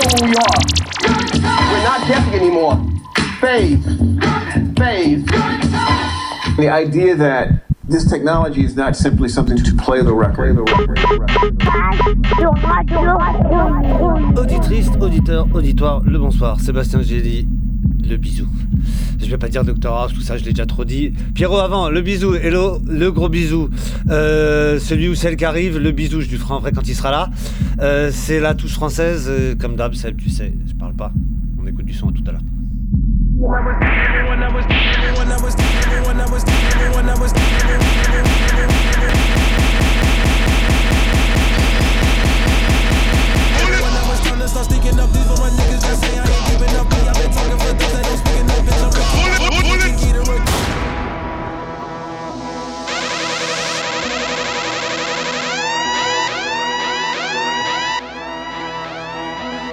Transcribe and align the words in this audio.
know 0.00 0.08
who 0.16 0.24
we 0.26 0.34
are. 0.36 0.58
We're 1.72 1.84
not 1.84 2.06
guessing 2.08 2.34
anymore. 2.34 2.80
Phase. 3.40 3.84
Phase. 4.78 5.24
The 6.56 6.68
idea 6.68 7.16
that 7.16 7.64
this 7.84 8.08
technology 8.08 8.64
is 8.64 8.76
not 8.76 8.96
simply 8.96 9.28
something 9.28 9.56
to 9.58 9.74
play 9.76 10.02
the 10.02 10.14
record. 10.14 10.56
Auditrice, 14.36 14.88
auditeur, 15.00 15.46
auditoire, 15.54 16.02
le 16.04 16.18
bonsoir. 16.18 16.60
Sébastien 16.60 17.02
Gély, 17.02 17.46
le 18.02 18.16
bisou. 18.16 18.46
Je 19.22 19.28
vais 19.28 19.38
pas 19.38 19.48
dire 19.48 19.64
Docteur 19.64 19.94
House, 19.94 20.12
tout 20.14 20.22
ça, 20.22 20.36
je 20.38 20.44
l'ai 20.44 20.50
déjà 20.50 20.66
trop 20.66 20.84
dit. 20.84 21.12
Pierrot, 21.34 21.58
avant, 21.58 21.90
le 21.90 22.00
bisou, 22.00 22.34
hello, 22.34 22.80
le 22.88 23.12
gros 23.12 23.28
bisou. 23.28 23.68
Euh, 24.08 24.78
celui 24.78 25.08
ou 25.08 25.14
celle 25.14 25.36
qui 25.36 25.44
arrive, 25.44 25.78
le 25.78 25.92
bisou, 25.92 26.20
je 26.20 26.28
lui 26.28 26.36
ferai 26.36 26.54
en 26.54 26.60
vrai 26.60 26.72
quand 26.72 26.88
il 26.88 26.94
sera 26.94 27.10
là. 27.10 27.30
Euh, 27.80 28.10
c'est 28.12 28.40
la 28.40 28.54
touche 28.54 28.72
française, 28.72 29.26
euh, 29.28 29.54
comme 29.54 29.76
d'hab, 29.76 29.94
Seb, 29.94 30.16
tu 30.16 30.30
sais, 30.30 30.52
je 30.66 30.74
parle 30.74 30.94
pas. 30.94 31.12
On 31.62 31.66
écoute 31.66 31.84
du 31.84 31.94
son 31.94 32.08
à 32.08 32.12
tout 32.12 32.24
à 32.26 32.32
l'heure. 32.32 32.40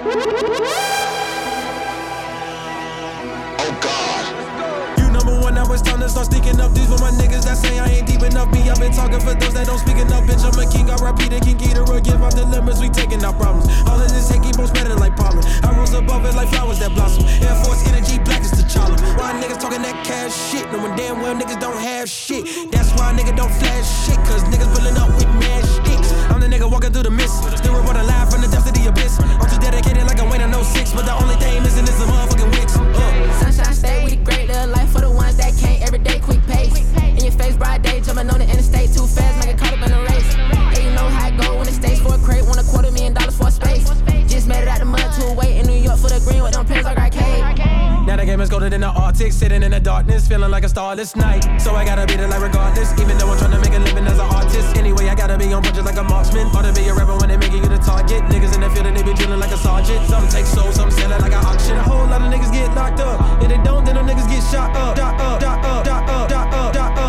Woo! 0.08 0.87
It's 5.78 5.88
time 5.88 6.00
to 6.00 6.08
start 6.08 6.26
sneaking 6.26 6.58
up. 6.58 6.74
These 6.74 6.90
for 6.90 6.98
my 6.98 7.14
niggas 7.14 7.46
that 7.46 7.56
say 7.56 7.78
I 7.78 7.86
ain't 8.02 8.06
deep 8.06 8.22
enough. 8.22 8.50
Me, 8.50 8.66
I've 8.66 8.78
been 8.82 8.90
talking 8.90 9.20
for 9.22 9.34
those 9.34 9.54
that 9.54 9.66
don't 9.66 9.78
speak 9.78 9.98
enough. 10.02 10.26
Bitch, 10.26 10.42
I'm 10.42 10.58
a 10.58 10.66
king, 10.66 10.90
I 10.90 10.98
repeat 10.98 11.30
it, 11.32 11.42
king 11.46 11.58
Ghidorah. 11.58 12.02
Give 12.02 12.18
out 12.18 12.34
the 12.34 12.44
limits, 12.46 12.80
we 12.80 12.88
taking 12.90 13.22
out 13.22 13.38
problems. 13.38 13.70
All 13.86 13.98
this 13.98 14.28
hate 14.28 14.42
keep 14.42 14.58
on 14.58 14.66
spreading 14.66 14.98
like 14.98 15.14
pollen. 15.14 15.44
I 15.62 15.70
rose 15.78 15.94
above 15.94 16.26
it 16.26 16.34
like 16.34 16.48
flowers 16.50 16.78
that 16.82 16.92
blossom. 16.94 17.24
Air 17.46 17.54
Force 17.62 17.86
energy, 17.86 18.18
black 18.18 18.42
is 18.42 18.50
the 18.50 18.66
T'Challa. 18.66 18.98
Why 19.18 19.38
niggas 19.38 19.62
talking 19.62 19.82
that 19.82 20.02
cash 20.04 20.34
shit? 20.50 20.66
Knowing 20.72 20.96
damn 20.98 21.22
well 21.22 21.34
niggas 21.38 21.60
don't 21.60 21.78
have 21.78 22.08
shit. 22.10 22.44
That's 22.72 22.90
why 22.98 23.14
nigga 23.14 23.36
don't 23.36 23.52
flash 23.62 23.86
shit, 24.06 24.18
cause 24.26 24.42
niggas 24.50 24.70
pulling 24.74 24.98
up 24.98 25.14
with 25.14 25.30
mad 25.38 25.62
sticks. 25.62 26.10
I'm 26.30 26.40
the 26.40 26.50
nigga 26.50 26.66
walking 26.66 26.92
through 26.92 27.06
the 27.06 27.14
mist. 27.14 27.38
Still 27.54 27.78
reporting 27.78 28.06
live 28.06 28.30
from 28.30 28.42
the 28.42 28.48
depths 28.50 28.66
of 28.66 28.74
the 28.74 28.88
abyss. 28.90 29.20
I'm 29.22 29.46
too 29.46 29.62
dedicated 29.62 30.04
like 30.10 30.18
I'm 30.18 30.28
I 30.32 30.46
know 30.46 30.62
six. 30.62 30.92
But 30.92 31.06
the 31.06 31.14
only 31.14 31.36
thing 31.36 31.62
missing 31.62 31.84
is 31.84 31.98
the 31.98 32.06
motherfucking 32.06 32.50
wicks. 32.58 32.74
Uh. 32.76 33.38
Sunshine 33.40 33.74
stay 33.74 34.02
with 34.02 34.12
the 34.18 34.24
great 34.24 34.48
little 34.48 34.70
life 34.70 34.90
for 34.90 35.00
the 35.00 35.07
can't 35.58 35.82
every 35.82 35.98
day 35.98 36.18
quick 36.20 36.40
pace. 36.46 36.76
In 36.96 37.24
your 37.24 37.32
face, 37.32 37.56
bright 37.56 37.82
day, 37.82 38.00
jumping 38.00 38.30
on 38.30 38.38
the 38.38 38.48
interstate 38.48 38.92
too 38.92 39.06
fast, 39.06 39.46
make 39.46 39.54
it 39.54 39.58
caught 39.58 39.74
up 39.74 39.86
in 39.86 39.92
a 39.92 40.00
race. 40.02 40.34
Yeah, 40.36 40.78
you 40.80 40.90
know 40.92 41.08
how 41.08 41.28
it 41.28 41.36
go 41.40 41.58
when 41.58 41.68
it 41.68 41.74
stays 41.74 42.00
for 42.00 42.14
a 42.14 42.18
crate, 42.18 42.44
want 42.44 42.60
a 42.60 42.64
quarter 42.64 42.90
million 42.90 43.14
dollars 43.14 43.36
for 43.36 43.48
a 43.48 43.50
space. 43.50 43.88
Just 44.26 44.46
made 44.46 44.62
it 44.62 44.68
out 44.68 44.78
the 44.78 44.84
mud 44.84 45.12
to 45.18 45.24
a 45.26 45.60
in 45.60 45.66
New 45.66 45.78
York 45.78 45.98
for 45.98 46.08
the 46.08 46.20
green 46.24 46.42
with 46.42 46.52
them 46.52 46.66
pins 46.66 46.84
like 46.84 46.98
arcade. 46.98 47.77
The 48.18 48.26
game 48.26 48.40
is 48.40 48.50
colder 48.50 48.68
than 48.68 48.80
the 48.80 48.88
Arctic, 48.88 49.30
sitting 49.30 49.62
in 49.62 49.70
the 49.70 49.78
darkness, 49.78 50.26
feeling 50.26 50.50
like 50.50 50.64
a 50.64 50.68
starless 50.68 51.14
night. 51.14 51.46
So 51.62 51.76
I 51.76 51.84
gotta 51.84 52.04
beat 52.04 52.18
it 52.18 52.26
like 52.26 52.42
regardless, 52.42 52.90
even 52.98 53.16
though 53.16 53.30
I'm 53.30 53.38
trying 53.38 53.52
to 53.52 53.60
make 53.62 53.70
a 53.70 53.78
living 53.78 54.04
as 54.10 54.18
an 54.18 54.26
artist. 54.34 54.76
Anyway, 54.76 55.06
I 55.06 55.14
gotta 55.14 55.38
be 55.38 55.52
on 55.52 55.62
punches 55.62 55.84
like 55.84 55.96
a 55.96 56.02
marksman. 56.02 56.48
Hard 56.48 56.66
to 56.66 56.72
be 56.74 56.88
a 56.88 56.94
rapper 56.94 57.14
when 57.14 57.28
they 57.28 57.36
making 57.36 57.62
you 57.62 57.70
the 57.70 57.78
target. 57.78 58.24
Niggas 58.26 58.56
in 58.56 58.62
the 58.62 58.70
field 58.70 58.86
and 58.86 58.96
they 58.96 59.04
be 59.04 59.14
drilling 59.14 59.38
like 59.38 59.52
a 59.52 59.56
sergeant. 59.56 60.04
Some 60.10 60.26
take 60.26 60.46
souls, 60.46 60.74
some 60.74 60.90
sell 60.90 61.12
it 61.12 61.20
like 61.20 61.30
an 61.30 61.46
auction. 61.46 61.76
A 61.78 61.82
whole 61.84 62.10
lot 62.10 62.20
of 62.20 62.26
niggas 62.26 62.50
get 62.50 62.74
locked 62.74 62.98
up. 62.98 63.22
If 63.40 63.50
they 63.54 63.62
don't, 63.62 63.84
then 63.86 63.94
them 63.94 64.08
niggas 64.08 64.26
get 64.26 64.42
shot 64.50 64.74
up. 64.74 64.98
Shot 64.98 65.14
up, 65.20 65.40
shot 65.40 65.64
up, 65.64 65.86
shot 65.86 66.10
up, 66.10 66.28
shot 66.28 66.52
up, 66.52 66.74
up, 66.74 66.98
up, 66.98 67.07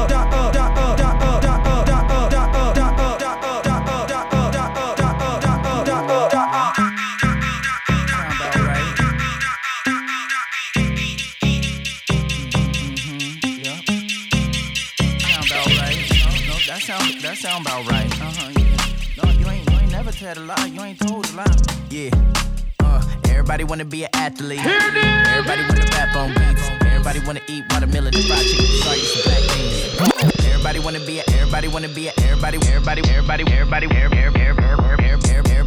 Everybody 23.49 23.63
wanna 23.63 23.85
be 23.85 24.03
an 24.03 24.09
athlete. 24.13 24.59
Everybody 24.63 25.63
wanna 25.63 25.85
rap 25.97 26.15
on 26.15 26.29
beats. 26.35 26.69
Everybody 26.85 27.19
wanna 27.25 27.41
eat 27.47 27.63
watermelon 27.71 28.13
and 28.13 28.23
fried 28.25 28.45
chicken. 28.45 28.67
Sorry, 28.85 28.99
some 28.99 29.23
black 29.25 29.41
beans. 29.49 30.45
Everybody 30.45 30.79
wanna 30.79 30.99
be 30.99 31.17
a, 31.17 31.23
everybody 31.29 31.67
wanna 31.67 31.87
be 31.87 32.09
a, 32.09 32.13
everybody, 32.19 32.57
everybody, 32.67 33.01
everybody, 33.09 33.41
everybody, 33.49 33.87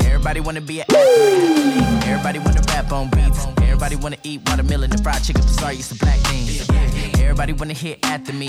everybody 0.07 0.41
wanna 0.41 0.61
be 0.61 0.79
a 0.79 0.85
athlete. 0.85 2.07
Everybody 2.07 2.39
wanna 2.39 2.63
rap 2.69 2.93
on 2.93 3.11
beats. 3.11 3.47
Everybody 3.57 3.97
wanna 3.97 4.19
eat 4.23 4.49
watermelon 4.49 4.93
and 4.93 5.03
fried 5.03 5.25
chicken. 5.25 5.43
Sorry, 5.43 5.75
it's 5.75 5.89
the 5.89 5.97
black 5.97 6.23
beans. 6.31 6.71
Everybody 7.19 7.53
wanna 7.53 7.75
hit 7.75 7.99
after 8.05 8.33
me. 8.33 8.49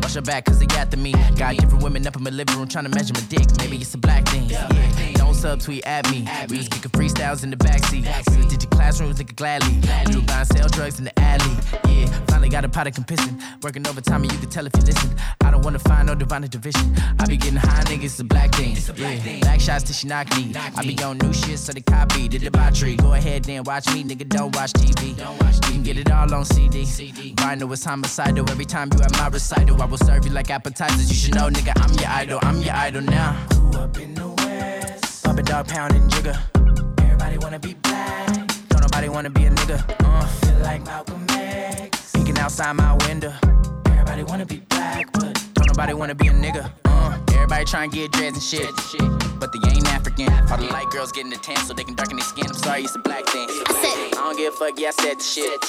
Watch 0.00 0.14
your 0.14 0.22
back, 0.22 0.44
cause 0.44 0.60
they 0.60 0.66
after 0.76 0.96
me. 0.96 1.10
Got 1.34 1.56
different 1.56 1.82
women 1.82 2.06
up 2.06 2.14
in 2.14 2.22
my 2.22 2.30
living 2.30 2.56
room 2.56 2.68
trying 2.68 2.84
to 2.84 2.90
measure 2.90 3.14
my 3.14 3.20
dick. 3.28 3.48
Maybe 3.58 3.78
it's 3.78 3.90
the 3.90 3.98
black 3.98 4.28
thing. 4.28 4.48
Yeah. 5.30 5.42
Don't 5.42 5.58
subtweet 5.58 5.86
at 5.86 6.10
me. 6.10 6.26
We 6.48 6.58
was 6.58 6.68
kicking 6.68 6.90
freestyles 6.90 7.44
in 7.44 7.50
the 7.50 7.56
backseat. 7.56 8.02
We 8.30 8.36
was 8.38 8.46
ditching 8.46 8.70
classrooms 8.70 9.18
nigga 9.20 9.36
gladly. 9.36 9.74
We 10.08 10.16
was 10.16 10.24
buying 10.24 10.44
sell 10.46 10.68
drugs 10.68 10.98
in 10.98 11.04
the 11.04 11.18
alley. 11.20 11.56
Yeah, 11.88 12.06
finally 12.26 12.48
got 12.48 12.64
a 12.64 12.68
pot 12.68 12.86
of 12.88 12.94
pissing. 13.06 13.40
Working 13.62 13.86
overtime 13.86 14.22
and 14.22 14.32
you 14.32 14.38
can 14.38 14.50
tell 14.50 14.66
if 14.66 14.72
you 14.76 14.82
listen. 14.82 15.14
I 15.42 15.50
don't 15.50 15.62
wanna 15.62 15.78
find 15.78 16.06
no 16.08 16.14
divine 16.14 16.42
division. 16.42 16.94
I 17.18 17.26
be 17.26 17.36
getting 17.36 17.56
high, 17.58 17.84
nigga, 17.84 18.04
it's 18.04 18.18
a 18.18 18.24
black 18.24 18.52
thing. 18.54 18.76
Yeah, 18.96 19.38
black 19.40 19.60
shots 19.60 19.84
till 19.84 19.94
she 19.94 20.08
knock 20.08 20.28
me. 20.36 20.52
I 20.56 20.82
be 20.82 21.00
on 21.02 21.18
new 21.18 21.32
shit, 21.32 21.58
so 21.58 21.72
they 21.72 21.80
copy 21.80 22.28
the 22.28 22.38
debauchery. 22.38 22.96
Go 22.96 23.14
ahead 23.14 23.44
then 23.44 23.62
watch 23.64 23.86
me, 23.94 24.02
nigga, 24.04 24.28
don't 24.28 24.54
watch 24.56 24.72
TV. 24.72 25.10
You 25.10 25.60
can 25.72 25.82
get 25.82 25.96
it 25.98 26.10
all 26.10 26.32
on 26.34 26.44
CD. 26.44 26.86
I 27.38 27.54
know 27.54 27.70
it's 27.72 27.84
homicidal 27.84 28.50
every 28.50 28.64
time 28.64 28.90
you 28.92 29.00
at 29.04 29.12
my 29.12 29.28
recital. 29.28 29.80
I 29.80 29.84
will 29.84 29.98
serve 29.98 30.24
you 30.26 30.32
like 30.32 30.50
appetizers. 30.50 31.08
You 31.08 31.14
should 31.14 31.34
know, 31.34 31.48
nigga, 31.48 31.72
I'm 31.80 31.94
your 31.98 32.08
idol. 32.08 32.38
I'm 32.42 32.60
your 32.62 32.74
idol 32.74 33.02
now. 33.02 33.46
Grew 33.50 33.80
Up 33.80 33.96
in 33.98 34.14
the 34.14 34.28
west, 34.28 35.19
Papa 35.40 35.52
dog 35.52 35.68
pounding 35.68 36.08
jigger. 36.10 36.38
Everybody 37.00 37.38
wanna 37.38 37.58
be 37.58 37.72
black. 37.74 38.26
Don't 38.68 38.82
nobody 38.82 39.08
wanna 39.08 39.30
be 39.30 39.44
a 39.44 39.50
nigga. 39.50 39.82
Uh, 40.04 40.26
feel 40.26 40.58
like 40.58 40.84
Malcolm 40.84 41.24
X. 41.30 42.12
Peeking 42.12 42.38
outside 42.38 42.74
my 42.74 42.94
window. 43.06 43.32
Everybody 43.86 44.24
wanna 44.24 44.44
be 44.44 44.58
black, 44.68 45.10
but 45.12 45.32
don't 45.54 45.66
nobody 45.66 45.94
wanna 45.94 46.14
be 46.14 46.28
a 46.28 46.32
nigga. 46.32 46.70
Uh, 46.84 47.18
everybody 47.32 47.64
try 47.64 47.84
and 47.84 47.92
get 47.92 48.12
dreads 48.12 48.36
and 48.36 48.42
shit. 48.42 49.00
But 49.40 49.50
they 49.52 49.70
ain't 49.70 49.88
African. 49.94 50.30
All 50.50 50.58
the 50.58 50.68
light 50.72 50.90
girls 50.90 51.10
getting 51.10 51.30
the 51.30 51.38
tan 51.38 51.56
so 51.64 51.72
they 51.72 51.84
can 51.84 51.94
darken 51.94 52.18
their 52.18 52.26
skin. 52.26 52.44
I'm 52.46 52.54
sorry, 52.54 52.82
it's 52.82 52.94
a 52.94 52.98
black 52.98 53.24
thing. 53.26 53.48
I 53.48 53.72
said, 53.80 54.18
I 54.18 54.22
don't 54.22 54.36
give 54.36 54.52
a 54.52 54.56
fuck, 54.56 54.78
yeah, 54.78 54.88
I 54.88 55.02
said 55.02 55.20
the 55.20 55.24
shit. 55.24 55.60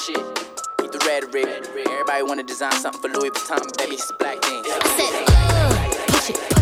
Keep 0.79 0.91
the 0.91 0.99
rhetoric. 1.07 1.47
Everybody 1.87 2.23
wanna 2.23 2.43
design 2.43 2.73
something 2.73 3.01
for 3.01 3.07
Louis 3.07 3.29
Vuitton, 3.31 3.77
baby, 3.77 3.95
it's 3.95 4.09
a 4.09 4.15
black 4.15 4.41
thing. 4.41 4.63
I 4.65 4.79
Said, 4.97 5.13
uh, 5.29 6.11
push 6.11 6.29
it, 6.31 6.60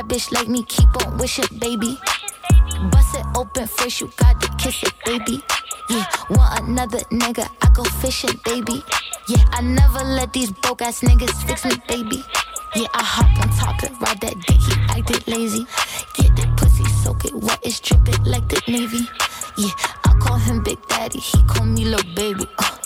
bad 0.00 0.08
bitch 0.08 0.32
like 0.32 0.48
me, 0.48 0.62
keep 0.64 0.88
on 1.04 1.18
wishing, 1.18 1.44
baby. 1.58 1.98
Bust 2.90 3.16
it 3.16 3.26
open 3.36 3.66
first, 3.66 4.00
you 4.00 4.10
got 4.16 4.40
to 4.40 4.48
kiss 4.56 4.82
it, 4.82 4.92
baby. 5.04 5.42
Yeah, 5.88 6.06
want 6.30 6.68
another 6.68 7.00
nigga, 7.10 7.48
I 7.62 7.68
go 7.74 7.82
fishing, 7.84 8.38
baby. 8.44 8.82
Yeah, 9.28 9.44
I 9.52 9.60
never 9.60 10.04
let 10.04 10.32
these 10.32 10.50
broke 10.50 10.82
ass 10.82 11.00
niggas 11.00 11.46
fix 11.46 11.64
me, 11.64 11.72
baby. 11.88 12.24
Yeah, 12.74 12.86
I 12.94 13.02
hop 13.02 13.42
on 13.42 13.48
top 13.56 13.82
and 13.82 14.00
ride 14.00 14.20
that 14.20 14.38
dick, 14.46 14.60
he 14.60 14.72
acted 14.88 15.26
lazy. 15.28 15.66
Get 16.14 16.36
that 16.36 16.56
pussy, 16.56 16.84
soak 17.02 17.24
it 17.24 17.34
wet, 17.34 17.58
it's 17.62 17.80
dripping 17.80 18.24
like 18.24 18.48
the 18.48 18.62
Navy. 18.68 19.08
Yeah, 19.56 19.70
I 20.04 20.16
call 20.20 20.36
him 20.36 20.62
Big 20.62 20.78
Daddy, 20.88 21.18
he 21.18 21.42
call 21.44 21.66
me 21.66 21.84
little 21.84 22.14
baby. 22.14 22.46
Uh. 22.58 22.79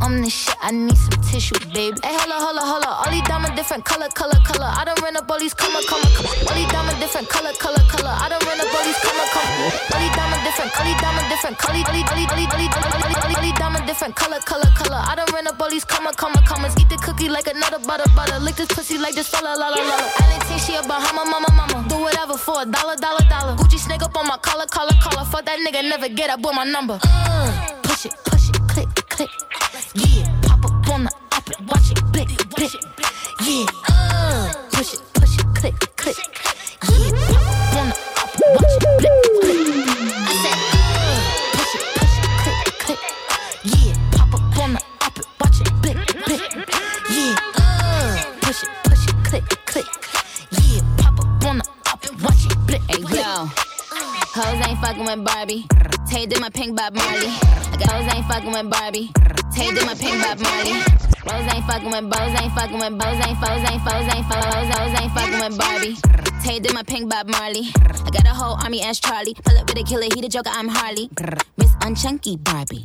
I'm 0.00 0.22
the 0.22 0.30
shit, 0.30 0.56
I 0.60 0.70
need 0.70 0.96
some 0.96 1.20
tissue, 1.22 1.58
baby. 1.72 1.96
Hey, 2.02 2.14
holla, 2.16 2.36
holla, 2.40 2.62
holla. 2.62 2.90
All 3.04 3.10
these 3.10 3.22
diamonds 3.24 3.56
different 3.56 3.84
color, 3.84 4.08
color, 4.14 4.38
color. 4.44 4.66
I 4.66 4.84
done 4.84 4.98
run 5.02 5.16
up 5.16 5.30
all 5.30 5.38
these 5.38 5.54
color, 5.54 5.80
color, 5.86 6.08
color. 6.14 6.30
All 6.48 6.56
these 6.56 6.70
diamonds 6.70 7.00
different 7.00 7.28
color, 7.28 7.52
color, 7.58 7.84
color. 7.88 8.14
I 8.14 8.28
done 8.28 8.42
run 8.44 8.58
up 8.60 8.68
all 8.74 8.84
these 8.84 9.00
color, 9.00 9.26
color. 9.32 9.50
All 9.94 10.00
these 10.02 10.14
diamonds 10.14 10.42
different, 10.44 10.70
all 10.74 10.84
these 10.84 11.00
diamonds 11.00 11.28
different. 11.30 11.54
These, 11.54 11.70
all 11.70 11.74
these, 11.74 11.86
all 11.86 12.16
these, 12.16 12.30
all 12.30 12.38
these, 12.38 13.22
all 13.22 13.42
these, 13.44 13.58
diamonds 13.58 13.86
different 13.86 14.14
color, 14.16 14.40
color, 14.44 14.70
color. 14.76 15.00
I 15.00 15.12
done 15.14 15.30
run 15.32 15.46
up 15.46 15.60
all 15.60 15.70
these 15.70 15.84
comma, 15.84 16.12
comma, 16.12 16.40
commas. 16.44 16.74
Eat 16.76 16.88
the 16.88 16.98
cookie 16.98 17.28
like 17.28 17.46
another 17.46 17.80
butter, 17.80 18.08
butter. 18.14 18.38
Lick 18.42 18.56
this 18.56 18.68
pussy 18.68 18.98
like 18.98 19.14
this, 19.14 19.32
la 19.32 19.40
la 19.40 19.54
la 19.54 19.68
la. 19.72 19.96
I 19.96 20.24
didn't 20.28 20.44
think 20.50 20.60
she 20.60 20.74
a 20.74 20.82
Bahama, 20.82 21.24
mama, 21.24 21.48
mama. 21.54 21.86
Do 21.88 21.96
whatever 22.02 22.36
for 22.36 22.62
a 22.62 22.66
dollar, 22.66 22.96
dollar, 22.96 23.24
dollar. 23.30 23.54
Gucci 23.56 23.78
snake 23.78 24.02
up 24.02 24.16
on 24.16 24.26
my 24.26 24.36
collar, 24.38 24.66
collar, 24.66 24.96
collar. 25.00 25.24
Fuck 25.24 25.44
that 25.46 25.58
nigga, 25.62 25.80
never 25.88 26.08
get 26.08 26.30
up 26.30 26.40
with 26.44 26.54
my 26.54 26.64
number. 26.64 26.98
Uh, 27.02 27.80
push 27.82 28.06
it, 28.06 28.14
push 28.24 28.33
Push 33.44 34.94
it, 34.94 35.00
push 35.12 35.36
it, 35.36 35.44
click, 35.54 35.76
click. 35.96 36.16
Yeah, 43.62 43.92
pop 44.12 44.32
up, 44.32 44.40
up 45.02 45.18
it, 45.18 45.26
watch 45.38 45.60
it. 45.60 45.68
Yeah, 47.10 47.36
uh, 47.58 48.16
push 48.40 48.62
it, 48.62 48.70
push 48.82 49.04
it, 49.08 49.14
click, 49.24 49.44
click. 49.66 49.86
Yeah, 50.50 50.80
pop 50.96 51.20
up, 51.20 51.44
up 51.92 52.00
watch 52.22 52.46
it. 52.46 52.80
Hey, 52.88 53.02
yo, 53.14 53.44
hoes 54.32 54.66
ain't 54.66 54.78
fucking 54.80 55.04
with 55.04 55.22
Barbie. 55.22 55.66
Tay 56.08 56.24
did 56.24 56.40
my 56.40 56.48
pink 56.48 56.74
Bob 56.74 56.94
Marley. 56.94 57.26
I 57.28 57.76
got 57.78 57.90
hoes 57.90 58.14
ain't 58.14 58.26
fucking 58.26 58.52
with 58.52 58.70
Barbie. 58.70 59.12
Tay 59.54 59.70
did 59.74 59.84
my 59.84 59.94
pink 59.94 60.22
Bob 60.24 60.40
Marley. 60.40 61.13
Rose 61.26 61.54
ain't 61.54 61.64
fucking 61.64 61.90
with 61.90 62.10
bows, 62.10 62.40
ain't 62.40 62.52
fucking 62.52 62.78
with 62.78 62.98
bows, 62.98 63.26
ain't 63.26 63.38
foes, 63.38 63.70
ain't 63.70 63.82
foes, 63.82 64.14
ain't 64.14 64.26
foes, 64.28 64.44
hoes 64.44 65.00
ain't 65.00 65.12
fucking 65.12 65.40
with 65.40 65.58
Barbie. 65.58 65.96
Tay 66.44 66.58
did 66.60 66.74
my 66.74 66.82
pink 66.82 67.08
Bob 67.08 67.28
Marley. 67.28 67.68
I 67.76 68.10
got 68.10 68.26
a 68.26 68.34
whole 68.34 68.56
army 68.62 68.82
as 68.82 69.00
Charlie. 69.00 69.34
Pull 69.44 69.56
up 69.56 69.66
with 69.68 69.78
a 69.78 69.84
killer, 69.84 70.08
he 70.14 70.20
the 70.20 70.28
joker, 70.28 70.50
I'm 70.52 70.68
Harley. 70.68 71.08
Miss 71.56 71.72
Unchunky 71.76 72.42
Barbie. 72.42 72.84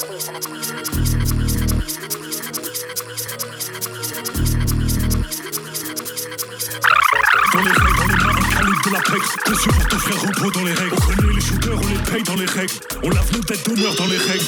Conçu 9.45 9.69
pour 9.69 9.87
te 9.87 10.57
dans 10.57 10.63
les 10.63 10.73
règles 10.73 10.95
On 10.95 11.27
les 11.27 11.41
shooters, 11.41 11.77
on 11.77 11.87
les 11.87 12.11
paye 12.11 12.23
dans 12.23 12.35
les 12.35 12.45
règles 12.45 12.73
On 13.03 13.09
lave 13.09 13.31
nos 13.33 13.43
têtes 13.43 13.63
dans 13.67 14.07
les 14.07 14.17
règles 14.17 14.45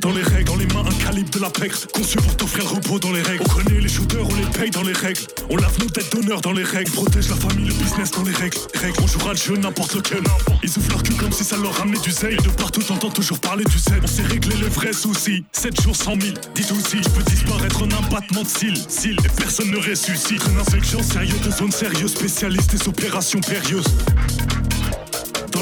Dans 0.00 0.12
les 0.12 0.22
règles, 0.22 0.50
on 0.50 0.56
les 0.56 0.66
mains 0.66 0.84
un 0.86 1.04
calibre 1.04 1.30
de 1.30 1.38
la 1.40 1.50
PEC 1.50 1.72
Conçu 1.92 2.16
pour 2.16 2.36
t'offrir 2.36 2.64
le 2.64 2.70
repos 2.70 2.98
dans 2.98 3.12
les 3.12 3.20
règles. 3.22 3.42
On 3.44 3.52
connaît 3.52 3.80
les 3.80 3.88
shooters, 3.88 4.26
on 4.26 4.34
les 4.34 4.46
paye 4.58 4.70
dans 4.70 4.82
les 4.82 4.92
règles. 4.92 5.20
On 5.50 5.56
lave 5.56 5.78
nos 5.78 5.90
têtes 5.90 6.10
d'honneur 6.14 6.40
dans 6.40 6.52
les 6.52 6.62
règles. 6.64 6.90
Protège 6.90 7.28
la 7.28 7.36
famille, 7.36 7.66
le 7.66 7.74
business 7.74 8.10
dans 8.12 8.22
les 8.22 8.32
règles. 8.32 8.56
Règles, 8.74 8.96
on 9.02 9.06
jouera 9.06 9.32
le 9.32 9.38
jeu 9.38 9.56
n'importe 9.56 9.94
lequel. 9.94 10.22
Ils 10.62 10.78
ouvrent 10.78 10.90
leur 10.90 11.02
cul 11.02 11.14
comme 11.14 11.32
si 11.32 11.44
ça 11.44 11.56
leur 11.56 11.74
ramenait 11.74 12.00
du 12.00 12.10
zèle. 12.10 12.34
Et 12.34 12.36
de 12.36 12.48
partout 12.50 12.82
t'entends 12.82 13.10
toujours 13.10 13.38
parler 13.40 13.64
du 13.64 13.78
zèle. 13.78 14.00
On 14.02 14.06
sait 14.06 14.22
régler 14.22 14.56
les 14.56 14.68
vrais 14.68 14.92
soucis. 14.92 15.44
7 15.52 15.82
jours 15.82 15.96
100 15.96 16.20
000, 16.20 16.34
dis 16.54 16.72
aussi 16.72 17.00
Tu 17.02 17.10
peux 17.10 17.22
disparaître 17.22 17.82
en 17.82 17.86
un 17.86 18.10
battement 18.10 18.42
de 18.42 18.48
cils. 18.48 18.82
Cils, 18.88 19.18
et 19.24 19.28
personne 19.36 19.70
ne 19.70 19.76
ressuscite. 19.76 20.42
Un 20.56 20.60
infection 20.60 21.02
sérieux 21.02 21.38
de 21.44 21.50
zone 21.50 21.72
sérieuse 21.72 22.12
Spécialiste 22.12 22.74
des 22.74 22.88
opérations 22.88 23.40
périlleuses 23.40 23.84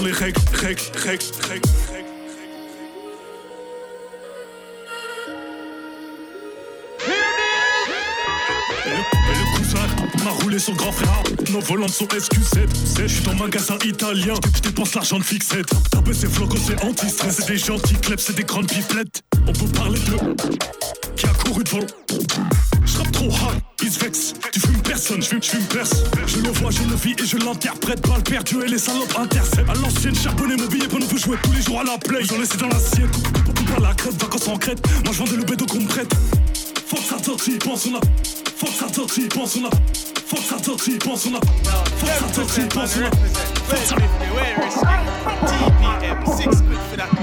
Les 0.05 0.13
règles, 0.13 0.41
règles, 0.55 0.81
règles, 0.95 1.25
règles, 1.49 1.69
Et 8.87 8.91
le, 8.91 8.97
et 8.97 10.19
le 10.19 10.25
m'a 10.25 10.31
roulé 10.31 10.59
son 10.61 10.73
grand 10.75 10.93
frère. 10.93 11.23
Nos 11.51 11.61
volants 11.61 11.89
sont 11.89 12.07
SQ7 12.07 12.69
Je 12.97 13.07
suis 13.07 13.25
dans 13.25 13.35
magasin 13.35 13.77
italien. 13.85 14.35
Je 14.55 14.61
dépense 14.61 14.95
l'argent 14.95 15.19
de 15.19 15.25
fixette. 15.25 15.67
Taper 15.91 16.15
c'est 16.15 16.31
floco 16.31 16.57
c'est 16.57 16.83
anti-stress. 16.85 17.37
C'est 17.41 17.49
des 17.49 17.59
gentils 17.59 17.97
clubs 17.97 18.21
c'est 18.21 18.37
des 18.37 18.45
grandes 18.45 18.69
pipelettes. 18.69 19.23
On 19.49 19.53
peut 19.53 19.73
parler 19.77 19.99
de 19.99 21.15
Qui 21.17 21.27
a 21.27 21.31
couru 21.31 21.65
devant 21.65 21.85
trop 23.19 23.31
hard, 23.31 23.61
il 23.83 23.91
se 23.91 23.99
vexe. 23.99 24.35
Tu 24.53 24.61
fumes 24.61 24.83
personne, 24.83 25.23
je 25.23 25.29
fume, 25.29 25.43
je 25.43 25.51
fume 25.51 25.65
perce 25.65 26.05
Je 26.27 26.39
le 26.39 26.51
vois, 26.51 26.71
je 26.71 26.83
le 26.89 26.95
vis 26.95 27.15
et 27.19 27.27
je 27.27 27.37
l'interprète. 27.37 28.01
Balle 28.09 28.23
perdue 28.23 28.63
et 28.65 28.69
les 28.69 28.79
salopes 28.79 29.15
interceptent. 29.19 29.69
À 29.69 29.75
l'ancienne, 29.75 30.15
charbonner 30.15 30.57
mon 30.57 30.67
billet 30.67 30.89
pour 30.89 31.01
nous 31.01 31.19
jouer 31.19 31.37
tous 31.43 31.53
les 31.53 31.63
jours 31.63 31.81
à 31.81 31.85
la 31.85 31.99
play. 31.99 32.21
Ils 32.23 32.33
ont 32.33 32.39
laissé 32.39 32.57
dans 32.57 32.69
l'assiette, 32.69 33.11
coupe, 33.11 33.77
à 33.77 33.81
la 33.81 33.95
crête, 33.95 34.21
vacances 34.21 34.49
en 34.49 34.57
crête. 34.57 34.81
Moi 35.05 35.13
je 35.13 35.19
vendais 35.19 35.37
le 35.37 35.45
bédo 35.45 35.67
qu'on 35.67 35.81
me 35.81 35.89
prête 35.89 36.15
faut 36.89 36.97
que 36.97 37.03
ça 37.03 37.23
sorte, 37.23 37.47
il 37.47 37.59
pense 37.59 37.87
on 37.87 37.97
a. 37.97 38.01
Faut 38.57 38.67
que 38.67 38.73
ça 38.73 38.89
sorte, 38.93 39.17
il 39.19 39.29
pense 39.29 39.57
on 39.57 39.67
a. 39.67 39.71
Faut 40.27 40.37
que 40.37 40.43
ça 40.43 40.63
sorte, 40.63 40.87
il 40.87 40.99
pense 40.99 41.27
on 41.27 41.35
a. 41.35 41.41
Faut 41.99 42.07
que 42.07 42.13
ça 42.13 42.35
sorte, 42.35 42.57
il 42.57 42.69
pense 42.69 42.97
on 42.97 43.05
a. 43.05 43.11
Faut 43.69 43.77
que 43.77 43.87
ça 43.87 43.97
TPM, 45.47 46.19
six 46.37 46.63
quid 46.63 46.79
for 46.89 46.97
that 46.97 47.18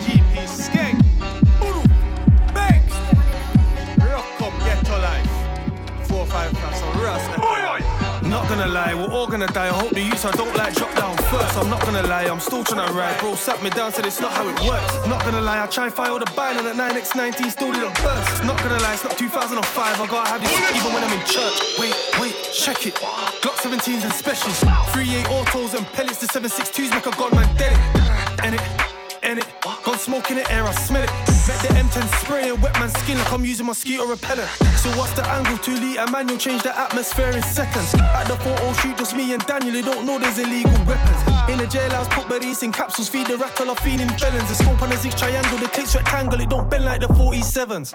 Not 8.36 8.50
gonna 8.50 8.68
lie, 8.68 8.94
we're 8.94 9.14
all 9.16 9.28
gonna 9.28 9.48
die. 9.48 9.68
I 9.68 9.70
hope 9.70 9.92
the 9.92 10.02
youths 10.02 10.26
I 10.26 10.32
don't 10.32 10.54
like 10.58 10.76
drop 10.76 10.94
down 10.98 11.16
first. 11.32 11.56
I'm 11.56 11.70
not 11.70 11.80
gonna 11.86 12.04
lie, 12.04 12.26
I'm 12.26 12.42
still 12.42 12.66
trying 12.66 12.86
to 12.86 12.92
ride. 12.92 13.18
Bro, 13.22 13.36
sat 13.36 13.64
me 13.64 13.70
down, 13.70 13.94
said 13.94 14.06
it's 14.06 14.20
not 14.20 14.34
how 14.34 14.46
it 14.50 14.60
works. 14.68 15.08
Not 15.08 15.24
gonna 15.24 15.40
lie, 15.40 15.64
I 15.64 15.68
try 15.68 15.86
and 15.86 15.94
file 15.94 16.20
the 16.20 16.30
bind 16.36 16.60
and 16.60 16.68
at 16.68 16.76
9x19 16.76 17.50
still 17.50 17.72
didn't 17.72 17.96
burst. 18.04 18.44
Not 18.44 18.58
gonna 18.62 18.84
lie, 18.84 18.94
it's 18.94 19.06
not 19.06 19.18
2005. 19.18 20.02
I 20.02 20.08
gotta 20.08 20.30
have 20.30 20.42
this 20.42 20.52
even 20.76 20.92
when 20.92 21.02
I'm 21.06 21.14
in 21.18 21.26
church. 21.26 21.80
Wait, 21.80 21.96
wait, 22.20 22.36
check 22.52 22.86
it. 22.86 22.96
Glock 23.40 23.56
17s 23.64 24.04
and 24.04 24.12
specials. 24.12 24.60
3-8 24.92 25.30
autos 25.32 25.74
and 25.74 25.86
pellets. 25.94 26.18
The 26.18 26.28
762s 26.28 26.92
make 26.92 27.06
a 27.06 27.16
godman 27.16 27.48
dead 27.56 27.72
it. 27.72 28.44
And 28.44 28.56
it, 28.56 28.95
and 29.26 29.40
it. 29.40 29.48
Gone 29.84 29.98
smoke 29.98 30.30
in 30.32 30.38
the 30.38 30.52
air, 30.52 30.64
I 30.64 30.72
smell 30.72 31.04
it. 31.04 31.10
Met 31.48 31.60
the 31.62 31.70
M10 31.70 32.08
spray 32.22 32.50
and 32.50 32.62
wet 32.62 32.74
man 32.80 32.90
skin 32.90 33.18
like 33.18 33.32
I'm 33.32 33.44
using 33.44 33.66
my 33.66 33.72
mosquito 33.72 34.06
repellent. 34.06 34.50
So 34.78 34.90
what's 34.92 35.14
the 35.14 35.28
angle? 35.28 35.58
Two 35.58 35.76
litre 35.76 36.10
manual, 36.12 36.38
change 36.38 36.64
the 36.64 36.78
atmosphere 36.78 37.32
in 37.32 37.44
seconds. 37.44 37.94
At 37.96 38.26
the 38.28 38.38
photo 38.38 38.74
shoot, 38.74 38.98
just 38.98 39.16
me 39.16 39.34
and 39.34 39.46
Daniel, 39.46 39.74
they 39.74 39.82
don't 39.82 40.06
know 40.06 40.20
there's 40.20 40.40
illegal 40.40 40.72
weapons. 40.86 41.35
In 41.48 41.60
the 41.60 41.66
jailhouse, 41.66 42.10
put 42.10 42.28
berries 42.28 42.64
in 42.64 42.72
capsules, 42.72 43.08
feed 43.08 43.28
the 43.28 43.38
rattle 43.38 43.70
of 43.70 43.78
feeding 43.80 44.10
felons. 44.18 44.50
The 44.50 44.56
scope 44.56 44.82
on 44.82 44.92
zig 44.98 45.16
triangle, 45.16 45.60
the 45.60 45.68
clips 45.68 45.96
rectangle, 45.96 46.42
it 46.42 46.50
don't 46.50 46.68
bend 46.70 46.86
like 46.86 47.02
the 47.02 47.08
47s. 47.08 47.94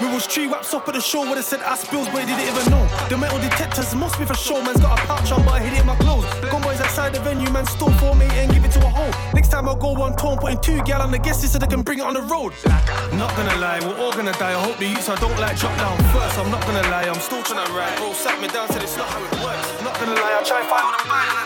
We 0.00 0.06
was 0.06 0.26
tree 0.26 0.46
wraps 0.46 0.72
up 0.72 0.86
at 0.86 0.94
the 0.94 1.00
show 1.00 1.22
where 1.22 1.34
they 1.34 1.42
said 1.42 1.60
ass 1.62 1.88
bills, 1.90 2.06
but 2.08 2.22
they 2.22 2.26
didn't 2.26 2.46
even 2.46 2.70
know. 2.70 2.86
The 3.08 3.18
metal 3.18 3.40
detectors 3.40 3.92
must 3.96 4.18
be 4.20 4.24
for 4.24 4.34
show, 4.34 4.62
man's 4.62 4.80
got 4.80 5.00
a 5.00 5.06
pouch 5.06 5.32
on, 5.32 5.44
but 5.44 5.54
I 5.54 5.60
hid 5.60 5.72
it 5.72 5.80
in 5.80 5.86
my 5.86 5.96
clothes. 5.96 6.26
Gun 6.48 6.62
boys 6.62 6.80
outside 6.80 7.12
the 7.12 7.20
venue, 7.20 7.50
man, 7.50 7.66
stole 7.66 7.90
for 7.98 8.14
me 8.14 8.26
and 8.38 8.52
give 8.52 8.64
it 8.64 8.70
to 8.72 8.86
a 8.86 8.88
hoe. 8.88 9.32
Next 9.34 9.48
time 9.48 9.68
I'll 9.68 9.74
go 9.74 9.92
one 9.92 10.14
tone, 10.14 10.38
putting 10.38 10.60
two 10.60 10.80
gal 10.84 11.02
on 11.02 11.10
the 11.10 11.18
guest 11.18 11.42
list 11.42 11.54
so 11.54 11.58
they 11.58 11.66
can 11.66 11.82
bring 11.82 11.98
it 11.98 12.04
on 12.04 12.14
the 12.14 12.22
road. 12.22 12.52
Not 13.18 13.34
gonna 13.34 13.56
lie, 13.56 13.80
we're 13.80 13.98
all 13.98 14.12
gonna 14.12 14.32
die. 14.34 14.54
I 14.54 14.62
hope 14.62 14.78
the 14.78 14.86
youths 14.86 15.08
I 15.08 15.16
don't 15.16 15.38
like 15.40 15.58
drop 15.58 15.76
down 15.78 15.98
first. 16.14 16.38
I'm 16.38 16.52
not 16.52 16.62
gonna 16.62 16.86
lie, 16.88 17.08
I'm 17.10 17.20
still 17.20 17.42
trying 17.42 17.66
to 17.66 17.72
ride. 17.72 17.96
Bro, 17.98 18.12
sat 18.12 18.40
me 18.40 18.46
down, 18.46 18.68
said 18.68 18.82
it's 18.82 18.96
not 18.96 19.08
how 19.08 19.24
it 19.24 19.32
works. 19.42 19.82
Not 19.82 19.98
gonna 19.98 20.14
lie, 20.14 20.38
I 20.38 20.42
try 20.44 20.62
fight 20.70 20.86
with 20.86 21.04
a 21.04 21.08
mind. 21.08 21.45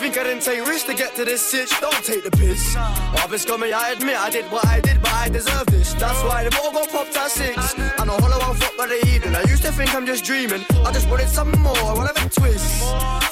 Think 0.00 0.16
I 0.16 0.24
didn't 0.24 0.42
take 0.42 0.66
risks 0.66 0.88
to 0.88 0.94
get 0.94 1.14
to 1.16 1.26
this 1.26 1.42
sitch, 1.42 1.78
don't 1.78 2.02
take 2.02 2.24
the 2.24 2.30
piss. 2.30 2.74
Obvious 3.22 3.44
got 3.44 3.60
me, 3.60 3.70
I 3.70 3.90
admit 3.90 4.16
I 4.16 4.30
did 4.30 4.50
what 4.50 4.66
I 4.66 4.80
did, 4.80 5.02
but 5.02 5.12
I 5.12 5.28
deserve 5.28 5.66
this. 5.66 5.92
That's 5.92 6.24
why 6.24 6.42
the 6.42 6.50
ball 6.56 6.72
got 6.72 6.88
popped 6.88 7.14
at 7.18 7.30
six. 7.30 7.74
And 7.74 8.08
a 8.08 8.12
hollow 8.14 8.42
out 8.42 8.56
foot 8.56 8.78
by 8.78 8.86
the 8.86 9.06
evening. 9.08 9.36
I 9.36 9.42
used 9.42 9.62
to 9.64 9.70
think 9.70 9.94
I'm 9.94 10.06
just 10.06 10.24
dreaming. 10.24 10.64
I 10.86 10.90
just 10.90 11.06
wanted 11.10 11.28
some 11.28 11.52
more, 11.60 11.76
a 11.76 12.30
twist. 12.30 12.82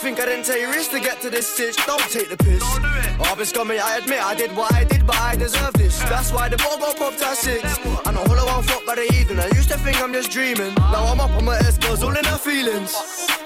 Think 0.02 0.20
I 0.20 0.26
didn't 0.26 0.44
take 0.44 0.68
risks 0.68 0.92
to 0.92 1.00
get 1.00 1.22
to 1.22 1.30
this 1.30 1.46
sitch, 1.46 1.74
don't 1.86 2.02
take 2.10 2.28
the 2.28 2.36
piss. 2.36 2.62
Obvious 3.18 3.50
got 3.50 3.66
me, 3.66 3.78
I 3.78 3.96
admit 3.96 4.22
I 4.22 4.34
did 4.34 4.54
what 4.54 4.70
I 4.74 4.84
did, 4.84 5.06
but 5.06 5.16
I 5.16 5.36
deserve 5.36 5.72
this. 5.72 5.98
That's 6.00 6.32
why 6.32 6.50
the 6.50 6.58
ball 6.58 6.76
got 6.76 6.98
popped 6.98 7.22
at 7.22 7.38
six. 7.38 7.64
And 8.04 8.14
a 8.14 8.20
hollow 8.28 8.46
out 8.46 8.66
foot 8.66 8.84
by 8.84 8.94
the 8.96 9.10
evening. 9.14 9.40
I 9.40 9.46
used 9.56 9.70
to 9.70 9.78
think 9.78 10.02
I'm 10.02 10.12
just 10.12 10.30
dreaming. 10.30 10.74
Now 10.74 11.06
I'm 11.06 11.18
up 11.18 11.30
on 11.30 11.46
my 11.46 11.56
S 11.56 11.78
girls, 11.78 12.02
all 12.02 12.14
in 12.14 12.24
her 12.26 12.36
feelings. 12.36 12.94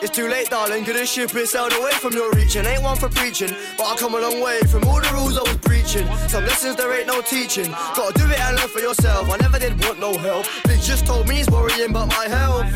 It's 0.02 0.10
too 0.10 0.28
late, 0.28 0.50
darling. 0.50 0.84
Could 0.84 0.96
have 0.96 1.06
ship 1.06 1.32
it 1.36 1.46
sailed 1.46 1.72
away 1.72 1.92
from 1.92 2.12
your 2.12 2.32
reaching. 2.32 2.66
Ain't 2.66 2.82
one 2.82 2.96
for 2.96 3.08
preaching, 3.12 3.54
but 3.76 3.86
I 3.86 3.96
come 3.96 4.14
a 4.14 4.20
long 4.20 4.40
way 4.40 4.60
from 4.62 4.84
all 4.84 5.00
the 5.00 5.10
rules 5.12 5.38
I 5.38 5.42
was 5.42 5.56
preaching. 5.58 6.06
Some 6.28 6.44
lessons 6.44 6.76
there 6.76 6.92
ain't 6.96 7.06
no 7.06 7.20
teaching. 7.22 7.70
Gotta 7.70 8.12
do 8.18 8.24
it 8.28 8.40
and 8.40 8.56
learn 8.56 8.68
for 8.68 8.80
yourself. 8.80 9.30
I 9.30 9.36
never 9.38 9.58
did 9.58 9.78
want 9.84 10.00
no 10.00 10.16
help. 10.18 10.46
They 10.64 10.78
just 10.78 11.06
told 11.06 11.28
me 11.28 11.36
he's 11.36 11.50
worrying 11.50 11.90
about 11.90 12.08
my 12.08 12.26
health. 12.28 12.66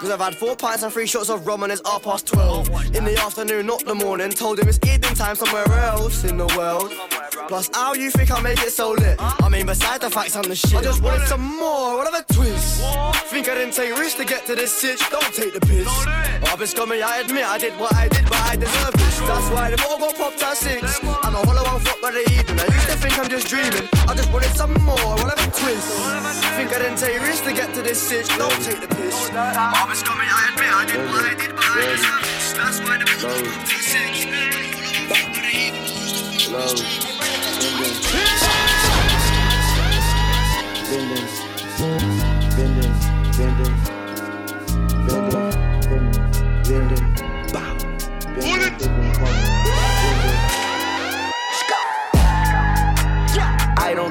Cause 0.00 0.10
I've 0.10 0.20
had 0.20 0.34
four 0.34 0.56
pints 0.56 0.82
and 0.82 0.92
three 0.92 1.06
shots 1.06 1.30
of 1.30 1.46
rum 1.46 1.62
and 1.62 1.72
it's 1.72 1.82
half 1.86 2.02
past 2.02 2.26
twelve. 2.26 2.68
In 2.94 3.04
the 3.04 3.16
afternoon, 3.20 3.66
not 3.66 3.84
the 3.84 3.94
morning. 3.94 4.30
Told 4.30 4.58
him 4.58 4.68
it's 4.68 4.78
evening 4.84 5.14
time 5.14 5.36
somewhere 5.36 5.70
else 5.78 6.24
in 6.24 6.36
the 6.36 6.46
world. 6.56 6.92
Plus, 7.48 7.70
how 7.72 7.94
you 7.94 8.10
think 8.10 8.30
I 8.30 8.40
make 8.40 8.60
it 8.62 8.72
so 8.72 8.92
lit? 8.92 9.16
I 9.20 9.48
mean, 9.48 9.66
besides 9.66 10.00
the 10.00 10.10
facts 10.10 10.36
I'm 10.36 10.42
the 10.42 10.54
shit. 10.56 10.74
I 10.74 10.82
just 10.82 11.02
wanted 11.02 11.26
some 11.28 11.42
more, 11.42 11.96
what 11.98 12.06
other 12.12 12.24
twist? 12.32 12.82
Think 13.30 13.48
I 13.48 13.54
didn't 13.54 13.74
take 13.74 13.96
risks 13.98 14.18
to 14.18 14.24
get 14.24 14.46
to 14.46 14.54
this 14.54 14.72
sitch? 14.72 15.00
Don't 15.10 15.22
take 15.34 15.52
the 15.52 15.60
piss. 15.60 15.86
Oh, 15.88 16.56
it's 16.60 16.74
coming, 16.74 17.02
I 17.02 17.18
admit 17.18 17.44
I 17.44 17.58
did 17.58 17.78
what 17.78 17.94
I 17.94 18.08
did, 18.08 18.24
but 18.24 18.40
I 18.40 18.56
deserve 18.56 18.92
this. 18.94 19.11
That's 19.26 19.48
why 19.50 19.70
the 19.70 19.76
ball 19.76 19.98
got 19.98 20.16
popped 20.16 20.42
at 20.42 20.56
six. 20.56 21.00
I'm 21.02 21.34
a 21.34 21.38
hollow 21.46 21.64
one 21.64 21.80
fuck 21.80 22.00
by 22.00 22.10
the 22.10 22.22
evening. 22.30 22.58
I 22.60 22.66
used 22.66 22.88
to 22.88 22.96
think 22.96 23.18
I'm 23.18 23.28
just 23.28 23.48
dreaming. 23.48 23.88
I 24.08 24.14
just 24.14 24.32
wanted 24.32 24.54
some 24.56 24.74
more, 24.84 24.96
what 24.96 25.32
other 25.32 25.50
twist? 25.50 25.88
Think 26.56 26.72
I 26.72 26.78
didn't 26.78 26.98
take 26.98 27.20
risks 27.20 27.46
to 27.46 27.52
get 27.52 27.74
to 27.74 27.82
this 27.82 28.00
sitch? 28.00 28.28
Don't 28.36 28.62
take 28.62 28.80
the 28.80 28.88
piss. 28.88 29.14
Oh, 29.14 29.88
it's 29.90 30.02
coming, 30.02 30.28
I 30.28 30.48
admit 30.52 30.72
I 30.72 30.84
did 30.86 31.06
what 31.08 31.24
I 31.24 31.34
did, 31.34 31.54
but 31.54 31.64
I 31.64 31.80
this. 31.80 32.02
That's 32.52 32.80
why 32.80 32.98
the 32.98 33.06
ball 33.06 33.30
got 33.32 33.44
popped 33.44 33.72
at 33.72 33.80
six. 33.80 34.26
I 43.44 43.81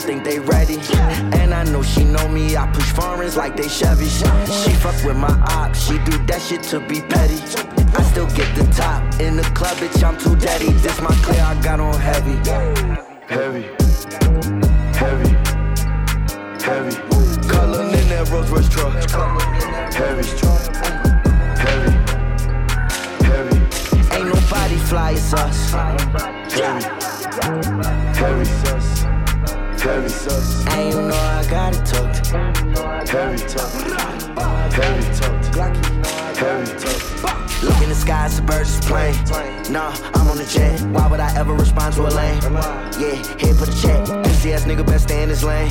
don't 0.01 0.07
think 0.07 0.23
they 0.23 0.39
ready. 0.39 0.79
And 1.37 1.53
I 1.53 1.63
know 1.63 1.83
she 1.83 2.03
know 2.03 2.27
me. 2.27 2.55
I 2.55 2.67
push 2.71 2.91
foreigns 2.91 3.37
like 3.37 3.55
they 3.55 3.67
Chevy. 3.67 4.07
She 4.07 4.71
fuck 4.73 5.03
with 5.03 5.17
my 5.17 5.33
ops. 5.49 5.85
She 5.85 5.97
do 5.99 6.17
that 6.25 6.41
shit 6.41 6.63
to 6.63 6.79
be 6.79 7.01
petty. 7.01 7.39
I 7.97 8.03
still 8.03 8.27
get 8.27 8.55
the 8.55 8.63
top 8.75 9.19
in 9.19 9.35
the 9.35 9.43
club, 9.53 9.77
bitch. 9.77 10.03
I'm 10.03 10.17
too 10.17 10.35
daddy. 10.35 10.71
This 10.71 10.99
my 11.01 11.13
clear. 11.23 11.41
I 11.41 11.61
got 11.61 11.79
on 11.79 11.93
heavy. 11.99 12.35
Heavy. 13.27 13.63
Heavy. 14.95 15.35
Heavy. 16.65 16.95
Color 17.47 17.83
in 17.83 18.07
that 18.09 18.29
Rolls 18.31 18.49
Royce 18.49 18.69
truck. 18.69 18.93
Heavy. 19.93 20.23
Heavy. 21.65 21.91
Heavy. 23.27 23.57
Ain't 24.15 24.27
nobody 24.33 24.77
fly 24.77 25.11
as 25.13 25.33
us. 25.33 25.71
Heavy. 26.53 26.85
Heavy. 28.17 29.00
Heavy. 29.81 30.13
And 30.69 30.93
you 30.93 31.01
know 31.01 31.15
I 31.15 31.43
got 31.49 31.75
it 31.75 31.83
tucked. 31.83 32.27
Heavy. 33.09 33.37
Talk. 33.47 33.71
Heavy. 34.73 36.20
Look 36.41 37.79
in 37.83 37.89
the 37.89 37.95
sky, 37.95 38.25
it's 38.25 38.39
a 38.39 38.41
bird's 38.41 38.79
plane. 38.87 39.13
Nah, 39.69 39.93
I'm 40.15 40.27
on 40.27 40.37
the 40.37 40.45
jet. 40.45 40.81
Why 40.89 41.07
would 41.07 41.19
I 41.19 41.31
ever 41.37 41.53
respond 41.53 41.93
to 41.93 42.01
a 42.01 42.09
lane? 42.09 42.41
Yeah, 42.97 43.13
here 43.37 43.53
for 43.53 43.67
the 43.67 43.77
check. 43.79 44.03
Pussy 44.23 44.51
ass 44.51 44.65
nigga 44.65 44.83
best 44.83 45.03
stay 45.03 45.21
in 45.21 45.29
his 45.29 45.43
lane. 45.43 45.69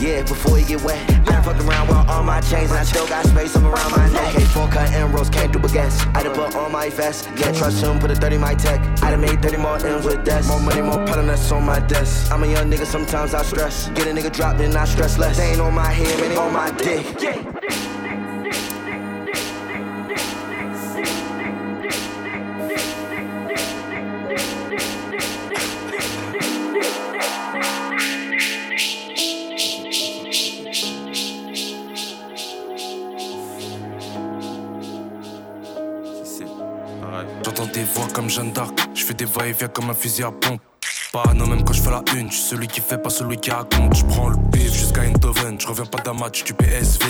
Yeah, 0.00 0.22
before 0.22 0.56
he 0.56 0.64
get 0.64 0.82
wet. 0.82 0.98
I 1.28 1.42
fucked 1.42 1.60
around 1.60 1.88
with 1.88 2.08
all 2.08 2.22
my 2.22 2.40
chains 2.40 2.70
and 2.70 2.78
I 2.78 2.84
still 2.84 3.06
got 3.06 3.26
space 3.26 3.54
I'm 3.56 3.66
around 3.66 3.90
my 3.90 4.08
neck. 4.08 4.32
K4 4.32 4.72
cut 4.72 4.90
emeralds, 4.92 5.28
can't 5.28 5.52
do 5.52 5.58
baguettes. 5.58 6.00
I 6.16 6.22
done 6.22 6.34
put 6.34 6.56
on 6.56 6.72
my 6.72 6.88
vest. 6.88 7.28
Yeah, 7.36 7.52
trust 7.52 7.84
him, 7.84 7.98
put 7.98 8.10
a 8.10 8.14
30 8.14 8.38
my 8.38 8.54
tech. 8.54 8.80
I 9.02 9.10
done 9.10 9.20
made 9.20 9.42
30 9.42 9.58
more 9.58 9.76
M's 9.76 10.06
with 10.06 10.24
this. 10.24 10.48
More 10.48 10.60
money, 10.60 10.80
more 10.80 11.04
pattern 11.04 11.26
that's 11.26 11.52
on 11.52 11.66
my 11.66 11.80
desk. 11.80 12.32
I'm 12.32 12.42
a 12.42 12.46
young 12.46 12.70
nigga, 12.70 12.86
sometimes 12.86 13.34
I 13.34 13.42
stress. 13.42 13.90
Get 13.90 14.06
a 14.06 14.12
nigga 14.12 14.32
dropped, 14.32 14.58
then 14.58 14.74
I 14.74 14.86
stress 14.86 15.18
less. 15.18 15.36
They 15.36 15.60
on 15.60 15.74
my 15.74 15.90
head, 15.90 16.18
man, 16.20 16.38
on 16.38 16.54
my 16.54 16.70
dick. 16.70 17.04
J'entends 17.18 17.95
Je 38.94 39.02
fais 39.02 39.14
des 39.14 39.24
va-et-vient 39.24 39.68
comme 39.68 39.88
un 39.88 39.94
fusil 39.94 40.22
à 40.22 40.30
pompe. 40.30 40.60
Parano 41.10 41.46
même 41.46 41.64
quand 41.64 41.72
je 41.72 41.80
fais 41.80 41.90
la 41.90 42.02
une, 42.14 42.30
je 42.30 42.36
celui 42.36 42.66
qui 42.66 42.82
fait 42.82 42.98
pas 42.98 43.08
celui 43.08 43.38
qui 43.38 43.50
raconte. 43.50 43.96
Je 43.96 44.04
prends 44.04 44.28
le 44.28 44.36
bif 44.36 44.74
jusqu'à 44.74 45.04
Eindhoven, 45.04 45.58
je 45.58 45.66
reviens 45.66 45.86
pas 45.86 46.02
d'un 46.02 46.12
match 46.12 46.44
du 46.44 46.52
PSV. 46.52 47.04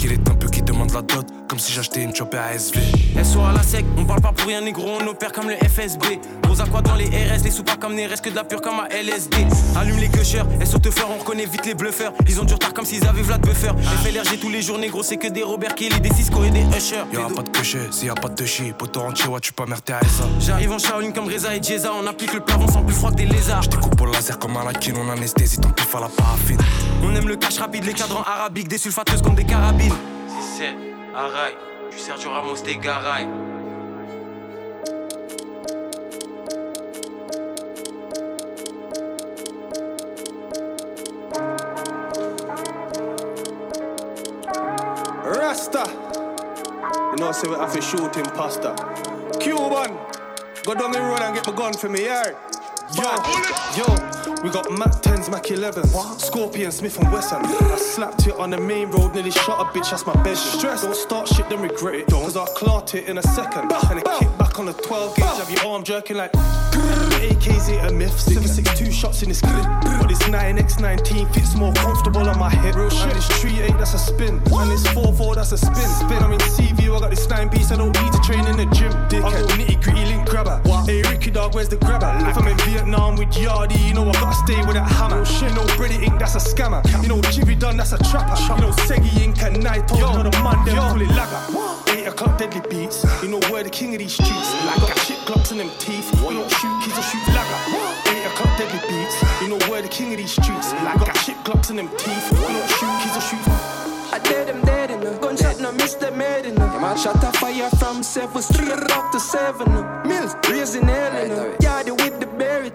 Qu'il 0.00 0.12
est 0.12 0.30
un 0.30 0.34
peu 0.34 0.48
qui 0.48 0.62
demande 0.62 0.90
la 0.92 1.02
dot, 1.02 1.26
comme 1.46 1.58
si 1.58 1.72
j'achetais 1.72 2.02
une 2.02 2.14
chopée 2.14 2.38
ASV. 2.38 2.78
SO 3.22 3.40
à 3.42 3.52
la 3.52 3.62
sec, 3.62 3.84
on 3.98 4.06
parle 4.06 4.22
pas 4.22 4.32
pour 4.32 4.48
rien 4.48 4.62
négro, 4.62 4.88
on 4.98 5.06
opère 5.06 5.30
comme 5.30 5.50
le 5.50 5.56
FSB. 5.56 6.02
Rose 6.48 6.60
à 6.62 6.64
quoi 6.64 6.80
dans 6.80 6.94
les 6.94 7.04
RS, 7.04 7.44
les 7.44 7.50
sous 7.50 7.64
pas 7.64 7.76
comme 7.76 7.94
les 7.94 8.06
restes 8.06 8.24
que 8.24 8.30
de 8.30 8.34
la 8.34 8.44
pure 8.44 8.62
comme 8.62 8.80
à 8.80 8.88
LSD. 8.88 9.36
Allume 9.76 9.98
les 9.98 10.08
gushers, 10.08 10.44
SO 10.64 10.78
te 10.78 10.90
faire, 10.90 11.10
on 11.10 11.18
reconnaît 11.18 11.44
vite 11.44 11.66
les 11.66 11.74
bluffeurs. 11.74 12.14
Ils 12.26 12.40
ont 12.40 12.44
du 12.44 12.54
retard 12.54 12.72
comme 12.72 12.86
s'ils 12.86 13.06
avaient 13.06 13.20
Vlad 13.20 13.42
Buffer. 13.42 13.72
J'ai 13.78 14.10
fait 14.10 14.18
l'RG 14.18 14.40
tous 14.40 14.48
les 14.48 14.62
jours 14.62 14.78
négro, 14.78 15.02
c'est 15.02 15.18
que 15.18 15.28
des 15.28 15.42
Robert 15.42 15.74
Kelly, 15.74 16.00
des 16.00 16.14
Cisco 16.14 16.42
et 16.44 16.50
des 16.50 16.64
Usher. 16.76 17.04
Y'aura 17.12 17.28
pas 17.28 17.42
de 17.42 17.50
cocher, 17.50 17.80
s'il 17.90 18.06
y 18.06 18.10
a 18.10 18.14
pas 18.14 18.28
de 18.28 18.46
chi, 18.46 18.72
poteau 18.72 19.00
entier, 19.00 19.28
ouais, 19.28 19.40
tu 19.40 19.52
peux 19.52 19.66
merder 19.66 19.92
à 19.92 20.00
ça. 20.00 20.24
J'arrive 20.40 20.72
en 20.72 20.78
Shaolin 20.78 21.12
comme 21.12 21.28
Reza 21.28 21.54
et 21.54 21.62
Jeza, 21.62 21.92
on 21.92 22.06
applique 22.06 22.32
le 22.32 22.40
plafond 22.40 22.68
sans 22.68 22.82
plus 22.82 22.94
froid 22.94 23.10
que 23.10 23.16
des 23.16 23.26
lézards. 23.26 23.68
Découpe 23.68 24.00
au 24.00 24.06
laser 24.06 24.38
comme 24.38 24.56
un 24.56 24.64
lakin, 24.64 24.94
on 24.96 25.10
anesthésie 25.10 25.58
ton 25.58 25.70
pif 25.70 25.94
à 25.94 26.00
la 26.00 26.08
paraffine. 26.08 26.58
On 27.02 27.14
aime 27.14 27.28
le 27.28 27.36
cash 27.36 27.58
rapide, 27.58 27.84
les 27.84 27.92
cadrans 27.92 28.24
arabiques, 28.26 28.68
des 28.68 28.78
sulfateuses 28.78 29.20
comme 29.20 29.34
des 29.34 29.44
carabines. 29.44 29.89
Si 30.40 30.46
c'est 30.56 30.76
Araï, 31.14 31.54
tu 31.90 31.98
Sergio 31.98 32.30
Ramos 32.30 32.62
Garay. 32.64 33.26
Rasta. 45.24 45.84
You 47.10 47.16
know, 47.18 47.32
say 47.32 47.48
we 47.48 47.56
have 47.56 47.72
to 47.74 47.82
shoot 47.82 48.14
him 48.14 48.24
pasta. 48.34 48.74
Cuban. 49.40 49.94
Go 50.64 50.74
down 50.74 50.92
the 50.92 51.00
road 51.00 51.20
and 51.20 51.34
get 51.34 51.46
my 51.46 51.52
gun 51.54 51.74
for 51.74 51.90
me, 51.90 52.04
yeah? 52.04 52.32
Yo, 52.96 53.04
yo, 53.76 53.86
we 54.42 54.50
got 54.50 54.68
Mac 54.72 54.90
10s, 55.00 55.30
Mac 55.30 55.44
11s, 55.44 56.20
Scorpion, 56.20 56.72
Smith 56.72 56.98
and 56.98 57.12
Wesson. 57.12 57.44
I 57.44 57.76
slapped 57.76 58.26
it 58.26 58.34
on 58.34 58.50
the 58.50 58.58
main 58.58 58.90
road, 58.90 59.14
nearly 59.14 59.30
shot 59.30 59.60
a 59.60 59.64
bitch, 59.70 59.90
that's 59.90 60.06
my 60.06 60.22
bed. 60.24 60.36
Stress, 60.36 60.82
don't 60.82 60.96
start 60.96 61.28
shit, 61.28 61.48
then 61.48 61.62
regret 61.62 61.94
it. 61.94 62.06
Don't, 62.08 62.24
Cause 62.24 62.36
I'll 62.36 62.46
clot 62.46 62.94
it 62.94 63.08
in 63.08 63.18
a 63.18 63.22
second. 63.22 63.70
And 63.72 64.00
then 64.00 64.18
kick 64.18 64.38
back 64.38 64.58
on 64.58 64.66
the 64.66 64.72
12 64.72 65.16
gauge, 65.16 65.24
have 65.24 65.50
your 65.50 65.72
arm 65.72 65.84
jerking 65.84 66.16
like. 66.16 67.09
AKs 67.20 67.68
ain't 67.68 67.90
a 67.90 67.94
myth, 67.94 68.18
762 68.18 68.90
shots 68.90 69.22
in 69.22 69.28
this 69.28 69.40
clip. 69.40 69.64
But 70.00 70.08
this 70.08 70.22
9x19 70.24 71.32
fits 71.34 71.54
more 71.54 71.72
comfortable 71.74 72.28
on 72.28 72.38
my 72.38 72.50
hip. 72.50 72.74
Real 72.74 72.90
shit, 72.90 73.14
this 73.14 73.28
3-8, 73.28 73.78
that's 73.78 73.94
a 73.94 73.98
spin. 73.98 74.40
And 74.52 74.70
this 74.70 74.86
4-4, 74.88 75.34
that's 75.34 75.52
a 75.52 75.58
spin. 75.58 75.74
Spin, 75.74 76.22
I'm 76.22 76.32
in 76.32 76.40
CV, 76.40 76.94
I 76.94 77.00
got 77.00 77.10
this 77.10 77.28
9 77.28 77.48
piece, 77.50 77.70
I 77.72 77.76
don't 77.76 77.94
need 78.02 78.12
to 78.12 78.20
train 78.20 78.46
in 78.46 78.56
the 78.56 78.66
gym. 78.74 78.92
Dick, 79.08 79.24
I 79.24 79.30
go 79.30 79.46
nitty 79.54 79.82
gritty 79.82 80.04
link 80.06 80.28
grabber. 80.28 80.60
Hey, 80.86 81.02
Ricky 81.02 81.30
dog, 81.30 81.54
where's 81.54 81.68
the 81.68 81.76
grabber? 81.76 82.10
If 82.28 82.36
I'm 82.36 82.48
in 82.48 82.56
Vietnam 82.58 83.16
with 83.16 83.28
Yardy, 83.30 83.78
you 83.86 83.94
know 83.94 84.08
I 84.08 84.12
gotta 84.12 84.36
stay 84.36 84.58
with 84.66 84.74
that 84.74 84.90
hammer. 84.90 85.24
Shit, 85.24 85.54
no 85.54 85.64
Brady 85.76 86.04
Ink, 86.04 86.18
that's 86.18 86.34
a 86.34 86.38
scammer. 86.38 86.80
You 87.02 87.08
know 87.08 87.20
Jimmy 87.30 87.54
Dunn, 87.54 87.76
that's 87.76 87.92
a 87.92 87.98
trapper. 87.98 88.40
You 88.54 88.60
know 88.60 88.72
Seggy 88.88 89.20
Ink 89.20 89.42
and 89.42 89.62
Night, 89.62 89.90
you 89.92 90.00
know 90.00 90.22
the 90.22 90.30
man, 90.42 90.64
them 90.64 90.92
pull 90.92 91.02
it 91.02 91.08
lagger. 91.10 91.40
8 91.90 92.06
o'clock 92.06 92.38
deadly 92.38 92.62
beats, 92.70 93.04
you 93.22 93.28
know 93.28 93.40
we're 93.50 93.62
the 93.62 93.70
king 93.70 93.94
of 93.94 93.98
these 93.98 94.14
streets. 94.14 94.54
Like 94.64 94.80
got 94.80 94.98
shit 95.00 95.18
glocks 95.26 95.52
in 95.52 95.58
them 95.58 95.70
teeth, 95.78 96.10
we 96.26 96.34
don't 96.34 96.50
shoot 96.50 96.82
kids 96.82 96.98
shoot 97.10 97.26
lagger. 97.34 97.60
8 98.06 98.26
o'clock 98.30 98.58
deadly 98.58 98.80
beats, 98.88 99.16
you 99.42 99.48
know 99.48 99.58
we're 99.68 99.82
the 99.82 99.88
king 99.88 100.12
of 100.12 100.18
these 100.18 100.32
streets. 100.32 100.72
Like 100.86 100.98
got 100.98 101.16
shit 101.18 101.36
glocks 101.44 101.70
in 101.70 101.76
them 101.76 101.88
teeth, 101.98 102.26
we 102.32 102.38
don't 102.38 102.70
shoot 102.78 102.94
kids 103.02 103.16
or 103.16 103.24
shoot. 103.28 103.44
I 104.12 104.18
dead 104.24 104.48
them 104.48 104.60
dead 104.62 104.90
in 104.90 105.00
the 105.00 105.10
gunshot, 105.18 105.60
no 105.60 105.72
miss 105.72 105.94
them 105.94 106.18
head 106.20 106.46
in 106.46 106.54
the 106.54 106.66
man 106.80 106.96
shot 106.96 107.22
a 107.22 107.30
fire 107.38 107.70
from 107.78 108.02
seven 108.02 108.42
straight 108.42 108.90
up 108.90 109.12
to 109.12 109.20
seven. 109.20 109.68
Mills 110.08 110.34
raising 110.48 110.88
hell 110.88 111.16
in 111.22 111.28
the 111.30 111.56
Yardy 111.64 111.92
with 111.92 112.18
the 112.20 112.26
berry 112.26 112.70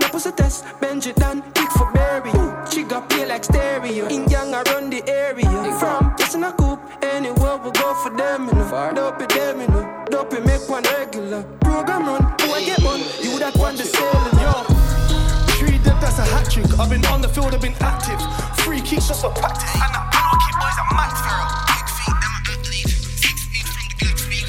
No 0.00 0.08
pussy 0.08 0.32
test, 0.32 0.64
Benji 0.80 1.14
done, 1.14 1.42
kick 1.52 1.70
for 1.70 1.90
berry 1.92 2.32
She 2.70 2.82
got 2.82 3.08
play 3.10 3.26
like 3.26 3.44
stereo. 3.44 4.06
In 4.08 4.28
young 4.28 4.54
around 4.54 4.90
the 4.92 5.02
area. 5.08 5.46
From 5.78 6.14
just 6.18 6.34
in 6.34 6.42
a 6.44 6.52
coupe, 6.52 6.80
anywhere 7.02 7.56
we 7.58 7.70
go 7.72 7.94
for 8.02 8.10
them 8.16 8.46
you 8.48 8.54
know. 8.54 8.92
Dope 8.94 9.20
it 9.20 9.28
them 9.28 9.60
you 9.60 9.68
know. 9.68 10.04
Dope 10.10 10.32
it 10.32 10.44
make 10.44 10.68
one 10.68 10.82
regular. 10.84 11.42
Program 11.60 12.06
run, 12.06 12.24
hat. 16.66 16.80
I've 16.80 16.90
been 16.90 17.04
on 17.06 17.20
the 17.20 17.28
field, 17.28 17.54
I've 17.54 17.60
been 17.60 17.74
active. 17.80 18.20
Free 18.64 18.80
kicks 18.80 19.08
just 19.08 19.20
for 19.20 19.30
practice. 19.30 19.70
And 19.74 19.94
that 19.94 20.10
penalty 20.12 20.52
boys 20.58 20.78
are 20.82 20.90
mad 20.94 21.12
for. 21.22 21.38
Big 21.70 21.86
feet, 21.96 22.18
them. 22.22 22.34
Six 23.22 23.36
feet 23.52 23.66
from 23.66 23.80
the 23.82 23.94
good 23.98 24.18
feet. 24.18 24.48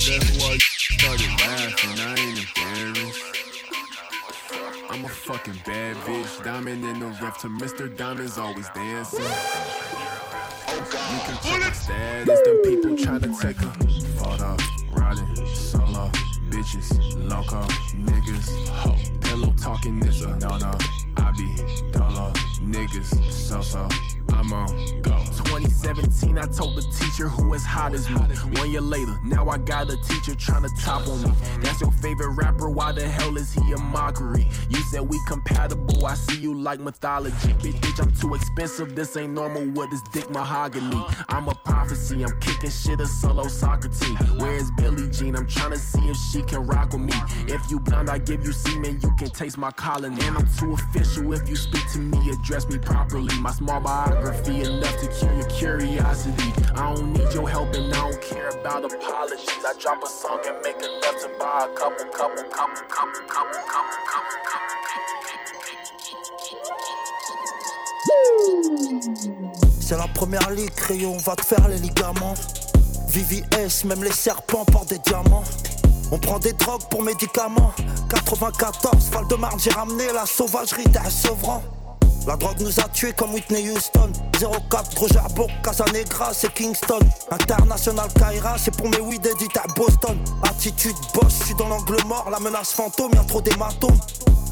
Said 0.00 0.22
who 0.22 0.34
I 0.44 0.58
started 0.58 1.32
laughing, 1.40 1.96
I 2.00 2.02
ain't 2.18 2.38
embarrassed. 2.38 3.34
I'm 4.90 5.04
a 5.04 5.08
fucking 5.08 5.60
bad 5.66 5.96
bitch, 5.96 6.44
diamond 6.44 6.84
in 6.84 7.00
the 7.00 7.06
rough 7.20 7.38
to 7.40 7.48
Mr. 7.48 7.94
Diamond's 7.96 8.38
always 8.38 8.68
dancing. 8.74 9.24
You 9.24 9.26
can 11.24 11.36
check 11.42 11.60
my 11.60 11.72
status, 11.72 12.40
them 12.42 12.58
people 12.62 12.90
tryna 12.96 13.40
take 13.40 13.56
her. 13.56 13.72
Fought 14.18 14.40
riding 14.92 15.46
solo. 15.54 16.10
bitches, 16.50 16.88
loco, 17.28 17.60
niggas, 17.96 18.68
ho, 18.68 19.23
pillow 19.34 19.52
talking 19.56 20.00
nigga, 20.00 20.40
no 20.40 20.56
no, 20.58 20.72
I 21.16 21.32
be 21.32 21.90
dolo, 21.90 22.30
niggas, 22.62 23.32
so 23.32 23.60
so, 23.60 23.88
I'm 24.32 24.52
on 24.52 25.02
go. 25.02 25.23
2017, 25.36 26.38
I 26.38 26.46
told 26.46 26.76
the 26.76 26.82
teacher 26.82 27.28
who 27.28 27.54
as 27.54 27.64
hot 27.64 27.94
as 27.94 28.08
me. 28.08 28.16
One 28.58 28.70
year 28.70 28.80
later, 28.80 29.18
now 29.24 29.48
I 29.48 29.58
got 29.58 29.90
a 29.90 29.96
teacher 29.96 30.34
trying 30.34 30.62
to 30.62 30.70
top 30.80 31.06
on 31.08 31.22
me. 31.22 31.32
That's 31.60 31.80
your 31.80 31.92
favorite 31.92 32.30
rapper, 32.30 32.68
why 32.68 32.92
the 32.92 33.06
hell 33.06 33.36
is 33.36 33.52
he 33.52 33.72
a 33.72 33.78
mockery? 33.78 34.46
You 34.68 34.78
said 34.90 35.02
we 35.02 35.18
compatible, 35.26 36.06
I 36.06 36.14
see 36.14 36.40
you 36.40 36.54
like 36.54 36.80
mythology. 36.80 37.52
Bitch, 37.54 37.80
bitch, 37.80 38.00
I'm 38.02 38.12
too 38.12 38.34
expensive, 38.34 38.94
this 38.94 39.16
ain't 39.16 39.32
normal, 39.32 39.64
what 39.70 39.92
is 39.92 40.02
dick 40.12 40.30
mahogany? 40.30 41.04
I'm 41.28 41.48
a 41.48 41.54
prophecy, 41.54 42.24
I'm 42.24 42.38
kicking 42.40 42.70
shit 42.70 43.00
a 43.00 43.06
solo 43.06 43.48
soccer 43.48 43.88
team. 43.88 44.16
Where's 44.38 44.70
Billie 44.72 45.08
Jean? 45.10 45.36
I'm 45.36 45.46
trying 45.46 45.72
to 45.72 45.78
see 45.78 46.08
if 46.08 46.16
she 46.16 46.42
can 46.42 46.66
rock 46.66 46.92
with 46.92 47.02
me. 47.02 47.14
If 47.48 47.70
you 47.70 47.80
blind, 47.80 48.10
I 48.10 48.18
give 48.18 48.44
you 48.44 48.52
semen, 48.52 49.00
you 49.02 49.12
can 49.18 49.30
taste 49.30 49.58
my 49.58 49.70
colony. 49.70 50.20
And 50.22 50.36
I'm 50.36 50.48
too 50.58 50.72
official 50.74 51.32
if 51.32 51.48
you 51.48 51.56
speak 51.56 51.82
to 51.92 51.98
me, 51.98 52.30
address 52.30 52.68
me 52.68 52.78
properly. 52.78 53.34
My 53.40 53.52
small 53.52 53.80
biography, 53.80 54.62
enough 54.62 55.00
to 55.00 55.08
C'est 69.80 69.96
la 69.96 70.08
première 70.08 70.50
ligue, 70.50 70.74
crayon, 70.74 71.14
on 71.14 71.18
va 71.18 71.36
te 71.36 71.44
faire 71.44 71.68
les 71.68 71.78
ligaments. 71.78 72.34
VVS, 73.08 73.84
même 73.84 74.02
les 74.02 74.12
serpents 74.12 74.64
portent 74.64 74.88
des 74.88 74.98
diamants. 74.98 75.44
On 76.10 76.18
prend 76.18 76.38
des 76.38 76.52
drogues 76.52 76.84
pour 76.90 77.02
médicaments. 77.02 77.72
94, 78.08 79.10
Val 79.10 79.26
de 79.28 79.34
Marne, 79.36 79.58
j'ai 79.60 79.70
ramené 79.70 80.12
la 80.12 80.26
sauvagerie 80.26 80.84
d'un 80.84 81.08
Sevran. 81.10 81.62
La 82.26 82.36
drogue 82.36 82.60
nous 82.60 82.80
a 82.80 82.88
tués 82.88 83.12
comme 83.12 83.34
Whitney 83.34 83.70
Houston. 83.70 84.10
04, 84.70 84.98
Roger 84.98 85.20
Bourg, 85.34 85.50
Casanegra, 85.62 86.32
c'est 86.32 86.52
Kingston. 86.54 86.98
International 87.30 88.08
Kaira, 88.14 88.56
c'est 88.56 88.74
pour 88.74 88.88
mes 88.88 89.00
weed 89.00 89.26
édite 89.26 89.56
à 89.58 89.66
Boston. 89.74 90.18
Attitude 90.42 90.96
boss, 91.12 91.36
je 91.40 91.44
suis 91.44 91.54
dans 91.54 91.68
l'angle 91.68 91.96
mort, 92.06 92.28
la 92.30 92.40
menace 92.40 92.72
fantôme, 92.72 93.12
y'a 93.14 93.24
trop 93.24 93.42
d'hématomes. 93.42 93.98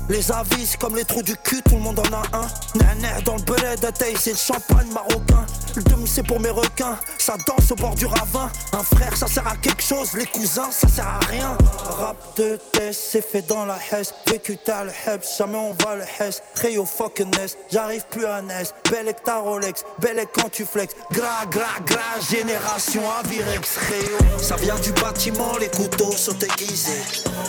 Les 0.09 0.32
avis, 0.32 0.75
comme 0.78 0.97
les 0.97 1.04
trous 1.04 1.23
du 1.23 1.37
cul, 1.37 1.62
tout 1.62 1.76
le 1.76 1.80
monde 1.80 1.99
en 2.00 2.12
a 2.12 2.23
un. 2.37 2.49
Naner 2.78 3.23
dans 3.25 3.37
le 3.37 3.42
de 3.42 3.90
taille, 3.90 4.16
c'est 4.18 4.32
le 4.32 4.37
champagne 4.37 4.90
marocain. 4.92 5.47
Le 5.75 5.82
demi, 5.85 6.06
c'est 6.06 6.23
pour 6.23 6.38
mes 6.40 6.50
requins, 6.50 6.99
ça 7.18 7.37
danse 7.47 7.71
au 7.71 7.76
bord 7.76 7.94
du 7.94 8.06
ravin. 8.06 8.50
Un 8.73 8.82
frère, 8.82 9.16
ça 9.16 9.26
sert 9.26 9.47
à 9.47 9.56
quelque 9.56 9.82
chose, 9.82 10.12
les 10.14 10.26
cousins, 10.26 10.71
ça 10.71 10.88
sert 10.88 11.06
à 11.06 11.18
rien. 11.26 11.56
Rap 11.99 12.16
de 12.37 12.59
test, 12.73 13.00
c'est 13.11 13.23
fait 13.23 13.42
dans 13.42 13.64
la 13.64 13.78
hesse. 13.90 14.12
Vécu 14.26 14.59
t'as 14.62 14.85
le 14.85 14.90
jamais 15.38 15.56
on 15.56 15.73
va 15.85 15.97
le 15.97 16.04
hess. 16.18 16.42
Rio 16.61 16.85
fucking 16.85 17.30
j'arrive 17.71 18.04
plus 18.11 18.26
à 18.26 18.42
Ness. 18.42 18.75
Belle 18.90 19.09
avec 19.09 19.23
ta 19.23 19.38
Rolex, 19.38 19.85
belle 19.99 20.25
quand 20.35 20.50
tu 20.50 20.64
flex. 20.64 20.94
Gras, 21.12 21.47
gras, 21.50 21.80
gras, 21.87 22.21
génération 22.30 23.02
Avirex, 23.21 23.78
Rio. 23.88 24.38
Ça 24.38 24.56
vient 24.56 24.78
du 24.80 24.92
bâtiment, 24.92 25.56
les 25.59 25.68
couteaux 25.68 26.12
sont 26.12 26.38
aiguisés. 26.38 27.02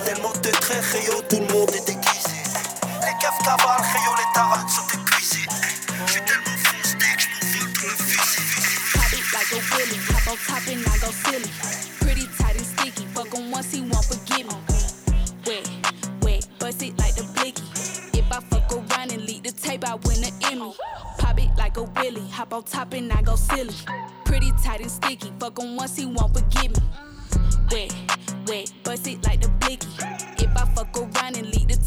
Tellement 0.05 0.31
de 0.41 0.50
traits, 0.50 0.83
Rio, 0.93 1.22
tout 1.29 1.39
le 1.39 1.53
monde 1.53 1.72
est 1.75 1.86
déguisé. 1.86 2.23
Keufs 3.24 3.38
cavalent, 3.38 3.79
Rio, 3.94 4.12
les 4.18 4.27
sont 4.70 5.00
épuisés. 5.00 5.48
J'suis 6.07 6.22
tellement 6.25 6.57
foncé 6.57 6.98
que 7.07 7.22
j'm'envole 7.22 7.74
tout 7.79 7.88
le 7.88 7.96
fusil. 7.96 8.42
Pop 8.94 9.14
it 9.14 9.24
like 9.31 9.51
a 9.53 9.59
willy, 9.72 9.98
hop 10.12 10.27
on 10.27 10.38
top 10.46 10.68
and 10.68 10.83
I 10.83 10.98
go 11.00 11.09
silly. 11.24 11.50
Pretty 12.01 12.27
tight 12.38 12.57
and 12.57 12.66
sticky, 12.66 13.05
fuck 13.16 13.33
him 13.33 13.50
once 13.50 13.72
he 13.72 13.79
won't 13.79 14.03
forgive 14.03 14.48
me. 14.48 14.57
Wet, 15.48 15.70
wet, 16.22 16.48
bust 16.59 16.83
it 16.83 17.00
like 17.00 17.16
the 17.16 17.24
blicky. 17.33 17.64
If 18.12 18.29
I 18.29 18.42
fuck 18.42 18.70
around 18.74 19.14
and 19.14 19.24
leak 19.25 19.44
the 19.44 19.53
tape, 19.53 19.86
I 19.88 19.96
win 20.03 20.22
an 20.25 20.33
Emmy. 20.51 20.74
Pop 21.18 21.40
it 21.40 21.50
like 21.57 21.77
a 21.77 21.83
willy, 21.83 22.27
hop 22.29 22.51
on 22.51 22.64
top 22.64 22.92
and 22.92 23.09
I 23.09 23.22
go 23.22 23.38
silly. 23.38 23.74
Pretty 24.25 24.51
tight 24.62 24.81
and 24.81 24.92
sticky, 24.92 25.31
fuck 25.40 25.57
him 25.57 25.77
once 25.77 25.96
he 25.96 26.05
won't 26.07 26.33
forgive 26.33 26.75
me. 26.75 26.83
Wet, 27.72 27.94
wet, 28.48 28.74
bust 28.83 29.07
it 29.07 29.24
like 29.24 29.40
the 29.40 29.48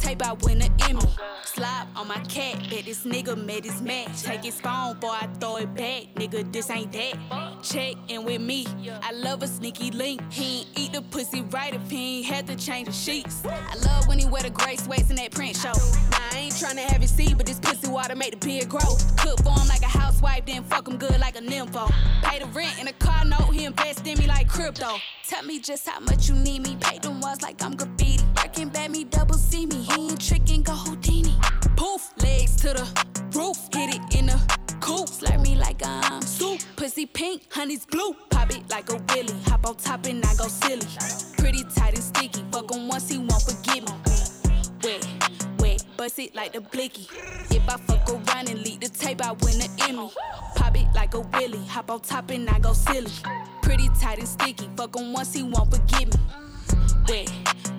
tape, 0.06 0.22
I 0.22 0.34
win 0.34 0.62
an 0.62 0.72
Emmy. 0.88 1.35
Slide 1.56 1.86
on 1.96 2.06
my 2.06 2.18
cat, 2.28 2.68
bet 2.68 2.84
this 2.84 3.06
nigga 3.06 3.34
made 3.34 3.64
his 3.64 3.80
match. 3.80 4.22
Take 4.22 4.44
his 4.44 4.60
phone, 4.60 4.98
boy, 4.98 5.08
I 5.08 5.26
throw 5.40 5.56
it 5.56 5.74
back. 5.74 6.02
Nigga, 6.14 6.52
this 6.52 6.68
ain't 6.68 6.92
that. 6.92 7.62
Check 7.62 7.94
in 8.08 8.24
with 8.26 8.42
me. 8.42 8.66
I 9.02 9.12
love 9.12 9.42
a 9.42 9.46
sneaky 9.46 9.90
link. 9.90 10.20
He 10.30 10.58
ain't 10.58 10.68
eat 10.76 10.92
the 10.92 11.00
pussy 11.00 11.40
right 11.40 11.72
if 11.72 11.90
he 11.90 12.18
ain't 12.18 12.26
had 12.26 12.46
to 12.48 12.56
change 12.56 12.88
the 12.88 12.92
sheets. 12.92 13.42
I 13.46 13.74
love 13.76 14.06
when 14.06 14.18
he 14.18 14.26
wear 14.26 14.42
the 14.42 14.50
gray 14.50 14.76
sweats 14.76 15.08
in 15.08 15.16
that 15.16 15.30
print 15.30 15.56
show. 15.56 15.72
Now 16.10 16.28
I 16.30 16.36
ain't 16.40 16.52
tryna 16.52 16.80
have 16.90 17.02
it 17.02 17.08
see, 17.08 17.32
but 17.32 17.46
this 17.46 17.58
pussy 17.58 17.88
water 17.88 18.14
make 18.14 18.38
the 18.38 18.46
beard 18.46 18.68
grow. 18.68 18.94
Cook 19.16 19.42
for 19.42 19.58
him 19.58 19.66
like 19.66 19.80
a 19.80 19.86
housewife, 19.86 20.44
then 20.44 20.62
fuck 20.62 20.86
him 20.86 20.98
good 20.98 21.18
like 21.20 21.36
a 21.38 21.40
nympho. 21.40 21.90
Pay 22.22 22.40
the 22.40 22.46
rent 22.48 22.78
in 22.78 22.88
a 22.88 22.92
car 22.92 23.24
note, 23.24 23.54
he 23.54 23.64
invest 23.64 24.06
in 24.06 24.18
me 24.18 24.26
like 24.26 24.46
crypto. 24.46 24.98
Tell 25.26 25.42
me 25.42 25.58
just 25.60 25.88
how 25.88 26.00
much 26.00 26.28
you 26.28 26.34
need 26.34 26.66
me. 26.66 26.76
Pay 26.82 26.98
them 26.98 27.18
walls 27.22 27.40
like 27.40 27.64
I'm 27.64 27.76
graffiti. 27.76 28.22
Working 28.36 28.68
bad 28.68 28.90
me, 28.90 29.04
double 29.04 29.38
see 29.38 29.64
me. 29.64 29.76
He 29.76 30.08
ain't 30.08 30.20
tricking, 30.20 30.62
go 30.62 30.72
Houdini. 30.72 31.34
Legs 32.22 32.56
to 32.56 32.68
the 32.68 32.86
roof. 33.34 33.56
Hit 33.72 33.94
it 33.94 34.14
in 34.18 34.26
the 34.26 34.38
coop. 34.80 35.08
Slurp 35.08 35.42
me 35.42 35.56
like 35.56 35.84
I'm 35.84 36.14
um, 36.14 36.22
soup. 36.22 36.60
Pussy 36.76 37.06
pink, 37.06 37.42
honey's 37.50 37.86
blue. 37.86 38.14
Pop 38.30 38.50
it 38.50 38.68
like 38.70 38.90
a 38.90 38.96
willy. 39.14 39.34
Hop 39.46 39.66
on 39.66 39.76
top 39.76 40.06
and 40.06 40.24
I 40.24 40.34
go 40.34 40.48
silly. 40.48 40.86
Pretty 41.38 41.64
tight 41.74 41.94
and 41.94 42.02
sticky. 42.02 42.44
Fuck 42.52 42.72
him 42.74 42.88
once 42.88 43.08
he 43.10 43.18
won't 43.18 43.42
forgive 43.42 43.84
me. 43.84 43.94
Wet, 44.82 45.06
wet, 45.58 45.84
bust 45.96 46.18
it 46.18 46.34
like 46.34 46.52
the 46.52 46.60
blicky. 46.60 47.08
If 47.50 47.68
I 47.68 47.76
fuck 47.76 48.08
around 48.10 48.48
and 48.48 48.60
leak 48.62 48.80
the 48.80 48.88
tape, 48.88 49.24
I 49.24 49.32
win 49.32 49.60
an 49.60 49.70
Emmy. 49.88 50.10
Pop 50.54 50.76
it 50.76 50.86
like 50.94 51.14
a 51.14 51.20
willy. 51.20 51.64
Hop 51.66 51.90
on 51.90 52.00
top 52.00 52.30
and 52.30 52.48
I 52.48 52.58
go 52.58 52.72
silly. 52.72 53.10
Pretty 53.62 53.88
tight 54.00 54.18
and 54.18 54.28
sticky. 54.28 54.68
Fuck 54.76 54.96
him 54.96 55.12
once 55.12 55.34
he 55.34 55.42
won't 55.42 55.70
forgive 55.74 56.08
me. 56.14 56.20
Wet, 57.08 57.32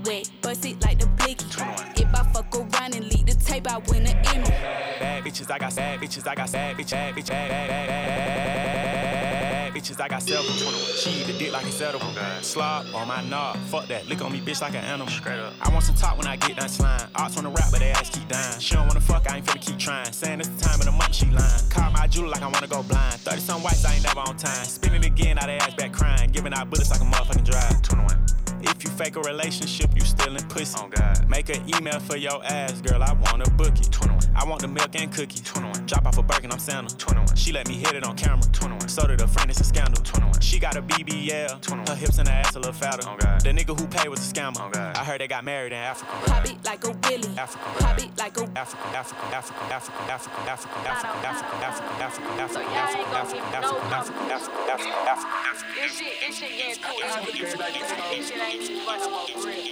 wet, 0.05 0.29
bust 0.41 0.65
it 0.65 0.81
like 0.83 0.99
the 0.99 1.07
blicky. 1.07 1.96
If 2.07 2.15
I 2.15 2.23
fuck 2.31 2.55
around 2.55 2.95
and 2.95 3.05
leak 3.11 3.25
the 3.25 3.35
tape, 3.35 3.67
I 3.67 3.77
win 3.79 4.05
an 4.05 4.15
Emmy. 4.27 4.47
Bad 4.47 5.23
bitches, 5.25 5.51
I 5.51 5.59
got 5.59 5.73
sad 5.73 5.99
bitches, 5.99 6.25
I 6.25 6.35
got 6.35 6.49
sad 6.49 6.77
bitch, 6.77 6.91
bad 6.91 7.15
bitch, 7.15 7.27
bad, 7.27 7.49
bad, 7.49 7.67
bad, 7.67 7.87
bad, 7.87 8.07
bad, 8.07 9.73
bad 9.73 9.73
bitches, 9.73 9.99
I 9.99 10.07
got 10.07 10.23
several. 10.23 10.45
She 10.45 11.09
eat 11.21 11.27
the 11.27 11.33
dick 11.33 11.51
like 11.51 11.65
it's 11.65 11.81
edible. 11.81 12.07
Slob 12.41 12.85
on 12.95 13.09
my 13.09 13.21
knob, 13.23 13.57
fuck 13.67 13.87
that, 13.87 14.07
lick 14.07 14.21
on 14.21 14.31
me 14.31 14.39
bitch 14.39 14.61
like 14.61 14.73
an 14.73 14.85
animal. 14.85 15.07
Straight 15.07 15.37
up. 15.37 15.53
I 15.61 15.69
want 15.69 15.83
some 15.83 15.95
top 15.95 16.17
when 16.17 16.27
I 16.27 16.37
get 16.37 16.55
done 16.55 16.69
slime. 16.69 17.09
Ops 17.15 17.37
on 17.37 17.43
the 17.43 17.49
rap, 17.49 17.67
but 17.71 17.79
they 17.79 17.91
ass 17.91 18.09
keep 18.09 18.27
dying. 18.29 18.59
She 18.59 18.75
don't 18.75 18.87
wanna 18.87 19.01
fuck, 19.01 19.29
I 19.29 19.37
ain't 19.37 19.45
finna 19.45 19.61
keep 19.61 19.77
trying. 19.77 20.13
Saying 20.13 20.39
it's 20.39 20.47
the 20.47 20.63
time 20.63 20.79
of 20.79 20.85
the 20.85 20.93
month, 20.93 21.13
she 21.13 21.25
lying. 21.25 21.69
Call 21.69 21.91
my 21.91 22.07
jeweler 22.07 22.29
like 22.29 22.41
I 22.41 22.47
wanna 22.47 22.67
go 22.67 22.83
blind. 22.83 23.19
30 23.19 23.41
some 23.41 23.63
whites, 23.63 23.83
I 23.83 23.95
ain't 23.95 24.03
never 24.03 24.21
on 24.21 24.37
time. 24.37 24.63
Spinning 24.63 25.03
again, 25.03 25.35
now 25.35 25.45
they 25.45 25.57
ass 25.57 25.75
back 25.75 25.91
crying. 25.91 26.31
Giving 26.31 26.53
out 26.53 26.69
bullets 26.69 26.89
like 26.89 27.01
a 27.01 27.03
motherfucking 27.03 27.43
drive. 27.43 27.81
21. 27.81 28.26
If 28.61 28.83
you 28.83 28.89
fake 28.89 29.15
a 29.15 29.21
relationship, 29.21 29.89
you 29.95 30.01
still 30.01 30.35
in 30.35 30.47
pussy. 30.47 30.77
Oh 30.79 30.87
God. 30.87 31.27
Make 31.29 31.49
an 31.49 31.61
email 31.75 31.99
for 31.99 32.17
your 32.17 32.43
ass, 32.43 32.81
girl. 32.81 33.03
I 33.03 33.13
want 33.13 33.45
a 33.47 33.51
bookie. 33.51 33.85
21. 33.85 34.19
I 34.35 34.45
want 34.45 34.61
the 34.61 34.67
milk 34.67 34.95
and 34.95 35.11
cookies. 35.11 35.41
21. 35.41 35.76
Drop 35.87 36.05
off 36.05 36.17
a 36.17 36.21
Birkin, 36.21 36.51
I'm 36.51 36.59
Santa. 36.59 36.93
21. 36.97 37.37
She 37.37 37.53
let 37.53 37.65
me 37.69 37.75
hit 37.75 37.95
it 37.95 38.03
on 38.03 38.17
camera. 38.17 38.43
21. 38.51 38.89
So 38.89 39.07
did 39.07 39.21
a 39.21 39.27
friend, 39.27 39.49
it's 39.49 39.61
a 39.61 39.63
scandal. 39.63 40.03
21. 40.03 40.41
She 40.41 40.59
got 40.59 40.75
a 40.75 40.81
BBL. 40.81 41.61
21. 41.61 41.87
Her 41.87 41.95
hips 41.95 42.17
and 42.17 42.27
her 42.27 42.33
ass 42.33 42.55
a 42.55 42.59
little 42.59 42.73
fatter. 42.73 43.07
Oh 43.09 43.15
God. 43.17 43.39
The 43.39 43.51
nigga 43.51 43.79
who 43.79 43.87
paid 43.87 44.09
was 44.09 44.19
a 44.19 44.33
scammer. 44.33 44.59
Oh 44.59 44.69
God. 44.69 44.97
I 44.97 45.05
heard 45.05 45.21
they 45.21 45.29
got 45.29 45.45
married 45.45 45.71
in 45.71 45.77
Africa. 45.77 46.11
Pop 46.25 46.45
it 46.45 46.57
like 46.65 46.83
a 46.83 46.91
willy. 46.91 47.37
Africa. 47.37 47.63
Pop 47.79 47.99
it 47.99 48.09
like 48.17 48.37
a 48.37 48.43
Africa, 48.59 48.83
Africa, 48.97 49.25
Africa, 49.31 49.63
Africa, 49.71 50.11
Africa, 50.11 50.41
Africa, 50.51 50.51
Africa, 50.51 50.83
Africa, 50.83 51.23
Africa, 51.23 51.63
Africa, 51.63 52.03
Africa, 52.03 52.35
Africa, 52.43 52.67
Africa, 52.67 53.15
Africa, 53.15 53.47
Africa, 53.55 53.87
Africa, 53.95 54.67
Africa, 54.67 55.07
Africa. 55.07 55.63
This 55.79 55.97
shit, 55.97 56.13
this 56.19 56.35
shit 56.35 56.51
getting 56.51 56.83
too 56.83 56.99
ugly. 57.07 57.31
This 57.39 58.27
shit 58.27 58.41
ain't 58.43 58.59
even 58.59 58.83
fun 58.83 58.99
no 58.99 59.07
more, 59.09 59.23
for 59.23 59.47
real. 59.47 59.71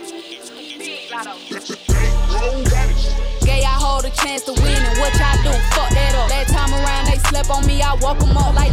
Big 0.79 1.11
lotto. 1.11 2.94
Gay, 3.45 3.61
I 3.63 3.77
hold 3.79 4.05
a 4.05 4.09
chance 4.09 4.43
to 4.43 4.53
win, 4.53 4.75
and 4.75 4.97
what 4.99 5.13
y'all 5.19 5.37
do? 5.43 5.51
Fuck 5.75 5.89
that 5.91 6.15
up. 6.15 6.29
Last 6.29 6.51
time 6.53 6.73
around, 6.73 7.05
they 7.07 7.17
slept 7.29 7.49
on 7.51 7.65
me, 7.67 7.81
I 7.81 7.93
woke 7.95 8.21
'em 8.21 8.37
up 8.37 8.55
like. 8.55 8.71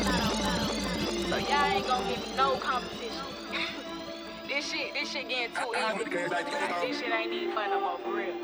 So 0.00 1.36
y'all 1.36 1.64
ain't 1.66 1.86
gonna 1.86 2.08
give 2.08 2.18
me 2.26 2.32
no 2.36 2.56
competition. 2.56 3.24
this 4.48 4.70
shit, 4.70 4.94
this 4.94 5.10
shit 5.12 5.28
getting 5.28 5.54
too 5.54 5.72
easy. 5.76 6.10
This 6.10 6.98
shit 7.00 7.12
ain't 7.12 7.32
even 7.32 7.54
fun 7.54 7.70
no 7.70 7.80
more, 7.80 7.98
for 7.98 8.14
real. 8.16 8.34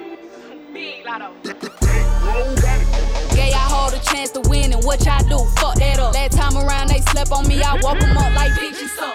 Big 0.74 1.04
lotto. 1.06 1.32
Yeah, 3.34 3.56
I 3.56 3.66
hold 3.70 3.94
a 3.94 4.04
chance 4.04 4.30
to 4.32 4.40
win, 4.48 4.72
and 4.72 4.84
what 4.84 5.04
y'all 5.04 5.22
do? 5.28 5.38
Fuck 5.60 5.76
that 5.76 5.98
up. 5.98 6.14
Last 6.14 6.36
time 6.36 6.56
around, 6.56 6.88
they 6.90 7.00
slept 7.12 7.32
on 7.32 7.46
me, 7.48 7.62
I 7.62 7.74
woke 7.80 8.02
'em 8.02 8.16
up 8.18 8.34
like 8.34 8.52
bitches 8.52 8.98
up. 9.00 9.14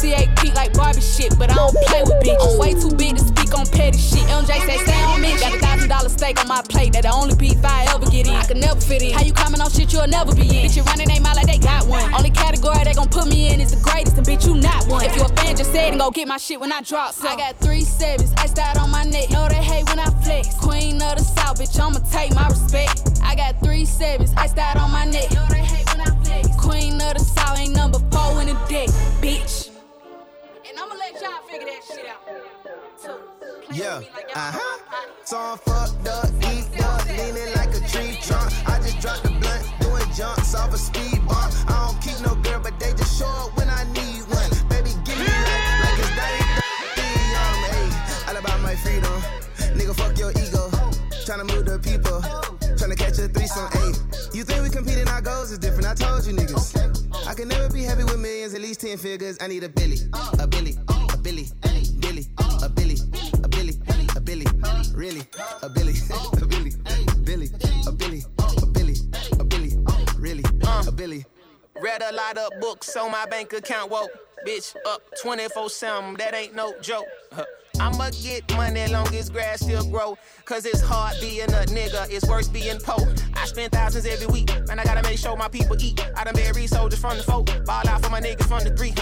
CAP 0.00 0.54
like 0.54 0.72
Barbie 0.74 1.00
shit, 1.00 1.38
but 1.38 1.50
I 1.50 1.54
don't 1.54 1.74
play 1.86 2.02
with 2.02 2.20
bitches. 2.22 2.58
Way 2.58 2.74
too 2.74 2.94
big 2.94 3.16
to 3.16 3.24
speak 3.24 3.56
on 3.56 3.66
petty 3.66 3.98
shit. 3.98 4.24
MJ 4.28 4.60
say 4.66 4.78
stay 4.78 5.02
on 5.04 5.20
me. 5.20 5.32
Got 5.40 5.54
a 5.54 5.58
thousand 5.58 5.88
dollar 5.88 6.08
steak 6.08 6.40
on 6.40 6.48
my 6.48 6.62
plate, 6.62 6.92
that 6.92 7.02
the 7.02 7.12
only 7.12 7.34
beef 7.34 7.64
I 7.64 7.86
ever 7.94 8.06
get 8.10 8.26
in. 8.26 8.34
I 8.34 8.44
could 8.44 8.58
never 8.58 8.80
fit 8.80 9.02
in. 9.02 9.12
How 9.12 9.22
you 9.22 9.32
coming 9.32 9.60
on 9.60 9.70
shit 9.70 9.92
you'll 9.92 10.06
never 10.06 10.34
be 10.34 10.42
in? 10.42 10.66
Bitch, 10.66 10.76
you 10.76 10.82
running 10.84 11.08
they 11.08 11.20
mouth 11.20 11.36
like 11.36 11.46
they 11.46 11.58
got 11.58 11.86
one. 11.86 12.12
Only 12.14 12.30
category 12.30 12.82
they 12.84 12.94
gon' 12.94 13.08
put 13.08 13.26
me 13.28 13.52
in 13.52 13.60
is 13.60 13.72
the 13.72 13.80
greatest, 13.82 14.16
and 14.16 14.26
bitch, 14.26 14.46
you 14.46 14.54
not 14.54 14.86
one. 14.88 15.04
If 15.04 15.16
you 15.16 15.24
a 15.24 15.28
fan, 15.28 15.56
just 15.56 15.72
say 15.72 15.88
it 15.88 15.90
and 15.92 16.00
go 16.00 16.10
get 16.10 16.28
my 16.28 16.38
shit 16.38 16.60
when 16.60 16.72
I 16.72 16.80
drop. 16.82 17.14
So. 17.14 17.28
I 17.28 17.36
got 17.36 17.56
three 17.60 17.82
sevens, 17.82 18.32
iced 18.36 18.58
out 18.58 18.78
on 18.78 18.90
my 18.90 19.04
neck. 19.04 19.30
Know 19.30 19.48
they 19.48 19.62
hate 19.62 19.88
when 19.88 19.98
I 19.98 20.10
flex. 20.22 20.54
Queen 20.54 21.00
of 21.02 21.16
the 21.16 21.24
South, 21.24 21.58
bitch, 21.60 21.78
I'ma 21.78 22.00
take 22.10 22.34
my 22.34 22.48
respect. 22.48 23.20
I 23.22 23.34
got 23.34 23.60
three 23.62 23.84
sevens, 23.84 24.32
iced 24.36 24.58
out 24.58 24.76
on 24.76 24.90
my 24.90 25.04
neck. 25.04 25.30
Know 25.32 25.46
they 25.48 25.64
hate 25.64 25.86
when 25.94 26.00
I 26.00 26.24
flex. 26.24 26.48
Queen 26.60 26.94
of 27.00 27.14
the 27.14 27.20
South, 27.20 27.58
ain't 27.58 27.74
number 27.74 27.98
four 28.10 28.40
in 28.40 28.48
the 28.48 28.54
deck, 28.68 28.88
bitch. 29.20 29.75
Figure 31.58 31.72
that 31.72 31.84
shit 31.84 32.06
out. 32.06 32.20
So, 32.96 33.20
Yeah, 33.72 34.02
uh 34.34 34.52
huh. 34.52 34.78
So 35.24 35.38
I'm 35.38 35.58
fucked 35.58 36.06
up, 36.08 36.28
eat 36.52 36.68
up, 36.82 37.04
leaning 37.08 37.52
like 37.56 37.72
a 37.74 37.80
tree 37.88 38.18
trunk. 38.22 38.52
I 38.68 38.78
just 38.80 39.00
dropped 39.00 39.22
the 39.22 39.30
blunt, 39.30 39.64
doing 39.80 40.08
jumps 40.14 40.54
off 40.54 40.72
a 40.74 40.78
speed 40.78 41.24
bump. 41.26 41.52
I 41.68 41.88
don't 41.88 42.00
keep 42.02 42.20
no 42.20 42.34
girl, 42.42 42.60
but 42.60 42.78
they 42.78 42.92
just 42.92 43.18
show 43.18 43.26
up 43.26 43.56
when 43.56 43.68
I 43.68 43.84
need 43.92 44.22
one. 44.28 44.50
Baby, 44.68 44.92
give 45.04 45.18
me 45.18 45.24
like, 45.24 45.64
like 45.84 45.98
it's 45.98 46.12
day 46.16 46.36
um, 47.40 47.58
hey, 47.72 47.88
all 48.28 48.36
about 48.36 48.60
my 48.60 48.74
freedom. 48.76 49.16
Nigga, 49.76 49.94
fuck 49.94 50.18
your 50.18 50.30
ego. 50.32 50.68
Tryna 51.24 51.48
move 51.50 51.64
the 51.66 51.78
people, 51.78 52.20
tryna 52.76 52.96
catch 52.96 53.18
a 53.18 53.28
threesome, 53.28 53.68
ayy. 53.80 54.34
You 54.34 54.44
think 54.44 54.62
we 54.62 54.70
competing, 54.70 55.08
our 55.08 55.22
goals 55.22 55.50
is 55.50 55.58
different, 55.58 55.86
I 55.86 55.94
told 55.94 56.24
you 56.26 56.34
niggas. 56.34 57.26
I 57.26 57.34
can 57.34 57.48
never 57.48 57.68
be 57.72 57.82
happy 57.82 58.04
with 58.04 58.20
millions, 58.20 58.54
at 58.54 58.60
least 58.60 58.80
10 58.82 58.98
figures. 58.98 59.36
I 59.40 59.48
need 59.48 59.64
a 59.64 59.68
Billy, 59.68 59.98
a 60.38 60.46
Billy, 60.46 60.76
Billy, 61.26 61.48
Billy, 61.98 62.24
a 62.62 62.68
Billy, 62.68 62.96
a 63.42 63.48
Billy, 63.48 63.72
a 64.14 64.20
Billy, 64.20 64.46
really, 64.94 65.22
a 65.60 65.68
Billy, 65.68 65.94
a 66.40 66.46
Billy, 66.46 66.72
Billy, 67.24 67.50
a 67.84 67.90
Billy, 67.90 68.22
a 68.60 68.66
Billy, 68.66 68.94
a 69.40 69.44
Billy, 69.44 69.76
really, 70.20 70.44
a 70.86 70.92
Billy. 70.92 71.24
Read 71.82 72.02
a 72.02 72.14
lot 72.14 72.38
of 72.38 72.52
books 72.60 72.94
on 72.94 73.10
my 73.10 73.26
bank 73.26 73.52
account, 73.54 73.90
woke. 73.90 74.12
Bitch, 74.46 74.76
up 74.86 75.02
24 75.20 75.68
7, 75.68 76.14
that 76.14 76.32
ain't 76.32 76.54
no 76.54 76.72
joke. 76.80 77.06
I'ma 77.80 78.10
get 78.22 78.48
money 78.54 78.86
long 78.86 79.12
as 79.12 79.28
grass 79.28 79.64
still 79.64 79.84
grow. 79.90 80.16
Cause 80.44 80.64
it's 80.64 80.80
hard 80.80 81.16
being 81.20 81.42
a 81.42 81.66
nigga, 81.66 82.08
it's 82.08 82.28
worse 82.28 82.46
being 82.46 82.78
po. 82.78 82.94
I 83.34 83.46
spend 83.46 83.72
thousands 83.72 84.06
every 84.06 84.28
week, 84.28 84.48
man, 84.68 84.78
I 84.78 84.84
gotta 84.84 85.02
make 85.02 85.18
sure 85.18 85.36
my 85.36 85.48
people 85.48 85.76
eat. 85.80 86.00
I 86.16 86.22
done 86.22 86.34
buried 86.34 86.68
soldiers 86.68 87.00
from 87.00 87.16
the 87.16 87.24
folk, 87.24 87.46
ball 87.64 87.88
out 87.88 88.04
for 88.04 88.10
my 88.10 88.20
niggas 88.20 88.46
from 88.46 88.62
the 88.62 88.76
three. 88.76 88.94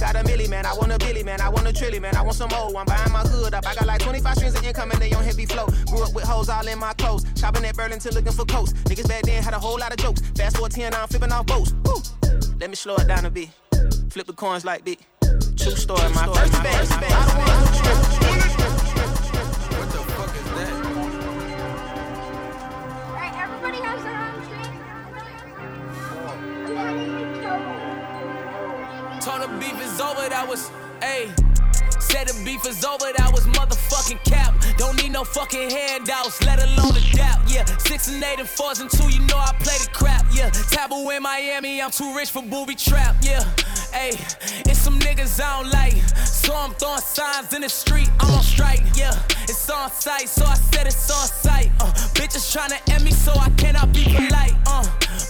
Got 0.00 0.16
a 0.16 0.24
milli, 0.24 0.48
man, 0.48 0.64
I 0.64 0.72
want 0.72 0.92
a 0.92 0.98
billy, 0.98 1.22
man, 1.22 1.42
I 1.42 1.50
want 1.50 1.68
a 1.68 1.72
trilly, 1.72 2.00
man, 2.00 2.16
I 2.16 2.22
want 2.22 2.34
some 2.34 2.48
more. 2.48 2.74
I'm 2.74 2.86
buying 2.86 3.12
my 3.12 3.20
hood 3.20 3.52
up, 3.52 3.66
I 3.66 3.74
got 3.74 3.86
like 3.86 4.00
25 4.00 4.36
streams 4.36 4.54
of 4.54 4.64
income 4.64 4.90
and 4.90 5.00
they 5.00 5.12
on 5.12 5.22
heavy 5.22 5.44
flow. 5.44 5.66
Grew 5.88 6.02
up 6.02 6.14
with 6.14 6.24
hoes 6.24 6.48
all 6.48 6.66
in 6.66 6.78
my 6.78 6.94
clothes, 6.94 7.26
shopping 7.36 7.66
at 7.66 7.76
Burlington 7.76 8.14
looking 8.14 8.32
for 8.32 8.46
coats. 8.46 8.72
Niggas 8.88 9.06
back 9.06 9.24
then 9.24 9.42
had 9.42 9.52
a 9.52 9.58
whole 9.58 9.78
lot 9.78 9.92
of 9.92 9.98
jokes. 9.98 10.22
Fast 10.34 10.56
forward 10.56 10.72
10, 10.72 10.92
now 10.92 11.02
I'm 11.02 11.08
flipping 11.08 11.30
off 11.30 11.44
boats. 11.44 11.74
Woo. 11.84 12.00
Let 12.58 12.70
me 12.70 12.76
slow 12.76 12.96
it 12.96 13.08
down 13.08 13.26
a 13.26 13.30
bit. 13.30 13.50
Flip 14.10 14.26
the 14.26 14.32
coins 14.32 14.64
like 14.64 14.84
big. 14.84 14.98
True 15.56 15.76
story, 15.76 16.08
my 16.14 16.26
first 16.26 16.52
band. 16.62 16.88
I 16.90 17.26
don't 17.26 17.38
want 17.38 17.84
no 17.84 18.10
What 18.10 18.19
Told 29.20 29.42
the 29.42 29.48
beef 29.58 29.78
is 29.82 30.00
over, 30.00 30.26
that 30.30 30.48
was, 30.48 30.70
ayy. 31.00 31.28
Said 32.00 32.28
the 32.28 32.42
beef 32.42 32.66
is 32.66 32.82
over, 32.86 33.12
that 33.18 33.30
was 33.30 33.44
motherfucking 33.48 34.24
cap. 34.24 34.54
Don't 34.78 34.96
need 34.96 35.12
no 35.12 35.24
fucking 35.24 35.68
handouts, 35.68 36.42
let 36.46 36.58
alone 36.58 36.96
a 36.96 37.16
doubt, 37.16 37.40
Yeah, 37.46 37.64
six 38.00 38.80
and 38.80 38.90
two, 38.90 39.08
you 39.10 39.20
know 39.26 39.36
I 39.36 39.52
play 39.60 39.76
the 39.78 39.88
crap. 39.92 40.24
Yeah, 40.32 40.50
taboo 40.50 41.10
in 41.10 41.22
Miami, 41.22 41.82
I'm 41.82 41.90
too 41.90 42.14
rich 42.14 42.30
for 42.30 42.42
booby 42.42 42.74
trap. 42.74 43.16
Yeah, 43.22 43.42
ayy, 43.92 44.16
it's 44.68 44.78
some 44.78 44.98
niggas 44.98 45.40
I 45.40 45.62
don't 45.62 45.72
like. 45.72 45.96
So 46.24 46.54
I'm 46.54 46.72
throwing 46.74 47.00
signs 47.00 47.52
in 47.54 47.62
the 47.62 47.68
street, 47.68 48.08
I'm 48.20 48.32
on 48.34 48.42
strike. 48.42 48.82
Yeah, 48.94 49.12
it's 49.42 49.68
on 49.70 49.90
sight, 49.90 50.28
so 50.28 50.44
I 50.44 50.54
said 50.54 50.86
it's 50.86 51.10
on 51.10 51.26
sight. 51.28 51.70
Uh, 51.80 51.92
bitches 52.14 52.54
tryna 52.54 52.80
end 52.92 53.04
me, 53.04 53.10
so 53.10 53.32
I 53.32 53.50
cannot 53.56 53.92
be 53.92 54.04
polite. 54.04 54.54
Uh, 54.66 54.84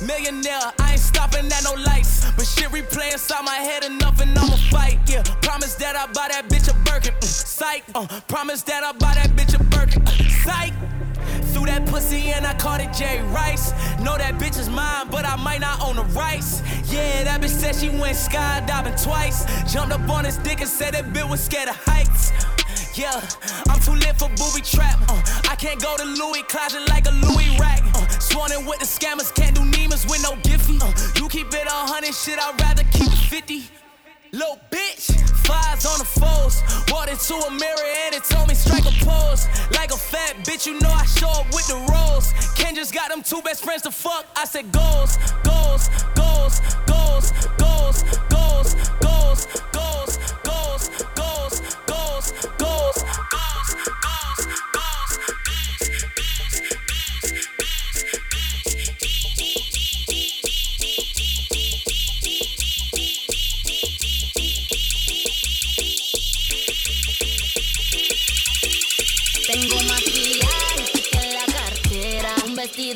millionaire, 0.06 0.72
I 0.78 0.92
ain't 0.92 1.00
stopping 1.00 1.46
at 1.46 1.64
no 1.64 1.74
lights. 1.82 2.30
But 2.36 2.46
shit 2.46 2.70
replay 2.70 3.12
inside 3.12 3.44
my 3.44 3.56
head 3.56 3.84
enough 3.84 4.20
and 4.20 4.36
I'ma 4.38 4.56
fight. 4.70 4.98
Yeah, 5.06 5.22
promise 5.42 5.74
that 5.76 5.96
I 5.96 6.06
buy 6.06 6.28
that 6.30 6.48
bitch 6.48 6.70
a 6.70 6.74
Birkin. 6.84 7.14
Mm, 7.14 7.24
psych. 7.24 7.84
Uh, 7.94 8.06
promise 8.28 8.62
that 8.62 8.84
I 8.84 8.92
buy 8.92 9.14
that 9.14 9.30
bitch 9.30 9.58
a 9.58 9.62
Birkin. 9.64 10.02
Uh, 10.02 10.10
psych. 10.44 10.72
Threw 11.60 11.66
that 11.66 11.84
pussy 11.84 12.32
and 12.32 12.46
I 12.46 12.54
called 12.54 12.80
it 12.80 12.90
Jay 12.94 13.20
Rice. 13.36 13.72
Know 14.00 14.16
that 14.16 14.38
bitch 14.38 14.58
is 14.58 14.70
mine, 14.70 15.08
but 15.10 15.26
I 15.26 15.36
might 15.36 15.60
not 15.60 15.82
own 15.82 15.96
the 15.96 16.04
rights. 16.16 16.62
Yeah, 16.90 17.24
that 17.24 17.42
bitch 17.42 17.50
said 17.50 17.76
she 17.76 17.90
went 17.90 18.16
skydiving 18.16 18.96
twice. 19.04 19.44
Jumped 19.70 19.92
up 19.92 20.08
on 20.08 20.24
his 20.24 20.38
dick 20.38 20.62
and 20.62 20.70
said 20.70 20.94
that 20.94 21.12
bitch 21.12 21.28
was 21.28 21.44
scared 21.44 21.68
of 21.68 21.76
heights. 21.76 22.32
Yeah, 22.96 23.12
I'm 23.68 23.78
too 23.78 23.92
lit 23.92 24.16
for 24.16 24.30
booby 24.40 24.64
trap. 24.64 24.96
Uh, 25.06 25.20
I 25.50 25.54
can't 25.54 25.78
go 25.82 25.98
to 25.98 26.04
Louis 26.04 26.44
closet 26.44 26.88
like 26.88 27.06
a 27.06 27.12
Louis 27.28 27.54
rack. 27.60 27.82
Uh, 27.94 28.08
sworn 28.08 28.52
in 28.52 28.64
with 28.64 28.78
the 28.78 28.86
scammers, 28.86 29.28
can't 29.34 29.54
do 29.54 29.62
Nemas 29.62 30.06
with 30.08 30.22
no 30.22 30.32
Giphy. 30.40 30.80
Uh, 30.80 31.20
you 31.20 31.28
keep 31.28 31.52
it 31.52 31.66
a 31.66 31.80
hundred, 31.92 32.14
shit, 32.14 32.38
I'd 32.38 32.58
rather 32.58 32.84
keep 32.84 33.12
it 33.12 33.18
50. 33.28 33.89
Little 34.32 34.60
bitch, 34.70 35.10
fives 35.44 35.84
on 35.84 35.98
the 35.98 36.04
foes. 36.04 36.62
Walked 36.92 37.10
into 37.10 37.34
a 37.34 37.50
mirror 37.50 37.88
and 38.06 38.14
it 38.14 38.22
told 38.22 38.48
me 38.48 38.54
strike 38.54 38.84
a 38.84 39.04
pose. 39.04 39.46
Like 39.72 39.90
a 39.90 39.96
fat 39.96 40.36
bitch, 40.44 40.66
you 40.66 40.78
know 40.78 40.88
I 40.88 41.04
show 41.04 41.30
up 41.30 41.46
with 41.46 41.66
the 41.66 41.74
rolls. 41.90 42.32
Ken 42.56 42.76
just 42.76 42.94
got 42.94 43.10
them 43.10 43.22
two 43.22 43.42
best 43.42 43.64
friends 43.64 43.82
to 43.82 43.90
fuck. 43.90 44.26
I 44.36 44.44
said 44.44 44.70
goals, 44.70 45.18
goals, 45.42 45.90
goals, 46.14 46.60
goals, 46.86 47.32
goals, 47.58 48.02
goals, 48.28 48.74
goals. 49.00 49.09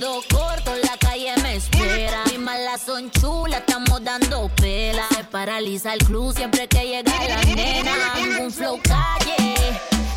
Vestido 0.05 0.23
corto, 0.31 0.73
la 0.83 0.97
calle 0.99 1.35
me 1.43 1.57
espera. 1.57 2.25
Mis 2.27 2.39
malas 2.39 2.83
son 2.83 3.11
chulas, 3.11 3.61
estamos 3.61 4.03
dando 4.03 4.51
pela. 4.57 5.07
Se 5.17 5.25
paraliza 5.25 5.95
el 5.95 6.05
club 6.05 6.35
siempre 6.35 6.67
que 6.69 6.85
llega 6.85 7.13
la 7.27 7.43
nena. 7.43 7.93
Tengo 8.15 8.45
un 8.45 8.53
flow 8.53 8.81
calle, 8.83 9.55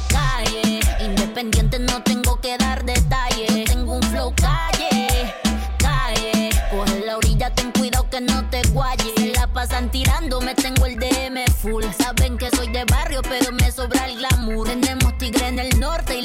calle. 0.10 0.80
Independiente 1.00 1.80
no 1.80 2.02
tengo 2.04 2.40
que 2.40 2.58
dar 2.58 2.84
detalles. 2.84 3.66
Tengo 3.66 3.94
un 3.94 4.04
flow 4.04 4.34
calle, 4.36 5.34
calle. 5.78 6.50
Coge 6.72 7.06
la 7.06 7.18
orilla, 7.18 7.54
ten 7.54 7.72
cuidado 7.72 8.10
que 8.10 8.22
no 8.22 8.50
te 8.50 8.62
guayes. 8.70 9.14
Se 9.16 9.28
la 9.28 9.48
pasan 9.48 9.90
tirándome, 9.92 10.54
tengo 10.56 10.86
el 10.86 10.98
DM 10.98 11.46
full. 11.62 11.84
Saben 11.98 12.38
que 12.38 12.50
soy 12.52 12.70
de 12.72 12.84
barrio, 12.86 13.22
pero 13.22 13.52
me 13.52 13.72
sobra 13.72 14.06
el 14.08 14.18
glamour. 14.18 14.68
Tenemos 14.68 15.18
tigre 15.18 15.48
en 15.48 15.60
el 15.60 15.80
norte 15.80 16.17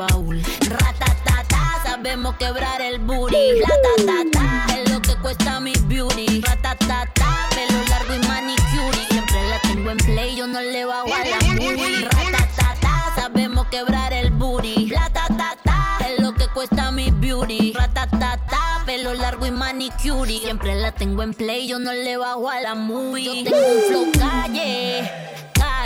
baúl. 0.00 0.42
Ratatata, 0.68 1.82
sabemos 1.84 2.34
quebrar 2.36 2.80
el 2.80 2.98
booty. 3.00 3.60
Ratatata, 3.60 4.66
es 4.74 4.90
lo 4.90 5.00
que 5.02 5.14
cuesta 5.16 5.60
mi 5.60 5.72
beauty. 5.84 6.40
Ratatata, 6.40 7.48
pelo 7.54 7.78
largo 7.90 8.14
y 8.14 8.26
manicure. 8.26 9.06
Siempre 9.10 9.48
la 9.50 9.60
tengo 9.60 9.90
en 9.90 9.98
play, 9.98 10.36
yo 10.36 10.46
no 10.46 10.60
le 10.60 10.84
bajo 10.86 11.12
a 11.14 11.24
la 11.24 11.38
movie. 11.54 12.08
Ratatata, 12.08 13.12
sabemos 13.14 13.66
quebrar 13.66 14.12
el 14.12 14.30
booty. 14.30 14.90
Ratatata, 14.90 15.98
es 16.08 16.22
lo 16.22 16.32
que 16.34 16.46
cuesta 16.48 16.90
mi 16.90 17.10
beauty. 17.10 17.74
Ratatata, 17.74 18.82
pelo 18.86 19.12
largo 19.12 19.44
y 19.44 19.50
manicure. 19.50 20.38
Siempre 20.38 20.74
la 20.76 20.92
tengo 20.92 21.22
en 21.22 21.34
play, 21.34 21.68
yo 21.68 21.78
no 21.78 21.92
le 21.92 22.16
bajo 22.16 22.48
a 22.48 22.60
la 22.60 22.74
movie. 22.74 23.44
Yo 23.44 23.50
tengo 23.50 23.66
un 23.66 23.82
flow 23.88 24.12
calle, 24.18 25.10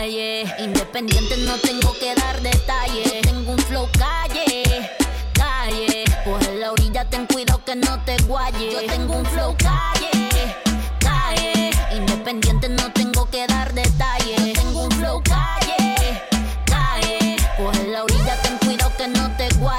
Independiente 0.02 1.36
no 1.38 1.56
tengo 1.58 1.92
que 2.00 2.14
dar 2.16 2.40
detalles. 2.42 3.22
Tengo 3.22 3.52
un 3.52 3.58
flow 3.58 3.88
calle, 3.96 4.90
calle. 5.32 6.04
Coge 6.24 6.54
la 6.56 6.72
orilla, 6.72 7.08
ten 7.08 7.26
cuidado 7.26 7.64
que 7.64 7.76
no 7.76 8.02
te 8.04 8.16
guayes. 8.24 8.72
Yo 8.72 8.86
tengo 8.86 9.14
un 9.14 9.24
flow 9.24 9.56
calle, 9.56 10.56
calle. 10.98 11.70
Independiente 11.92 12.68
no 12.68 12.92
tengo 12.92 13.30
que 13.30 13.46
dar 13.46 13.72
detalles. 13.72 14.52
Tengo 14.54 14.82
un 14.82 14.90
flow 14.90 15.22
calle, 15.22 15.63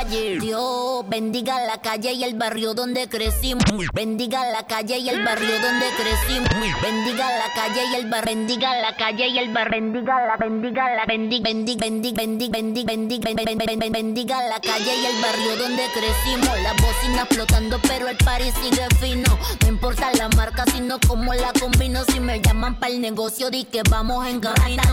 guayes. 0.06 0.41
Dios 0.41 1.08
bendiga 1.08 1.65
la 1.65 1.78
calle 1.82 2.13
y 2.13 2.24
el 2.24 2.36
barrio 2.36 2.74
donde 2.74 3.08
crecimos. 3.08 3.63
Bendiga 3.94 4.50
la 4.52 4.65
calle 4.65 4.98
y 4.98 5.10
el 5.10 5.24
barrio 5.24 5.60
donde 5.62 5.86
crecimos. 5.98 6.50
Bendiga 6.82 7.30
la 7.38 7.54
calle 7.54 7.82
y 7.91 7.96
el 7.96 8.10
bar. 8.10 8.26
Bendiga 8.26 8.76
la 8.82 8.96
calle 8.96 9.28
y 9.28 9.38
el 9.38 9.54
bar. 9.54 9.70
Bendiga 9.70 10.26
la 10.26 10.38
bendiga 10.38 10.96
la 10.96 11.06
bendiga 11.06 11.44
bendiga 11.50 11.86
bendiga 11.86 12.22
bendiga 12.22 12.52
bendiga 12.58 13.32
bendiga 13.34 13.89
bendiga 13.89 14.48
la 14.48 14.60
calle 14.60 14.96
y 14.96 15.06
el 15.06 15.22
barrio 15.22 15.58
donde 15.58 15.84
crecimos. 15.94 16.62
La 16.62 16.74
bocina 16.74 17.26
flotando, 17.26 17.80
pero 17.88 18.08
el 18.08 18.18
party 18.18 18.52
sigue 18.62 18.88
fino. 19.00 19.38
No 19.62 19.68
importa 19.68 20.12
la 20.13 20.30
marca, 20.30 20.63
sino 20.74 21.00
cómo 21.08 21.34
la 21.34 21.52
combino. 21.60 22.04
Si 22.06 22.20
me 22.20 22.41
llaman 22.41 22.80
para 22.80 22.91
el 22.91 23.02
negocio, 23.02 23.50
di 23.50 23.65
que 23.65 23.82
vamos 23.89 24.26
en 24.28 24.39
camino. 24.39 24.84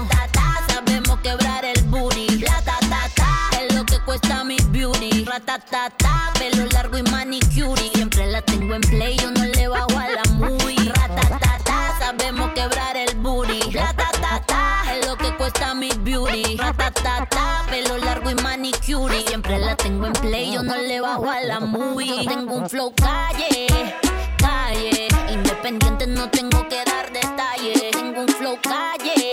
Sabemos 0.68 1.18
quebrar 1.20 1.64
el 1.64 1.82
booty. 1.84 2.44
Cuesta 4.04 4.44
mi 4.44 4.56
beauty. 4.70 5.24
Ratatata, 5.24 6.32
pelo 6.38 6.66
largo 6.66 6.98
y 6.98 7.02
manicure. 7.02 7.82
Siempre 7.94 8.26
la 8.26 8.42
tengo 8.42 8.74
en 8.74 8.80
play, 8.82 9.16
yo 9.16 9.30
no 9.30 9.44
le 9.44 9.68
bajo 9.68 9.98
a 9.98 10.08
la 10.08 10.22
movie. 10.32 10.92
Ratatata, 10.94 11.96
sabemos 11.98 12.52
quebrar 12.52 12.96
el 12.96 13.16
booty. 13.16 13.72
La 13.72 13.92
ta 13.92 14.10
ta 14.20 14.42
ta 14.46 14.82
es 14.94 15.06
lo 15.06 15.16
que 15.16 15.34
cuesta 15.36 15.74
mi 15.74 15.90
beauty. 16.00 16.56
Ratatata, 16.56 17.64
pelo 17.70 17.98
largo 17.98 18.30
y 18.30 18.34
manicure. 18.36 19.22
Siempre 19.26 19.58
la 19.58 19.76
tengo 19.76 20.06
en 20.06 20.12
play, 20.14 20.52
yo 20.52 20.62
no 20.62 20.76
le 20.76 21.00
bajo 21.00 21.30
a 21.30 21.40
la 21.40 21.60
movie. 21.60 22.24
Yo 22.24 22.24
tengo 22.24 22.54
un 22.54 22.68
flow 22.68 22.92
calle, 22.94 23.66
calle. 24.38 25.08
Independiente 25.30 26.06
no 26.06 26.28
tengo 26.30 26.68
que 26.68 26.82
dar 26.84 27.12
detalles. 27.12 27.90
Tengo 27.92 28.22
un 28.22 28.28
flow 28.28 28.58
calle. 28.62 29.31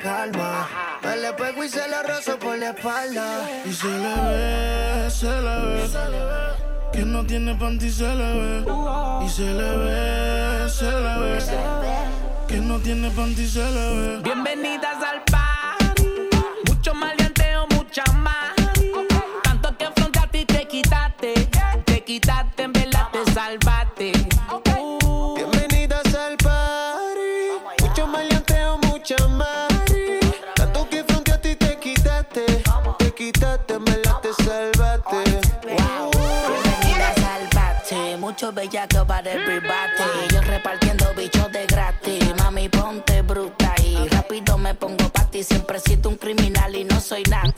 Calma. 0.00 0.68
Me 1.02 1.16
le 1.16 1.32
pego 1.34 1.64
y 1.64 1.68
se 1.68 1.86
la 1.88 2.02
rozo 2.02 2.38
por 2.38 2.58
la 2.58 2.70
espalda. 2.70 3.48
Y 3.64 3.72
se 3.72 3.88
le 3.88 4.14
ve, 4.28 5.10
se 5.10 5.26
le 5.26 5.54
ve. 5.64 5.88
Que 6.92 7.04
no 7.04 7.24
tiene 7.24 7.54
panty 7.54 7.90
se 7.90 8.14
le 8.14 8.32
ve. 8.40 8.64
Y 9.24 9.28
se 9.28 9.42
le 9.42 9.76
ve, 9.76 10.68
se 10.68 10.90
le 10.90 11.18
ve. 11.20 11.38
Que 12.48 12.56
no 12.56 12.78
tiene 12.78 13.10
panty 13.10 13.46
se 13.46 13.64
le 13.64 13.94
ve. 13.94 14.20
Bienvenidas 14.22 14.89
mucho 38.50 38.52
bellaco 38.52 39.06
para 39.06 39.32
everybody. 39.32 40.28
Yo 40.32 40.40
repartiendo 40.42 41.06
bichos 41.16 41.50
de 41.52 41.66
gratis. 41.66 42.34
Mami, 42.38 42.68
ponte 42.68 43.22
bruta 43.22 43.74
y 43.84 44.08
rápido 44.08 44.58
me 44.58 44.74
pongo 44.74 45.08
pa' 45.10 45.24
ti. 45.30 45.42
Siempre 45.42 45.78
siento 45.80 46.08
un 46.08 46.16
criminal 46.16 46.74
y 46.74 46.84
no 46.84 47.00
soy 47.00 47.22
nada. 47.24 47.52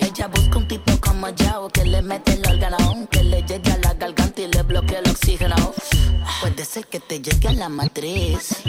Ella 0.00 0.28
busca 0.28 0.58
un 0.58 0.68
tipo 0.68 1.00
como 1.00 1.28
yo 1.30 1.68
que 1.72 1.84
le 1.84 2.02
mete 2.02 2.34
el 2.34 2.46
órgano, 2.46 3.08
que 3.10 3.22
le 3.22 3.42
llegue 3.42 3.72
a 3.72 3.78
la 3.78 3.94
garganta 3.94 4.40
y 4.42 4.48
le 4.48 4.62
bloquee 4.62 4.98
el 4.98 5.10
oxígeno. 5.10 5.56
Puede 6.40 6.64
ser 6.64 6.86
que 6.86 7.00
te 7.00 7.20
llegue 7.20 7.48
a 7.48 7.52
la 7.52 7.68
matriz. 7.68 8.62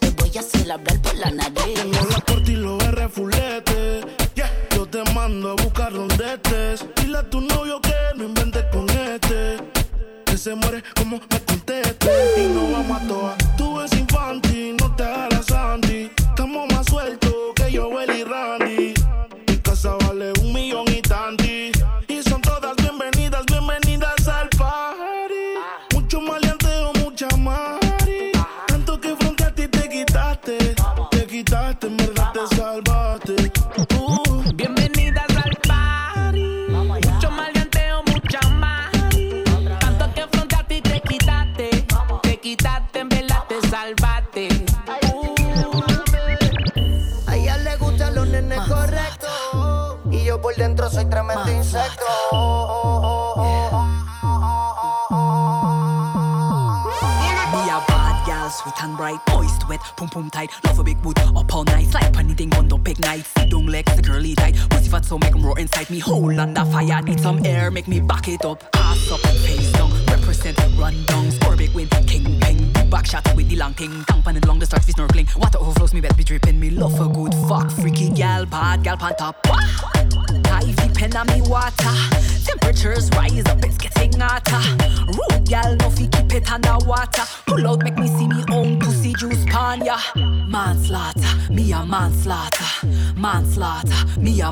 Te 0.00 0.10
voy 0.10 0.36
a 0.36 0.40
hacer 0.40 0.70
hablar 0.70 1.00
por 1.00 1.14
la 1.14 1.30
nariz. 1.30 1.74
Tengo 1.74 2.08
la 2.10 2.20
corte 2.20 2.52
y 2.52 2.56
los 2.56 2.82
R 2.82 3.08
fulete. 3.08 4.00
Yo 4.74 4.86
te 4.86 5.02
mando 5.12 5.52
a 5.52 5.54
buscar 5.62 5.92
donde 5.92 6.34
estés. 6.34 6.84
Dile 6.96 7.18
a 7.18 7.30
tu 7.30 7.40
se 10.42 10.56
muere 10.56 10.82
como 10.96 11.20
me 11.30 11.40
conteste. 11.44 12.10
Y 12.36 12.48
no 12.48 12.72
vamos 12.72 13.00
a 13.00 13.06
toa. 13.06 13.36
Tú 13.56 13.78
eres 13.78 13.92
infantil, 13.96 14.76
no 14.76 14.92
te 14.96 15.04
hagas 15.04 15.46
Sandy. 15.46 16.10
Estamos 16.18 16.68
más 16.72 16.84
sueltos 16.86 17.32
que 17.54 17.70
yo, 17.70 17.88
Willy 17.88 18.22
y 18.22 18.24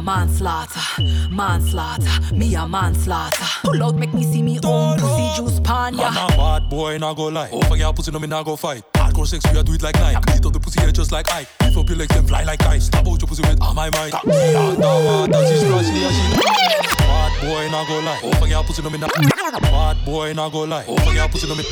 a 0.01 0.03
manslaughter. 0.03 0.81
Manslaughter, 1.31 2.35
me 2.35 2.55
a 2.55 2.67
manslaughter. 2.67 3.45
Pull 3.63 3.83
out, 3.83 3.95
make 3.97 4.15
me 4.15 4.25
see 4.25 4.43
me 4.43 4.59
own 4.65 4.99
pussy 4.99 5.29
juice 5.37 5.61
pan 5.61 5.95
ya. 5.95 6.09
I'm 6.09 6.33
a 6.33 6.37
bad 6.37 6.71
boy, 6.71 6.99
nah 6.99 7.13
go 7.13 7.27
lie. 7.27 7.51
Over 7.51 7.77
your 7.77 7.93
pussy, 7.93 8.11
no 8.11 8.19
me 8.19 8.27
nah 8.27 8.43
go 8.43 8.57
fight. 8.57 8.83
Hardcore 8.95 9.27
sex, 9.27 9.45
we 9.53 9.59
a 9.59 9.63
do 9.63 9.75
it 9.75 9.83
like 9.83 9.97
night. 9.97 10.17
Beat 10.27 10.45
up 10.45 10.53
the 10.53 10.61
pussy 10.61 10.81
head 10.81 10.95
just 10.95 11.13
like 11.13 11.31
I. 11.31 11.47
Lift 11.63 11.77
up 11.77 11.89
your 11.89 11.99
legs 11.99 12.17
and 12.17 12.27
fly 12.27 12.45
like 12.45 12.61
kites. 12.61 12.87
Stab 12.87 13.07
out 13.07 13.21
your 13.21 13.29
pussy 13.29 13.43
with 13.43 13.61
all 13.61 13.75
my 13.75 13.91
might. 13.91 14.13
Yeah, 14.27 14.75
now 14.79 15.05
water, 15.05 15.47
she 15.47 15.57
splashy 15.59 16.05
and 16.05 16.15
she. 16.15 16.41
Bad 17.01 17.33
boy, 17.43 17.69
nah 17.71 17.85
go 17.87 18.01
lie. 18.01 18.21
Over 18.25 18.47
your 18.47 18.65
pussy, 18.65 18.83
no 18.83 18.91
me 18.91 18.99
nah. 18.99 19.09
Bad 19.61 20.05
boy, 20.07 20.33
nah 20.33 20.49
go 20.49 20.61
lie. 20.61 20.85
Over 20.87 21.13
your 21.13 21.29
pussy, 21.29 21.47
no 21.47 21.55
me. 21.55 21.65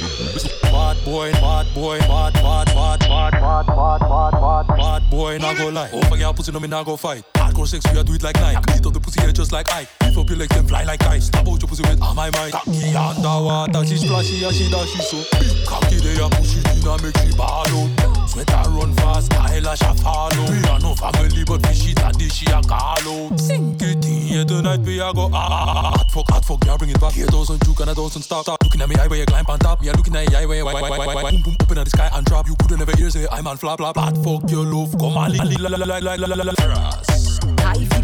Bad 0.62 1.04
boy, 1.04 1.32
bad 1.32 1.74
boy, 1.74 1.98
bad, 2.00 2.34
bad, 2.34 2.66
bad, 2.66 3.00
bad, 3.00 3.32
bad, 3.32 3.66
bad, 3.66 4.00
bad, 4.00 4.30
bad, 4.32 4.66
bad 4.76 5.10
boy, 5.10 5.38
nah 5.38 5.54
go 5.54 5.68
lie. 5.68 5.90
Over 5.92 6.16
your 6.16 6.34
pussy, 6.34 6.52
no 6.52 6.60
me 6.60 6.68
nah 6.68 6.82
go 6.82 6.96
fight. 6.96 7.24
Hardcore 7.58 7.66
sex, 7.66 7.92
we 7.92 7.98
a 7.98 8.04
do 8.04 8.14
it 8.14 8.22
like 8.22 8.36
night. 8.36 8.64
Beat 8.66 8.86
up 8.86 8.92
the 8.92 9.00
pussy 9.00 9.20
head 9.20 9.34
just 9.34 9.52
like 9.52 9.68
I. 9.70 9.86
Lift 10.02 10.18
up 10.18 10.28
your 10.28 10.38
legs 10.38 10.56
and 10.56 10.68
fly 10.68 10.84
like 10.84 11.00
kites. 11.00 11.26
Stab 11.26 11.48
out 11.48 11.60
your 11.60 11.68
pussy 11.68 11.82
with 11.82 12.00
all 12.00 12.14
my 12.14 12.30
might. 12.30 12.52
Cocky 12.52 12.94
underwater, 12.94 13.84
she 13.84 13.96
splashy 13.98 14.44
and 14.44 14.54
she 14.54 14.70
dash 14.70 14.88
she 14.90 15.02
so. 15.02 15.18
Big 15.38 15.66
cocky 15.66 15.96
there, 15.98 16.28
push 16.30 16.54
it 16.54 16.66
in 16.70 16.86
and 16.86 17.02
make 17.02 17.16
she 17.18 17.34
ball 17.36 17.66
out. 17.66 18.28
Sweat 18.30 18.50
and 18.52 18.66
run 18.68 18.94
fast, 18.94 19.26
style 19.26 19.74
she 19.74 20.02
follow. 20.02 20.46
We 20.50 20.58
are 20.70 20.78
no 20.78 20.94
family, 20.94 21.42
but 21.44 21.58
we 21.66 21.94
at 21.98 22.14
this 22.18 22.34
she 22.34 22.46
a 22.46 22.62
call 22.62 23.02
out. 23.02 23.40
Sink 23.40 23.82
it 23.82 24.06
in 24.06 24.22
here 24.30 24.44
tonight, 24.44 24.80
we 24.80 25.00
a 25.00 25.12
go 25.12 25.26
ah 25.32 25.50
ah 25.50 25.66
ah. 25.66 25.90
Hot 25.98 26.10
fuck, 26.10 26.30
hot 26.30 26.44
fuck, 26.44 26.64
yeah, 26.64 26.76
bring 26.76 26.90
it 26.90 27.00
back. 27.00 27.12
Here 27.12 27.26
doesn't 27.26 27.64
juke 27.64 27.80
and 27.80 27.90
I 27.90 27.94
doesn't 27.94 28.22
stop. 28.22 28.44
stop. 28.44 28.62
Looking 28.62 28.82
at 28.82 28.88
me, 28.88 28.94
eye 28.96 29.08
where 29.08 29.18
you 29.18 29.26
climb 29.26 29.46
on 29.48 29.58
top. 29.58 29.82
Yeah, 29.82 29.92
looking 29.92 30.14
at 30.14 30.30
your 30.30 30.40
eye 30.40 30.46
where 30.46 30.58
you 30.58 30.64
why 30.64 30.74
why 30.74 30.90
why 30.90 31.06
why 31.06 31.30
boom 31.30 31.42
boom 31.42 31.56
up 31.58 31.70
in 31.70 31.76
the 31.82 31.90
sky 31.90 32.10
and 32.14 32.24
drop. 32.24 32.46
You 32.46 32.54
couldn't 32.60 32.80
ever 32.80 32.96
hear 32.96 33.10
say 33.10 33.26
I'm 33.32 33.48
on 33.48 33.56
flap 33.56 33.78
flap. 33.78 33.96
Hot 33.96 34.16
fuck 34.22 34.48
your 34.48 34.64
love, 34.64 34.92
come 34.92 35.16
on, 35.16 35.32
li 35.32 35.56
la 35.58 35.68
la 35.68 35.76
la 35.76 35.98
la 35.98 36.14
la 36.14 36.26
la 36.26 36.44
la. 36.44 36.54
High 36.58 36.87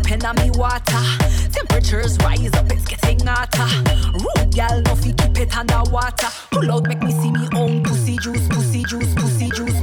pen 0.04 0.24
on 0.24 0.36
me 0.36 0.50
water. 0.54 1.02
Temperatures 1.50 2.18
rise 2.18 2.52
up, 2.54 2.70
it's 2.70 2.84
getting 2.84 3.26
hotter. 3.26 3.66
Rude 4.12 4.52
gal, 4.52 4.80
no 4.82 4.94
fi 4.94 5.12
keep 5.12 5.38
it 5.38 5.56
underwater. 5.56 6.28
Pull 6.50 6.70
out, 6.70 6.86
make 6.86 7.02
me 7.02 7.10
see 7.10 7.32
me 7.32 7.48
own 7.54 7.82
pussy 7.82 8.16
juice, 8.18 8.46
pussy 8.48 8.84
juice, 8.84 9.14
pussy 9.14 9.48
juice, 9.50 9.73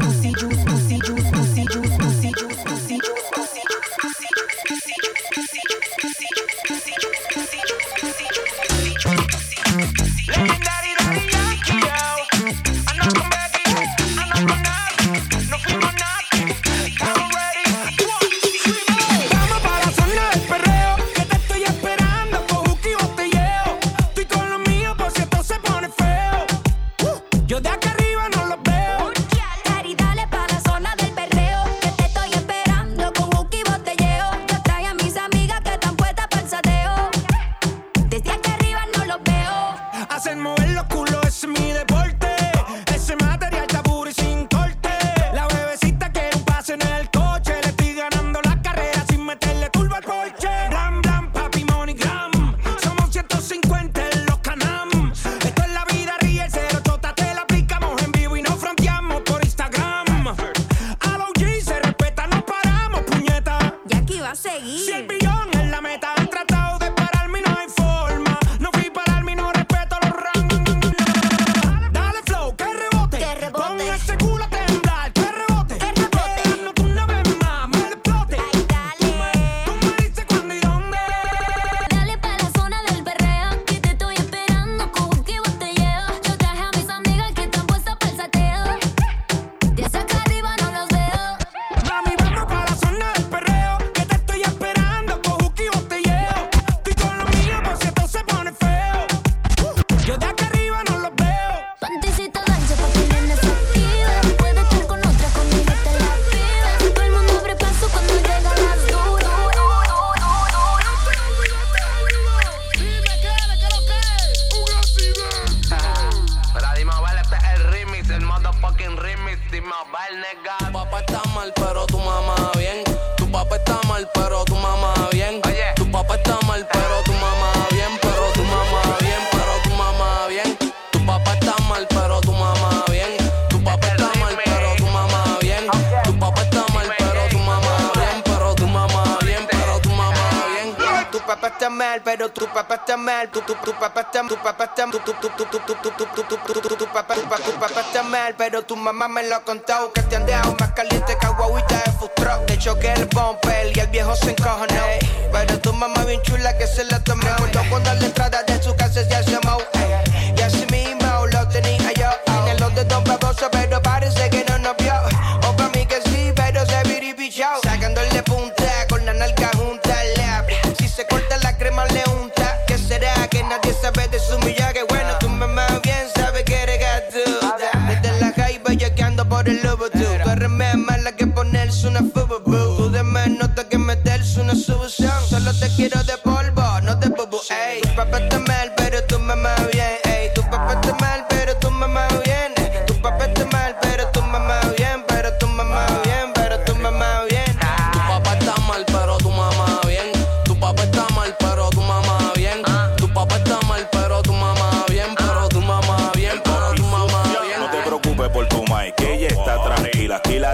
mal. 143.21 143.31
Tu 143.31 143.41
tu 143.41 143.53
tu 143.55 143.73
papá 143.73 144.01
está 144.01 144.23
tu 144.27 144.35
papá 144.37 144.65
está 144.65 144.85
tu 144.85 144.99
tu 144.99 145.13
tu 145.13 145.29
tu 145.29 145.45
tu 145.45 145.59
tu 145.59 145.75
tu 145.75 145.91
tu 145.91 146.23
tu 146.23 146.37
tu 146.53 146.61
tu 146.61 146.75
tu 146.75 146.85
papá 146.87 147.15
tu 147.15 147.21
papá 147.21 147.37
tu 147.37 147.51
papá 147.53 147.81
está 147.81 148.03
mal, 148.03 148.35
pero 148.37 148.63
tu 148.63 148.75
mamá 148.75 149.07
me 149.07 149.23
lo 149.23 149.35
ha 149.35 149.43
contado 149.43 149.91
que 149.93 150.01
te 150.03 150.15
han 150.15 150.25
dejado 150.25 150.55
más 150.59 150.71
caliente 150.73 151.17
que 151.19 151.27
guaguita 151.27 151.83
de 151.85 151.91
frustró. 151.91 152.45
De 152.47 152.53
hecho 152.53 152.77
que 152.79 152.91
el 152.93 153.05
bumper 153.05 153.75
y 153.75 153.79
el 153.79 153.87
viejo 153.87 154.15
se 154.15 154.31
encojonó. 154.31 154.85
Pero 155.31 155.59
tu 155.59 155.73
mamá 155.73 156.03
bien 156.05 156.21
chula 156.23 156.57
que 156.57 156.67
se 156.67 156.83
la 156.85 156.99
tomó. 157.03 157.27
Cuando 157.37 157.61
cuando 157.69 157.93
la 157.93 158.05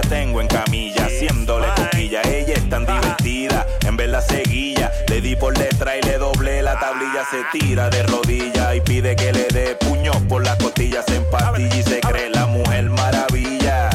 la 0.00 0.08
tengo 0.08 0.40
en 0.40 0.46
camilla, 0.46 1.06
haciéndole 1.06 1.66
coquilla. 1.74 2.20
Ella 2.22 2.54
es 2.54 2.68
tan 2.68 2.86
divertida, 2.86 3.66
en 3.86 3.96
verla 3.96 4.20
seguilla. 4.20 4.92
Le 5.08 5.20
di 5.20 5.34
por 5.34 5.56
detrás 5.56 5.96
y 6.00 6.06
le 6.06 6.18
doblé 6.18 6.62
la 6.62 6.78
tablilla. 6.78 7.24
Se 7.30 7.58
tira 7.58 7.90
de 7.90 8.02
rodillas 8.04 8.76
y 8.76 8.80
pide 8.80 9.16
que 9.16 9.32
le 9.32 9.46
dé 9.48 9.76
puño 9.76 10.12
por 10.28 10.44
las 10.44 10.56
costillas. 10.56 11.04
Se 11.06 11.16
empastilla 11.16 11.76
y 11.76 11.82
se 11.82 12.00
cree 12.00 12.30
la 12.30 12.46
mujer 12.46 12.90
maravilla. 12.90 13.90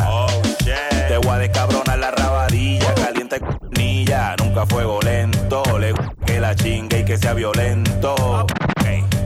Te 1.08 1.18
voy 1.18 1.30
a 1.30 1.38
descabronar 1.38 1.99
la 1.99 2.12
rabadilla, 2.12 2.93
caliente 2.95 3.39
nilla. 3.72 4.36
Nunca 4.39 4.66
fuego 4.66 4.99
lento, 5.01 5.64
le 5.80 5.93
que 6.26 6.39
la 6.39 6.56
chingue 6.56 6.99
y 6.99 7.06
que 7.06 7.18
sea 7.18 7.34
violento. 7.34 8.45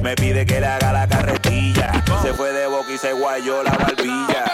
Me 0.01 0.15
pide 0.15 0.45
que 0.45 0.59
le 0.61 0.67
haga 0.67 0.93
la 0.93 1.07
carretilla. 1.07 1.91
Se 2.21 2.33
fue 2.33 2.53
de 2.53 2.67
boca 2.67 2.91
y 2.93 2.97
se 2.97 3.13
guayó 3.13 3.63
la 3.63 3.71
barbilla. 3.71 4.46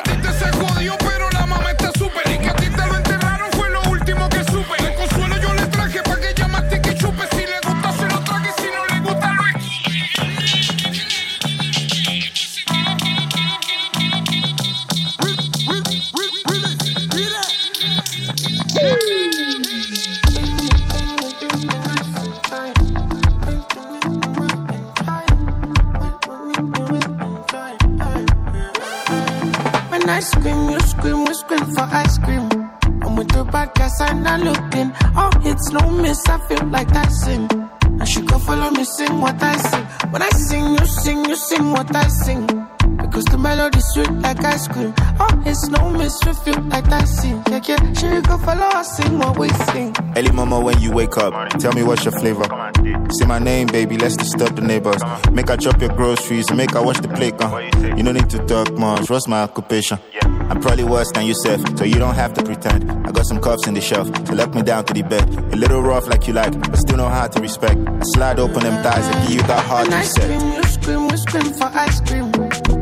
Tell 51.63 51.71
me 51.71 51.81
what's 51.81 52.03
your 52.03 52.11
flavor. 52.19 52.43
Say 53.17 53.25
my 53.25 53.39
name, 53.39 53.67
baby, 53.67 53.97
let's 53.97 54.17
disturb 54.17 54.55
the 54.57 54.61
neighbors. 54.61 55.01
Make 55.31 55.49
I 55.49 55.55
chop 55.55 55.79
your 55.79 55.95
groceries, 55.95 56.51
make 56.51 56.75
I 56.75 56.81
wash 56.81 56.99
the 56.99 57.07
plate. 57.07 57.35
Uh. 57.39 57.57
You 57.95 58.03
don't 58.03 58.15
need 58.15 58.29
to 58.31 58.39
talk 58.45 58.73
much, 58.73 59.09
what's 59.09 59.29
my 59.29 59.43
occupation? 59.43 59.97
I'm 60.23 60.59
probably 60.59 60.83
worse 60.83 61.09
than 61.13 61.25
yourself, 61.25 61.61
so 61.77 61.85
you 61.85 61.95
don't 61.95 62.15
have 62.15 62.33
to 62.33 62.43
pretend. 62.43 62.91
I 63.07 63.11
got 63.11 63.25
some 63.25 63.39
cuffs 63.39 63.65
in 63.65 63.75
the 63.75 63.81
shelf, 63.81 64.07
so 64.27 64.33
lock 64.33 64.53
me 64.53 64.61
down 64.61 64.83
to 64.85 64.93
the 64.93 65.03
bed. 65.03 65.23
A 65.53 65.55
little 65.55 65.81
rough 65.81 66.05
like 66.07 66.27
you 66.27 66.33
like, 66.33 66.51
but 66.69 66.77
still 66.77 66.97
know 66.97 67.07
how 67.07 67.27
to 67.27 67.39
respect. 67.39 67.79
I 67.87 68.01
slide 68.13 68.39
open 68.39 68.61
them 68.61 68.83
thighs 68.83 69.07
and 69.07 69.27
give 69.27 69.37
you 69.37 69.47
that 69.47 69.63
hard 69.65 69.87
I 69.87 70.01
reset. 70.01 70.23
scream, 70.23 70.51
you 70.51 70.63
scream, 70.63 71.07
we 71.07 71.17
scream 71.17 71.53
for 71.53 71.69
ice 71.73 72.01
cream. 72.01 72.25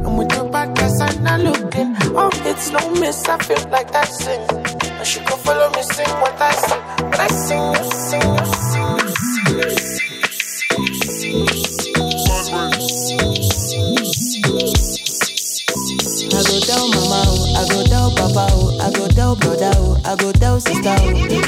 I'm 0.05 0.17
with 0.17 0.51
bad 0.51 0.75
guys 0.75 0.99
and 1.01 1.27
I 1.27 1.38
looking. 1.38 1.95
Oh, 2.17 2.32
it's 2.34 2.71
no 2.71 2.89
miss, 2.99 3.23
I 3.25 3.38
feel 3.38 3.69
like 3.69 3.93
I 3.93 4.05
sing. 4.05 4.41
And 4.49 5.07
she 5.07 5.19
go 5.21 5.36
follow 5.38 5.69
me, 5.69 5.84
sing 5.84 6.09
what 6.21 6.41
I 6.41 6.51
sing. 6.51 6.82
When 7.09 7.19
I 7.19 7.27
sing, 7.27 7.73
you 7.73 7.91
sing, 7.91 8.21
you 8.21 8.45
sing, 8.45 8.70
papa, 18.34 18.47
oh, 18.53 18.77
I 18.79 18.91
go 18.91 19.07
tell 19.07 19.36
brother, 19.36 19.71
oh, 19.75 19.99
I 20.05 20.15
go 20.15 20.32
tell 20.32 20.59
sister, 20.59 20.95
oh. 20.99 21.41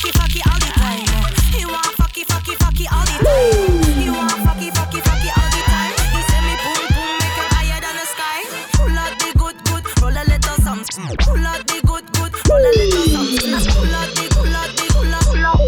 He 0.00 1.66
want 1.66 1.92
fucky, 1.98 2.24
fucky, 2.24 2.54
fucky 2.56 2.86
all 2.90 3.04
the 3.04 3.16
time. 3.20 4.00
He 4.00 4.08
want 4.08 4.32
fucky, 4.46 4.70
fucky, 4.72 5.00
fucky 5.04 5.28
all 5.36 5.50
the 5.52 5.60
time. 5.68 5.92
He 6.14 6.20
say 6.24 6.40
me 6.40 6.54
boom, 6.64 6.88
boom, 6.96 7.12
make 7.20 7.36
him 7.36 7.48
higher 7.52 7.80
than 7.84 7.94
the 8.00 8.06
sky. 8.08 8.40
Pull 8.80 8.96
out 8.96 9.12
the 9.20 9.28
good, 9.36 9.56
good, 9.68 9.84
roll 10.00 10.16
a 10.16 10.24
little 10.24 10.58
something. 10.64 11.16
Pull 11.20 11.44
out 11.44 11.66
the 11.66 11.80
good, 11.84 12.04
good, 12.16 12.32
roll 12.48 12.64
a 12.64 12.72
little 12.80 13.04
something. 13.12 13.60
Pull 13.76 13.92
out 13.92 14.08
the, 14.16 14.24
pull 14.32 14.56
out 14.56 14.70
the, 14.72 14.84
pull 14.88 15.12
out, 15.12 15.24
pull 15.28 15.44
out. 15.44 15.60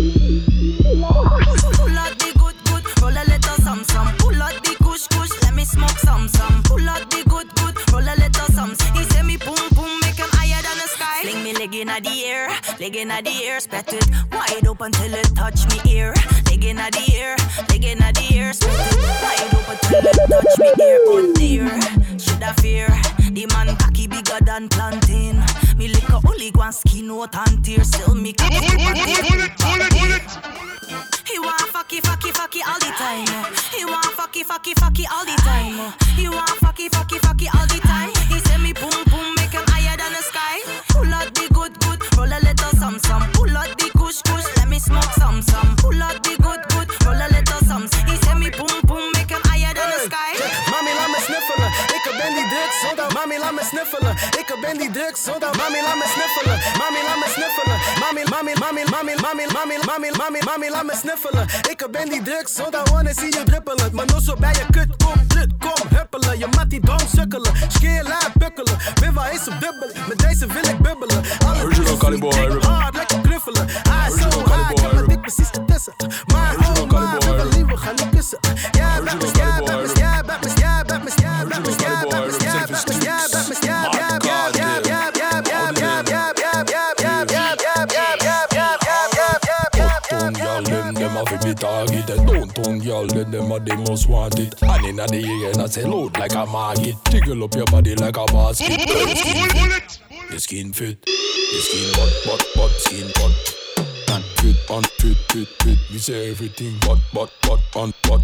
Pull 1.77 1.99
out 1.99 2.15
the 2.17 2.33
good, 2.41 2.57
good, 2.65 2.85
roll 3.03 3.13
a 3.13 3.25
little 3.29 3.59
some, 3.61 3.85
some. 3.85 4.17
Pull 4.17 4.41
out 4.41 4.57
the 4.65 4.73
kush, 4.81 5.09
kush, 5.09 5.33
let 5.43 5.53
me 5.53 5.65
smoke 5.65 5.99
some, 6.01 6.29
some. 6.29 6.63
Pull 6.65 6.89
out 6.89 7.05
the 7.11 7.23
good, 7.29 7.53
good, 7.61 7.77
roll 7.93 8.01
a 8.01 8.15
little 8.17 8.49
some. 8.57 8.73
He 8.97 9.05
say 9.13 9.23
me 9.23 9.37
boom, 9.37 9.61
boom, 9.77 10.01
make 10.01 10.17
him 10.17 10.31
higher 10.33 10.63
than 10.65 10.79
the 10.81 10.89
sky. 10.89 11.21
Fling 11.21 11.45
me 11.45 11.53
leg 11.53 11.75
inna 11.75 12.01
the 12.01 12.25
air, 12.25 12.49
leg 12.81 12.97
inna 12.97 13.21
the 13.21 13.45
air, 13.45 13.61
spit 13.61 13.93
it 13.93 14.02
till 14.91 15.15
it 15.15 15.31
touch 15.37 15.67
me 15.71 15.79
ear. 15.93 16.15
Leg 16.49 16.65
inna 16.65 16.91
the 16.91 17.15
air, 17.15 17.37
leg 17.69 17.85
inna 17.85 18.13
the 18.13 18.37
air, 18.37 18.53
spit 18.53 18.73
it 18.73 18.97
wide 19.23 19.55
open 19.55 19.79
till 19.83 20.03
it 20.03 20.19
touch 20.29 20.59
me 20.59 20.71
ear. 20.85 20.99
Oh 21.07 21.33
dear, 21.35 21.69
should 22.19 22.43
I 22.43 22.53
fear? 22.55 22.89
The 23.31 23.47
man 23.53 23.77
cocky 23.77 24.07
bigger 24.09 24.41
than 24.45 24.69
plantain. 24.69 25.43
Me 25.77 25.89
lick 25.89 26.09
a 26.09 26.21
only 26.27 26.51
one 26.51 26.73
skin 26.73 27.11
out 27.11 27.35
and 27.35 27.65
tear. 27.65 27.85
Still 27.85 28.15
me 28.15 28.33
cocky 28.33 28.59
He 31.31 31.39
want 31.39 31.67
fucky, 31.73 32.01
fucky, 32.01 32.33
fucky 32.33 32.61
all 32.67 32.79
the 32.81 32.93
time. 32.99 33.29
He 33.73 33.85
want 33.85 34.13
fucky, 34.17 34.43
fucky, 34.45 34.75
fucky 34.75 34.92
so 62.49 62.65
i 62.73 62.91
wanna 62.91 63.15
see 63.15 63.31
si 63.31 63.39
je 63.39 63.45
prepalant, 63.45 63.93
my 63.93 64.05
no 64.07 64.21
so 64.21 64.35
bad 64.37 64.57
je 64.57 64.72
And 94.75 94.87
inna 94.87 95.07
the 95.07 95.23
air, 95.23 95.51
and 95.51 95.61
I 95.63 95.67
say 95.67 95.85
load 95.85 96.17
like 96.19 96.33
a 96.35 96.47
maggot. 96.47 96.97
Tickle 97.05 97.45
up 97.45 97.55
your 97.55 97.67
body 97.67 97.95
like 97.95 98.17
a 98.17 98.25
basket. 98.27 98.81
Your 100.31 100.39
skin 100.39 100.73
fit, 100.73 100.97
your 101.07 101.61
skin 101.61 101.93
butt, 101.93 102.13
butt, 102.25 102.47
butt, 102.57 102.71
skin 102.71 103.07
butt. 103.17 103.33
And 104.09 104.25
fit, 104.41 104.57
and 104.71 104.87
fit, 104.87 105.17
fit, 105.29 105.49
fit. 105.61 105.79
Me 105.91 105.99
say 105.99 106.31
everything, 106.31 106.79
butt, 106.81 106.99
butt, 107.13 107.31
butt, 107.43 107.61
and 107.77 107.93
butt. 108.05 108.23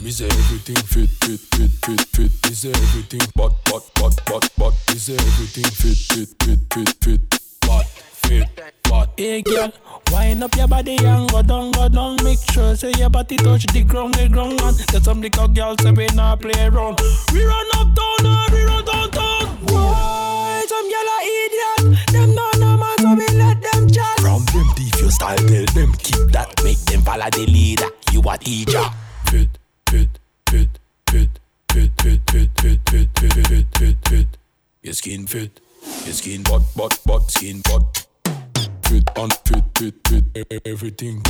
Me 0.00 0.10
say 0.10 0.24
everything 0.24 0.76
fit, 0.76 1.10
fit, 1.10 1.40
fit, 1.40 1.70
fit, 1.84 2.00
fit. 2.00 2.32
Me 2.46 2.54
say 2.54 2.70
everything, 2.70 3.20
butt, 3.34 3.52
butt, 3.66 3.82
butt, 3.96 4.18
butt, 4.24 4.48
butt. 4.56 4.74
Me 4.88 4.96
say 4.96 5.12
everything 5.12 5.64
fit, 5.64 5.96
fit, 6.08 6.28
fit, 6.42 6.60
fit, 6.72 7.04
fit. 7.04 7.40
Butt, 7.60 7.86
fit, 7.86 8.48
butt. 8.88 9.10
Hey 9.16 9.42
girl, 9.42 9.72
wind 10.12 10.42
up 10.42 10.54
your 10.56 10.68
body 10.68 10.96
and 11.04 11.30
go 11.30 11.42
down, 11.42 11.70
go 11.72 11.88
down. 11.88 12.16
Make 12.24 12.38
sure 12.52 12.74
say 12.76 12.92
your 12.98 13.10
body 13.10 13.36
touch 13.36 13.66
the 13.72 13.82
ground, 13.82 14.14
the 14.14 14.28
ground. 14.28 14.60
And 14.62 14.76
there's 14.76 15.04
some 15.04 15.20
little 15.20 15.48
girls 15.48 15.82
say 15.82 15.90
we 15.92 16.06
not 16.14 16.40
play 16.40 16.66
around. 16.66 17.00
We 17.32 17.44
run 17.44 17.66
uptown 17.74 18.26
and 18.26 18.52
we 18.52 18.64
run 18.64 18.84
downtown. 18.84 19.46
Why 19.68 20.64
some 20.68 20.88
girl 20.90 21.08
are 21.16 21.24
idiot? 21.24 22.06
Them 22.12 22.34
no 22.34 22.50
no 22.58 22.76
man, 22.76 22.98
so 22.98 23.14
we 23.14 23.38
let 23.38 23.60
them 23.62 23.88
chat. 23.90 24.20
From 24.20 24.44
them 24.46 24.68
thief 24.76 25.00
your 25.00 25.10
style, 25.10 25.36
tell 25.36 25.66
them 25.74 25.92
keep 25.94 26.30
that. 26.32 26.52
Make 26.64 26.78
them 26.86 27.02
follow 27.02 27.28
the 27.30 27.46
leader. 27.46 27.86
You 28.12 28.22
a 28.28 28.38
teacher. 28.38 28.82
Fit, 29.26 29.48
fit, 29.88 30.08
fit, 30.48 30.68
fit, 31.08 31.28
fit, 31.70 31.90
fit, 32.00 32.20
fit, 32.30 32.50
fit, 32.56 32.80
fit, 32.88 33.08
fit, 33.18 33.46
fit, 33.46 33.66
fit, 33.76 33.96
fit. 34.08 34.26
Your 34.82 34.94
skin 34.94 35.26
fit, 35.26 35.60
your 36.04 36.14
skin 36.14 36.42
butt, 36.44 36.62
butt, 36.76 36.98
butt, 37.04 37.30
skin 37.30 37.60
butt. 37.64 38.05
Fit 38.88 39.08
and 39.16 39.32
fit, 39.44 39.64
fit, 39.76 39.94
fit, 40.06 40.62
everything 40.66 41.20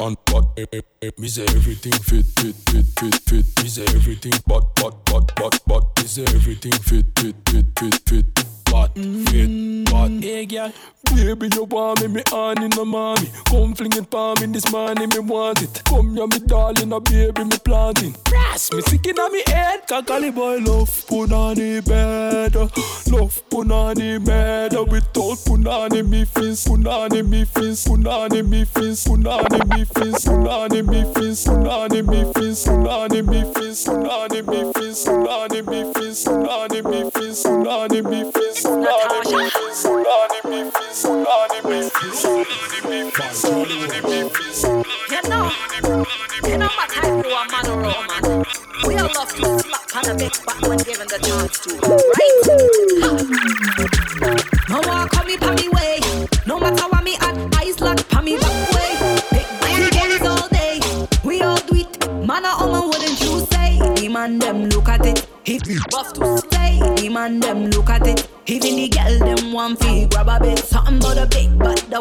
and 0.00 0.16
butt. 0.26 0.44
E- 0.58 0.66
e- 0.72 1.06
e- 1.06 1.10
Me 1.18 1.28
say 1.28 1.42
everything 1.44 1.92
fit, 1.92 2.26
fit, 2.38 2.54
fit, 2.68 2.86
fit, 2.98 3.14
fit. 3.28 3.62
Me 3.62 3.68
say 3.68 3.82
everything 3.94 4.32
butt, 4.46 4.74
butt, 4.76 5.04
butt, 5.06 5.34
butt, 5.36 5.60
butt. 5.66 5.84
Me 5.98 6.04
say 6.06 6.22
everything 6.24 6.72
fit, 6.72 7.06
fit, 7.18 7.34
fit, 7.48 7.66
fit, 7.78 8.00
fit. 8.08 8.57
Butt, 8.70 8.92
fit, 8.94 9.84
butt. 9.90 10.10
Hey 10.22 10.46
girl, 10.46 10.72
Baby, 11.14 11.48
you 11.54 11.64
want 11.64 12.00
me, 12.00 12.08
me 12.08 12.22
on 12.32 12.62
in 12.62 12.70
the 12.70 12.84
mommy. 12.84 13.28
Come 13.46 13.74
fling 13.74 13.92
it 13.94 14.10
for 14.10 14.34
me 14.36 14.46
this 14.46 14.70
morning, 14.70 15.08
me 15.08 15.18
want 15.20 15.62
it. 15.62 15.82
Come 15.84 16.14
here, 16.14 16.26
me 16.26 16.38
darling, 16.40 16.92
a 16.92 17.00
baby, 17.00 17.44
me 17.44 17.58
planting. 17.64 18.14
brass 18.24 18.72
me 18.72 18.82
sick 18.82 19.06
inna 19.06 19.28
me 19.30 19.42
head. 19.46 19.86
Kakali 19.88 20.34
boy 20.34 20.58
love 20.58 21.06
put 21.06 21.32
on 21.32 21.54
bed 21.54 22.54
Love 22.54 23.42
the 23.50 24.20
bed 24.24 24.72
Without 24.72 25.90
the 25.90 26.02
me 26.02 26.24
fins 26.24 26.64
the 26.64 27.22
me 27.26 27.44
fins 27.44 27.84
the 27.84 27.92
me 28.02 28.24
fins 28.24 28.34
the 28.34 28.42
me 28.42 28.64
fins 28.64 29.04
the 29.04 29.64
me 29.68 29.84
fins 29.84 30.24
the 30.24 30.82
me 30.82 31.04
fins 31.14 31.44
the 31.44 32.02
me 32.02 32.24
fins 32.34 32.64
the 32.64 33.22
me 33.22 33.42
fins 33.54 33.84
the 33.84 35.62
me 35.66 35.82
fins 35.94 36.24
the 36.24 36.82
me 36.82 37.10
fins 37.10 37.42
the 37.42 38.02
me 38.02 38.20
fins 38.32 38.47
you 38.68 38.74
know, 45.28 45.50
you 46.44 46.58
know 46.58 46.68
what 46.68 46.90
I 46.92 47.08
do, 47.08 47.28
a 47.28 47.42
man 47.48 47.66
or 47.66 47.76
woman. 47.80 48.44
We 48.86 48.92
are 48.94 49.08
given 50.84 51.08
the 51.08 51.18
chance 51.22 51.56
to, 51.60 51.70
right? 54.20 54.47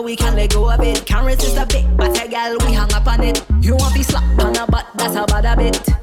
We 0.07 0.15
can 0.15 0.37
let 0.37 0.53
go 0.53 0.71
of 0.71 0.79
it. 0.79 1.05
Can't 1.05 1.25
resist 1.25 1.57
a 1.57 1.65
bit, 1.65 1.85
but 1.97 2.17
a 2.23 2.29
girl 2.29 2.55
we 2.65 2.73
hang 2.73 2.93
up 2.93 3.05
on 3.07 3.21
it. 3.21 3.43
You 3.59 3.75
want 3.75 3.93
fi 3.93 4.01
slap 4.03 4.23
on 4.39 4.55
a 4.55 4.65
butt, 4.65 4.87
that's 4.95 5.15
a 5.17 5.25
bad 5.25 5.43
a 5.43 5.57
bit. 5.57 5.96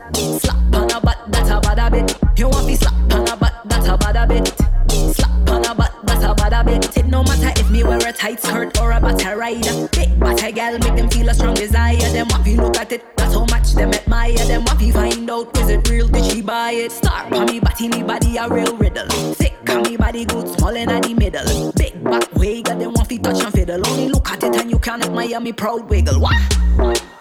Me 25.45 25.53
proud 25.53 25.91
wiggle. 25.91 26.19
What? 26.21 26.35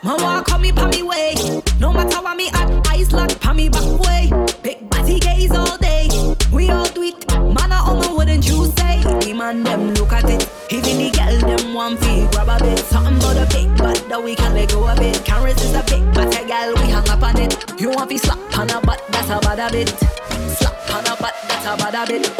Mama 0.02 0.44
call 0.48 0.60
me 0.60 0.72
pa 0.72 0.88
me 0.88 1.04
way. 1.04 1.36
No 1.80 1.92
matter 1.92 2.22
what 2.22 2.38
me 2.38 2.48
at, 2.54 2.88
eyes 2.88 3.12
locked 3.12 3.42
pa 3.42 3.52
me 3.52 3.68
back 3.68 3.84
way. 4.00 4.32
Big 4.64 4.90
body 4.90 5.20
gaze 5.20 5.52
all 5.52 5.78
day. 5.78 6.08
We 6.50 6.70
all 6.70 6.86
do 6.86 7.04
it. 7.04 7.20
Man 7.30 7.74
or 7.74 7.96
woman, 7.96 8.16
wouldn't 8.16 8.48
you 8.48 8.66
say? 8.78 9.04
The 9.04 9.34
man 9.34 9.64
them 9.64 9.94
look 9.96 10.14
at 10.14 10.30
it. 10.30 10.50
Even 10.72 11.00
the 11.00 11.12
girl 11.12 11.38
them 11.50 11.74
want 11.74 12.00
fi 12.00 12.26
grab 12.32 12.48
a 12.48 12.64
bit. 12.64 12.80
Something 12.80 13.18
about 13.18 13.36
a 13.36 13.46
big 13.52 13.78
butt 13.78 14.08
that 14.08 14.24
we 14.24 14.36
can 14.36 14.54
let 14.54 14.70
go 14.70 14.88
a 14.88 14.96
bit. 14.96 15.26
Can't 15.26 15.44
resist 15.44 15.76
a 15.76 15.84
big 15.92 16.04
butt, 16.14 16.34
a 16.34 16.48
girl 16.48 16.74
we 16.76 16.92
hang 16.92 17.10
up 17.10 17.22
on 17.22 17.38
it. 17.42 17.82
You 17.82 17.90
want 17.90 18.10
to 18.10 18.18
slap 18.20 18.40
on 18.58 18.70
a 18.70 18.80
butt, 18.80 19.04
that's 19.12 19.30
a 19.30 19.40
bad 19.42 19.60
a 19.60 19.70
bit. 19.70 19.90
Slap 19.90 20.96
on 20.96 21.06
a 21.08 21.22
butt, 21.22 21.36
that's 21.50 21.66
a 21.66 21.76
bad 21.76 21.96
a 21.96 22.08
bit. 22.08 22.33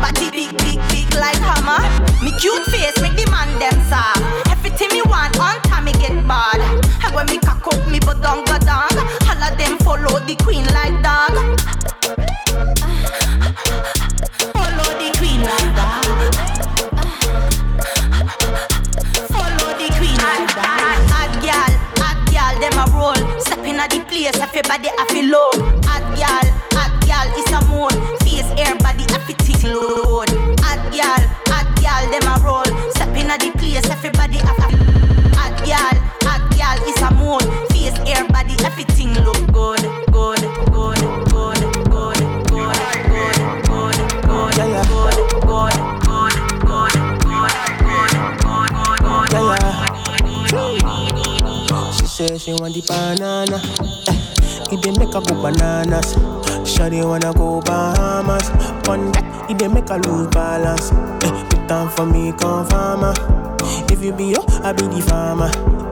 Body 0.00 0.30
big, 0.30 0.50
big, 0.64 0.80
big 0.88 1.08
like 1.14 1.36
hammer. 1.36 1.80
Me 2.24 2.32
cute 2.38 2.64
face 2.72 2.96
make 3.00 3.16
the 3.16 3.28
man 3.30 3.48
them 3.58 3.76
soft. 3.88 4.24
Everything 4.50 4.88
me 4.92 5.02
want 5.02 5.38
on 5.38 5.60
time 5.68 5.84
me 5.84 5.92
get 5.92 6.16
bad. 6.26 6.60
And 7.04 7.14
when 7.14 7.26
me 7.26 7.38
cock 7.38 7.66
up 7.66 7.86
me 7.88 8.00
but 8.00 8.22
don't 8.22 8.46
go 8.46 8.58
down. 8.58 8.90
All 9.28 9.42
of 9.44 9.58
them 9.58 9.76
follow 9.78 10.18
the 10.24 10.36
queen 10.42 10.64
the 52.80 52.86
banana. 52.88 53.58
Eh, 54.08 54.74
it 54.74 54.82
dey 54.82 54.90
make 54.98 55.14
a 55.14 55.20
go 55.20 55.42
bananas. 55.42 56.14
Shawty 56.64 57.04
wanna 57.06 57.32
go 57.34 57.60
Bahamas. 57.60 58.48
One 58.88 59.12
that 59.12 59.50
it 59.50 59.58
dey 59.58 59.68
make 59.68 59.88
a 59.90 59.96
lose 59.96 60.28
balance. 60.28 60.92
Eh, 61.24 61.48
put 61.50 61.68
down 61.68 61.88
for 61.90 62.06
me, 62.06 62.32
come 62.32 62.66
farmer. 62.68 63.12
If 63.90 64.02
you 64.02 64.12
be 64.12 64.26
yo, 64.32 64.44
I 64.62 64.72
be 64.72 64.86
the 64.86 65.00
farmer. 65.02 65.50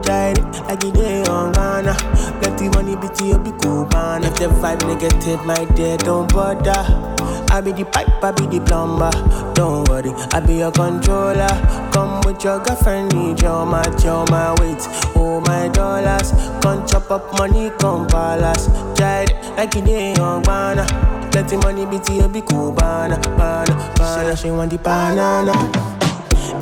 It 0.09 0.39
like 0.67 0.83
it 0.83 0.93
dey 0.93 1.23
on 1.25 1.51
Ghana. 1.53 1.93
Plenty 2.41 2.69
money, 2.69 2.95
bitch, 2.95 3.21
you 3.25 3.37
be 3.37 3.51
cool, 3.61 3.85
man. 3.93 4.23
If 4.23 4.35
the 4.35 4.45
vibe 4.47 4.81
negative, 4.87 5.45
my 5.45 5.65
dear, 5.75 5.97
don't 5.97 6.31
bother. 6.33 7.08
I 7.51 7.61
be 7.61 7.71
the 7.71 7.85
pipe, 7.85 8.07
I 8.23 8.31
be 8.31 8.45
the 8.45 8.63
plumber. 8.63 9.11
Don't 9.53 9.87
worry, 9.89 10.11
I 10.31 10.39
be 10.39 10.55
your 10.55 10.71
controller. 10.71 11.47
Come 11.91 12.21
with 12.21 12.43
your 12.43 12.59
girlfriend, 12.59 13.13
need 13.13 13.41
your 13.41 13.65
match, 13.65 14.03
your 14.03 14.25
my 14.27 14.51
weight, 14.61 14.81
oh 15.15 15.41
my 15.45 15.67
dollars. 15.69 16.31
Come 16.61 16.85
chop 16.87 17.09
up 17.11 17.33
money, 17.37 17.71
come 17.79 18.07
palace. 18.07 18.67
Try 18.95 19.25
like 19.57 19.75
it 19.75 19.85
dey 19.85 20.13
on 20.15 20.43
Ghana. 20.43 20.85
Plenty 21.31 21.57
money, 21.57 21.85
bitch, 21.85 22.09
you 22.15 22.27
be 22.27 22.41
cool, 22.41 22.71
banana, 22.71 23.17
banana, 23.37 23.93
banana. 23.97 24.35
She 24.37 24.51
want 24.51 24.71
the 24.71 24.77
banana. 24.77 25.53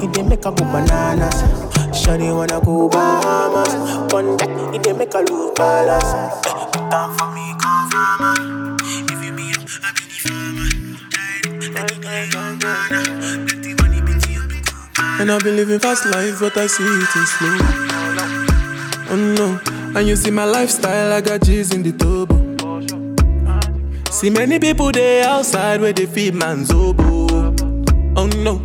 It 0.03 0.13
dey 0.13 0.23
make 0.23 0.43
her 0.45 0.51
go 0.51 0.63
bananas. 0.65 1.35
Shawty 1.97 2.33
wanna 2.35 2.61
go 2.63 2.87
Bahamas. 2.89 3.73
One 4.13 4.37
that 4.37 4.75
it 4.75 4.83
dey 4.83 4.93
make 4.93 5.13
her 5.13 5.23
lose 5.23 5.51
balance. 5.55 6.13
Put 6.45 7.17
for 7.17 7.31
me, 7.33 7.53
come 7.59 7.89
farmer. 7.89 8.56
And 15.19 15.31
I've 15.31 15.43
been 15.43 15.55
living 15.55 15.79
fast 15.79 16.05
life, 16.05 16.39
but 16.39 16.57
I 16.57 16.65
see 16.65 16.83
it 16.83 17.15
is 17.15 17.29
slow. 17.33 17.57
Oh 19.09 19.15
no, 19.37 19.59
and 19.97 20.07
you 20.07 20.15
see 20.15 20.31
my 20.31 20.45
lifestyle, 20.45 21.13
I 21.13 21.21
got 21.21 21.41
G's 21.41 21.73
in 21.73 21.83
the 21.83 21.91
turbo. 21.91 22.37
See 24.11 24.31
many 24.31 24.57
people 24.57 24.91
there 24.91 25.27
outside 25.27 25.79
where 25.79 25.93
they 25.93 26.07
feed 26.07 26.33
man's 26.33 26.71
oboe. 26.71 27.53
Oh 28.15 28.27
no, 28.37 28.61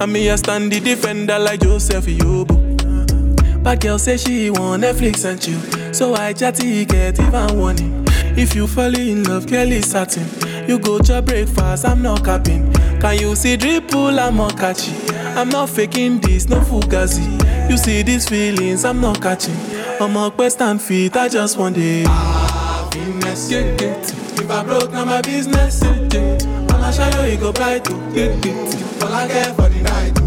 and 0.00 0.12
me 0.12 0.28
I 0.30 0.36
stand 0.36 0.72
the 0.72 0.80
defender 0.80 1.38
like 1.38 1.60
Joseph 1.60 2.06
Yobo. 2.06 3.62
But 3.62 3.80
girl 3.80 3.98
say 3.98 4.16
she 4.16 4.50
want 4.50 4.82
Netflix 4.82 5.24
and 5.24 5.40
chill, 5.40 5.60
so 5.94 6.14
I 6.14 6.32
chatty 6.32 6.84
get 6.84 7.20
even 7.20 7.58
warning. 7.58 8.04
If 8.36 8.54
you 8.54 8.66
fall 8.66 8.94
in 8.96 9.22
love, 9.24 9.52
is 9.52 9.90
satin. 9.90 10.26
You 10.68 10.78
go 10.78 10.98
to 10.98 11.22
breakfast, 11.22 11.84
I'm 11.84 12.02
not 12.02 12.24
capping. 12.24 12.77
Can 13.00 13.18
you 13.20 13.36
see 13.36 13.56
dripple? 13.56 14.18
I'm 14.18 14.36
not 14.36 14.56
catchy. 14.58 14.92
I'm 15.38 15.48
not 15.48 15.70
faking 15.70 16.20
this, 16.20 16.48
no 16.48 16.60
fugazi. 16.60 17.70
You 17.70 17.76
see 17.76 18.02
these 18.02 18.28
feelings, 18.28 18.84
I'm 18.84 19.00
not 19.00 19.20
catching. 19.22 19.54
I'm 20.00 20.16
a 20.16 20.30
quest 20.30 20.60
and 20.60 20.80
feet, 20.82 21.16
I 21.16 21.28
just 21.28 21.56
want 21.58 21.76
it. 21.78 22.06
Happiness, 22.08 23.50
yeah, 23.50 23.60
yeah. 23.80 23.94
If 24.40 24.50
I 24.50 24.64
broke, 24.64 24.90
now 24.92 25.04
my 25.04 25.22
business, 25.22 25.80
yeah, 25.82 26.08
yeah. 26.12 26.38
I'ma 26.74 26.90
show 26.90 27.24
you, 27.24 27.32
you 27.32 27.38
go 27.38 27.52
bright, 27.52 27.86
oh, 27.88 28.12
yeah, 28.12 28.34
yeah. 28.44 29.04
All 29.04 29.12
I 29.12 29.28
get 29.28 29.54
for 29.54 29.68
the 29.68 29.82
night. 29.82 30.18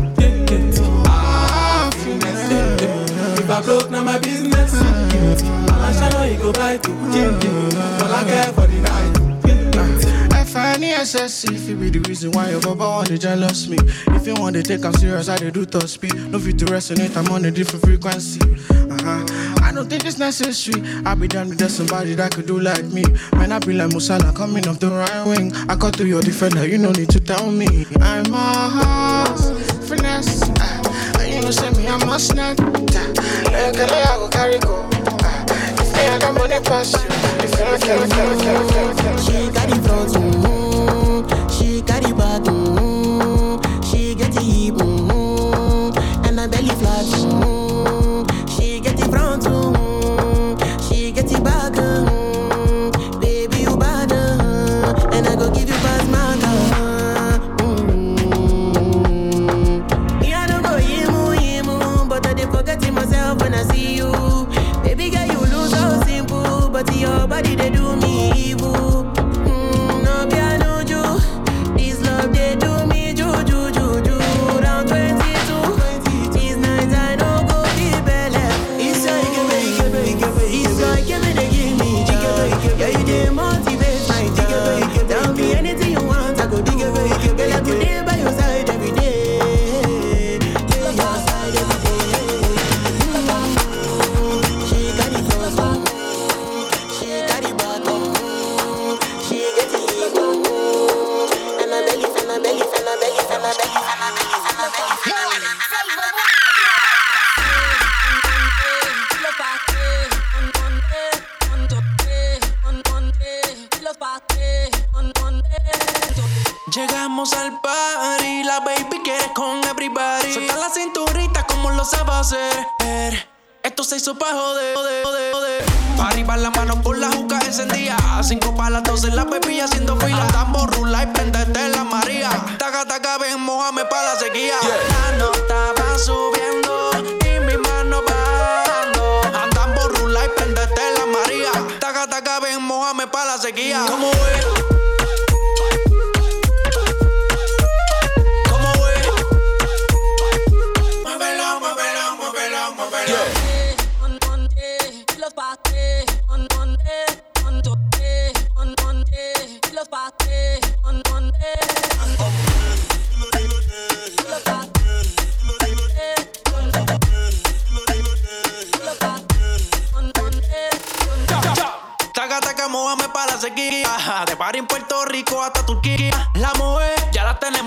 If 3.39 3.49
I 3.49 3.61
broke, 3.63 3.89
now 3.91 4.03
my 4.03 4.17
business, 4.19 4.73
yeah, 4.73 5.13
yeah. 5.13 5.73
I'ma 5.73 5.91
show 5.91 6.23
you, 6.23 6.33
you 6.33 6.39
go 6.39 6.53
bright, 6.53 6.85
oh, 6.87 6.91
yeah, 7.13 7.39
yeah. 7.41 8.03
All 8.05 8.13
I 8.13 8.23
get 8.23 8.55
for 8.55 8.67
the 8.67 8.79
night, 8.79 9.20
oh, 10.55 10.59
I 10.59 10.73
find 10.73 10.83
the 10.83 10.87
SS 10.87 11.45
if 11.45 11.69
it 11.69 11.75
be 11.75 11.89
the 11.89 11.99
reason 12.07 12.31
why 12.31 12.49
your 12.49 12.61
baba 12.61 12.83
want 12.83 13.07
to 13.07 13.17
jealous 13.17 13.67
me. 13.67 13.77
If 14.15 14.27
you 14.27 14.33
want 14.35 14.55
to 14.55 14.63
take 14.63 14.83
I'm 14.85 14.93
serious, 14.93 15.29
I 15.29 15.37
do 15.37 15.65
top 15.65 15.87
speed. 15.87 16.15
No 16.31 16.39
fit 16.39 16.59
to 16.59 16.65
resonate, 16.65 17.15
I'm 17.15 17.31
on 17.31 17.45
a 17.45 17.51
different 17.51 17.85
frequency. 17.85 18.39
Uh-huh. 18.69 19.25
I 19.61 19.71
don't 19.73 19.89
think 19.89 20.05
it's 20.05 20.17
necessary. 20.17 20.81
I 21.05 21.15
be 21.15 21.27
done 21.27 21.49
with 21.49 21.59
that 21.59 21.69
somebody 21.69 22.15
that 22.15 22.35
could 22.35 22.47
do 22.47 22.59
like 22.59 22.85
me. 22.85 23.03
Man, 23.33 23.51
I 23.51 23.59
be 23.59 23.73
like 23.73 23.91
Musala 23.91 24.35
coming 24.35 24.67
off 24.67 24.79
the 24.79 24.89
right 24.89 25.25
wing. 25.25 25.53
I 25.69 25.75
cut 25.75 25.95
through 25.95 26.07
your 26.07 26.21
defender, 26.21 26.67
you 26.67 26.77
no 26.77 26.91
need 26.91 27.09
to 27.09 27.19
tell 27.19 27.51
me. 27.51 27.85
I'm 27.99 28.33
a 28.33 29.27
horse, 29.27 29.51
finesse. 29.87 30.43
Uh, 30.49 31.25
you 31.27 31.41
know, 31.41 31.51
say 31.51 31.69
me, 31.71 31.87
I'm 31.87 32.07
a 32.09 32.19
snack. 32.19 32.59
Uh, 32.59 33.71
like 33.75 33.91
I 33.91 34.15
go 34.17 34.29
carry 34.29 34.59
go. 34.59 35.00
I. 36.71 37.01
She 39.21 39.49
got 39.51 39.69
the 39.69 39.75
front, 39.83 40.13
mm-hmm. 40.13 41.49
she 41.49 41.81
got 41.81 42.01
the 42.01 42.13
back, 42.15 42.41
mm-hmm. 42.41 43.60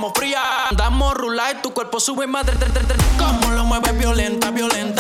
como 0.05 0.15
fría. 0.15 0.67
Andamos 0.69 1.15
rular 1.15 1.57
y 1.59 1.63
tu 1.63 1.73
cuerpo 1.73 1.99
sube 1.99 2.27
madre. 2.27 2.55
Como 3.19 3.53
lo 3.53 3.65
mueves 3.65 3.97
violenta, 3.97 4.51
violenta. 4.51 4.94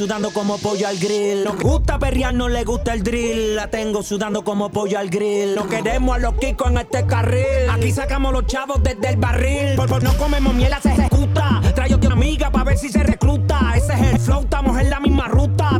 Sudando 0.00 0.30
como 0.30 0.56
pollo 0.56 0.88
al 0.88 0.96
grill. 0.96 1.44
Nos 1.44 1.58
gusta 1.58 1.98
perrear, 1.98 2.32
no 2.32 2.48
le 2.48 2.64
gusta 2.64 2.94
el 2.94 3.02
drill. 3.02 3.54
La 3.54 3.68
tengo 3.68 4.02
sudando 4.02 4.42
como 4.42 4.70
pollo 4.70 4.98
al 4.98 5.10
grill. 5.10 5.54
No 5.54 5.68
queremos 5.68 6.16
a 6.16 6.18
los 6.18 6.36
kikos 6.36 6.70
en 6.70 6.78
este 6.78 7.04
carril. 7.04 7.68
Aquí 7.70 7.92
sacamos 7.92 8.32
los 8.32 8.46
chavos 8.46 8.82
desde 8.82 9.10
el 9.10 9.18
barril. 9.18 9.76
Por, 9.76 9.90
por 9.90 10.02
no 10.02 10.16
comemos 10.16 10.54
miel, 10.54 10.72
se 10.82 10.92
ejecuta. 10.92 11.60
Trae 11.74 11.94
otra 11.94 12.14
amiga 12.14 12.50
para 12.50 12.64
ver 12.64 12.78
si 12.78 12.88
se 12.88 13.02
recluta. 13.02 13.74
Ese 13.76 13.92
es 13.92 14.00
el 14.14 14.18
flow, 14.18 14.40
estamos 14.40 14.80
en 14.80 14.88
la 14.88 15.00
misma 15.00 15.28
ruta. 15.28 15.79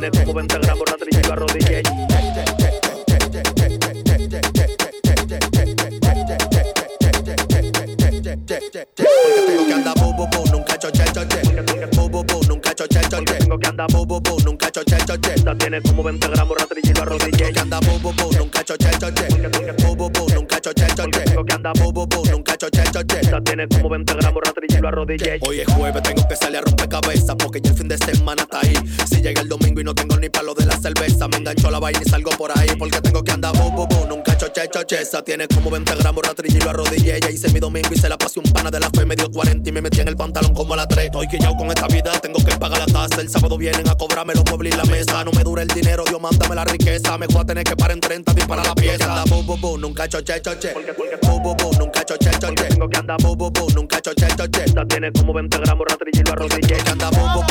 Tiene 0.00 0.24
como 0.24 0.34
20 0.34 0.58
gramos, 0.58 0.84
Natalie, 0.90 1.22
yo 1.22 1.32
arrodillé. 1.32 1.82
Porque 8.96 9.40
tengo 9.46 9.66
que 9.66 9.74
andar 9.74 9.94
bu, 9.94 10.14
bu, 10.14 10.50
nunca 10.52 10.78
choche, 10.78 11.04
choche. 11.12 11.42
Nunca. 12.48 13.38
Tengo 13.38 13.58
que 13.58 13.66
andar 13.66 13.86
bu, 13.88 14.06
bu, 14.06 14.40
nunca 14.44 14.70
choche, 14.70 14.96
choche. 15.04 15.34
Esta 15.34 15.56
tiene 15.56 15.82
como 15.82 16.02
20 16.04 16.28
gramos, 16.28 16.56
arrodillé. 16.60 16.92
Tengo 16.92 17.52
que 17.52 17.60
andar 17.60 17.80
bu, 17.84 18.12
bu, 18.12 18.32
nunca 18.38 18.64
choche, 18.64 18.90
choche. 19.00 19.77
Esta 23.00 23.40
tiene 23.40 23.68
como 23.68 23.88
20 23.90 24.12
gramos, 24.14 24.42
Natalie, 24.44 24.68
yo 24.80 24.88
arrodillé. 24.88 25.38
Hoy 25.46 25.60
es 25.60 25.72
jueves, 25.72 26.02
tengo 26.02 26.26
que 26.26 26.34
salir 26.34 26.58
a 26.58 26.62
romper 26.62 26.88
cabeza 26.88 27.36
porque 27.36 27.60
ya 27.60 27.70
el 27.70 27.76
fin 27.76 27.86
de 27.86 27.96
semana 27.96 28.42
está 28.42 28.60
ahí. 28.60 28.74
Si 29.06 29.22
llega 29.22 29.40
el 29.40 29.48
domingo 29.48 29.80
y 29.80 29.84
no 29.84 29.94
tengo 29.94 30.16
ni 30.16 30.28
palo 30.28 30.52
de 30.54 30.66
la 30.66 30.76
cerveza, 30.76 31.28
me 31.28 31.36
engancho 31.36 31.70
la 31.70 31.78
vaina 31.78 32.00
y 32.04 32.08
salgo 32.08 32.30
por 32.32 32.50
ahí 32.58 32.70
porque 32.76 33.00
tengo 33.00 33.22
que 33.22 33.30
andar 33.30 33.52
bu, 33.52 33.86
bu, 33.86 34.06
nunca 34.08 34.27
choche, 34.70 34.96
choche. 34.96 35.02
Esa 35.02 35.22
tiene 35.22 35.48
como 35.48 35.70
20 35.70 35.94
gramos, 35.96 36.22
rastrilla 36.24 36.58
y 36.58 36.60
lo 36.60 36.70
arrodillé. 36.70 37.20
Ya 37.20 37.30
hice 37.30 37.50
mi 37.52 37.60
domingo 37.60 37.88
y 37.92 37.98
se 37.98 38.08
la 38.08 38.16
pasé 38.16 38.40
un 38.40 38.50
pana 38.52 38.70
de 38.70 38.80
la 38.80 38.90
fe, 38.90 39.04
me 39.04 39.16
dio 39.16 39.30
40 39.30 39.68
y 39.68 39.72
me 39.72 39.80
metí 39.80 40.00
en 40.00 40.08
el 40.08 40.16
pantalón 40.16 40.54
como 40.54 40.74
a 40.74 40.76
las 40.76 40.88
3. 40.88 41.06
Estoy 41.06 41.28
quillao 41.28 41.56
con 41.56 41.68
esta 41.68 41.86
vida, 41.88 42.12
tengo 42.20 42.44
que 42.44 42.56
pagar 42.56 42.78
la 42.78 42.86
tasa. 42.86 43.20
El 43.20 43.28
sábado 43.28 43.56
vienen 43.56 43.88
a 43.88 43.94
cobrarme 43.94 44.34
los 44.34 44.44
muebles 44.46 44.74
y 44.74 44.76
la 44.76 44.84
mesa. 44.84 45.24
No 45.24 45.32
me 45.32 45.42
dura 45.42 45.62
el 45.62 45.68
dinero, 45.68 46.04
Dios 46.06 46.20
mándame 46.20 46.54
la 46.54 46.64
riqueza. 46.64 47.16
Me 47.18 47.26
voy 47.26 47.40
a 47.40 47.44
tener 47.44 47.64
que 47.64 47.76
parar 47.76 47.92
en 47.92 48.00
30 48.00 48.34
disparar 48.34 48.66
la 48.66 48.74
pieza. 48.74 49.04
Anda 49.04 49.24
bu, 49.24 49.42
bu, 49.42 49.56
bu, 49.56 49.78
nunca 49.78 50.08
choche, 50.08 50.40
choche. 50.40 50.74
Bu, 51.22 51.40
bu, 51.40 51.54
bu, 51.54 51.78
nunca 51.78 52.04
choche, 52.04 52.30
choche. 52.38 52.64
Tengo 52.68 52.88
que 52.88 52.98
andar 52.98 53.18
Bu, 53.22 53.36
bu, 53.36 53.50
bu, 53.50 53.70
nunca 53.74 54.00
choche, 54.00 54.26
choche. 54.36 54.64
Esta 54.64 54.84
tiene 54.86 55.12
como 55.12 55.32
20 55.32 55.58
gramos, 55.58 55.86
Natalie, 55.88 56.22
yo 56.24 56.32
arrodillé. 56.32 56.76
Que 56.76 56.90
anda 56.90 57.10
bu, 57.10 57.18
bu, 57.34 57.47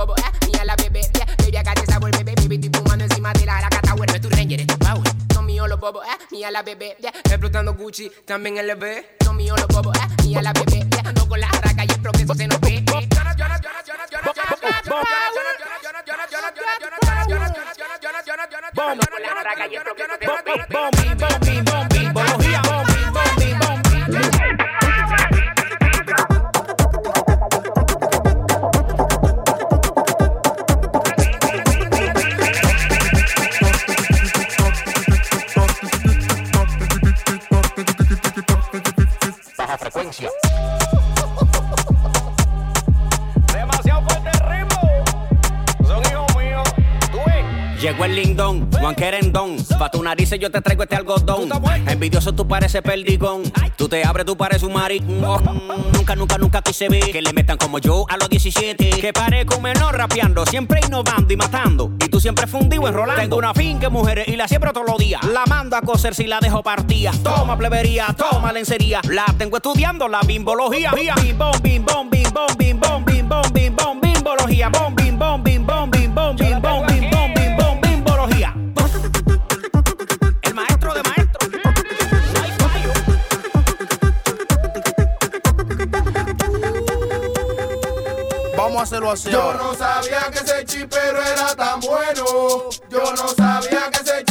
Bobos, 0.00 0.18
eh, 0.18 0.64
la 0.64 0.74
bebé. 0.76 1.02
Yeah. 1.12 1.26
Baby, 1.36 1.56
acá 1.58 1.74
te 1.74 1.84
sabor, 1.84 2.10
bebé. 2.10 2.34
Baby, 2.36 2.54
estoy 2.54 2.70
fumando 2.72 3.04
encima 3.04 3.34
de 3.34 3.44
la 3.44 3.58
araca, 3.58 3.82
tower. 3.82 4.08
No 4.08 4.14
es 4.14 4.20
tu 4.22 4.30
ranger, 4.30 4.60
es 4.62 4.66
tu 4.66 4.78
power. 4.78 5.12
Son 5.34 5.68
los 5.68 5.78
bobos, 5.78 6.02
eh, 6.06 6.26
mía 6.30 6.50
la 6.50 6.62
bebé. 6.62 6.96
Yeah. 7.00 7.12
Explotando 7.24 7.74
Gucci, 7.74 8.10
también 8.24 8.56
LV. 8.56 9.04
Son 9.22 9.36
míos 9.36 9.58
los 9.60 9.68
bobos, 9.68 9.94
eh, 9.98 10.22
mía 10.22 10.40
la 10.40 10.54
bebé. 10.54 10.86
Yeah. 10.90 11.02
Ando 11.04 11.28
con 11.28 11.38
la 11.38 11.48
araca 11.48 11.69
Juan 48.90 48.96
Querendón, 48.96 49.56
pa' 49.78 49.88
tu 49.88 50.02
narices 50.02 50.40
yo 50.40 50.50
te 50.50 50.60
traigo 50.60 50.82
este 50.82 50.96
algodón. 50.96 51.48
Envidioso 51.86 52.32
tú 52.32 52.48
pareces 52.48 52.82
perdigón. 52.82 53.44
Tú 53.76 53.88
te 53.88 54.04
abres, 54.04 54.26
tú 54.26 54.36
pareces 54.36 54.64
un 54.64 54.72
maricón. 54.72 55.44
Nunca, 55.92 56.16
nunca, 56.16 56.38
nunca 56.38 56.60
quise 56.60 56.88
ver 56.88 57.12
que 57.12 57.22
le 57.22 57.32
metan 57.32 57.56
como 57.56 57.78
yo 57.78 58.04
a 58.08 58.16
los 58.16 58.28
17. 58.28 58.90
Que 59.00 59.12
parezco 59.12 59.58
un 59.58 59.62
menor 59.62 59.96
rapeando, 59.96 60.44
siempre 60.44 60.80
innovando 60.84 61.32
y 61.32 61.36
matando. 61.36 61.92
Y 62.04 62.08
tú 62.08 62.18
siempre 62.18 62.48
fundido 62.48 62.88
enrolando. 62.88 63.22
Tengo 63.22 63.36
una 63.36 63.54
finca 63.54 63.88
mujeres 63.90 64.26
y 64.26 64.34
la 64.34 64.48
siembro 64.48 64.72
todos 64.72 64.88
los 64.88 64.98
días. 64.98 65.22
La 65.22 65.46
mando 65.46 65.76
a 65.76 65.82
coser 65.82 66.12
si 66.16 66.26
la 66.26 66.40
dejo 66.40 66.64
partida. 66.64 67.12
Toma 67.22 67.56
plebería, 67.56 68.08
toma 68.18 68.52
lencería. 68.52 69.02
La 69.08 69.26
tengo 69.38 69.58
estudiando 69.58 70.08
la 70.08 70.22
bimbología. 70.22 70.90
Bim 70.90 71.38
bom, 71.38 71.52
bim 71.62 71.84
bom, 71.84 72.10
bim 72.10 72.24
bom, 72.32 72.56
bim 72.58 72.80
bom, 72.80 73.04
bim 73.04 73.28
bom, 73.28 73.42
bim 73.52 73.76
bom, 73.76 74.00
bimbología. 74.00 74.68
Bom, 74.68 74.96
bim 74.96 75.16
bom, 75.16 75.40
bim 75.44 75.64
bom, 75.64 75.88
bim 75.88 76.12
bom, 76.12 76.36
bim 76.36 76.60
bom, 76.60 76.89
Yo 89.30 89.54
no 89.54 89.72
sabía 89.74 90.30
que 90.32 90.38
ese 90.40 90.64
chipero 90.64 91.22
era 91.22 91.54
tan 91.54 91.78
bueno. 91.80 92.24
Yo 92.88 93.12
no 93.16 93.28
sabía 93.28 93.88
que 93.90 94.00
ese 94.02 94.24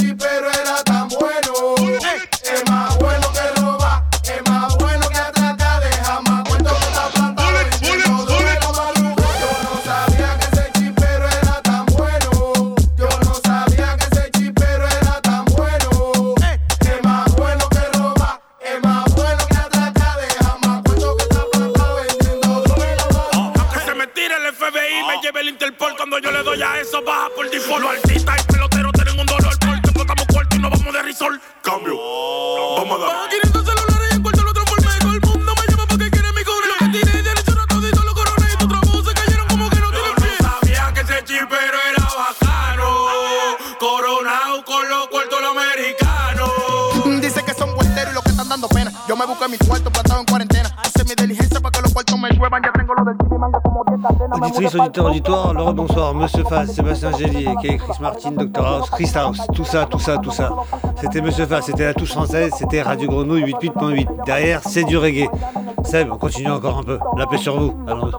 Amis 54.69 54.81
auditeurs, 54.81 55.05
auditoires, 55.05 55.73
bonsoir. 55.73 56.13
Monsieur 56.13 56.43
Faz, 56.43 56.71
Sébastien 56.71 57.11
Gélier, 57.17 57.49
Chris 57.63 57.79
Martin, 57.99 58.31
Dr 58.31 58.65
House, 58.65 58.89
Chris 58.91 59.11
House, 59.15 59.39
tout 59.55 59.65
ça, 59.65 59.85
tout 59.85 59.99
ça, 59.99 60.17
tout 60.17 60.31
ça. 60.31 60.51
C'était 61.01 61.21
Monsieur 61.21 61.47
Faz, 61.47 61.65
c'était 61.65 61.85
la 61.85 61.93
touche 61.93 62.11
française, 62.11 62.51
c'était 62.55 62.81
Radio 62.83 63.09
Grenouille 63.09 63.51
88.8. 63.53 64.25
Derrière, 64.25 64.61
c'est 64.63 64.83
du 64.83 64.97
reggae. 64.97 65.27
Seb, 65.83 66.11
on 66.11 66.17
continue 66.17 66.51
encore 66.51 66.77
un 66.77 66.83
peu. 66.83 66.99
La 67.17 67.25
paix 67.25 67.37
sur 67.37 67.59
vous. 67.59 67.75
Allons-y. 67.87 68.13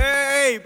Hey, 0.00 0.60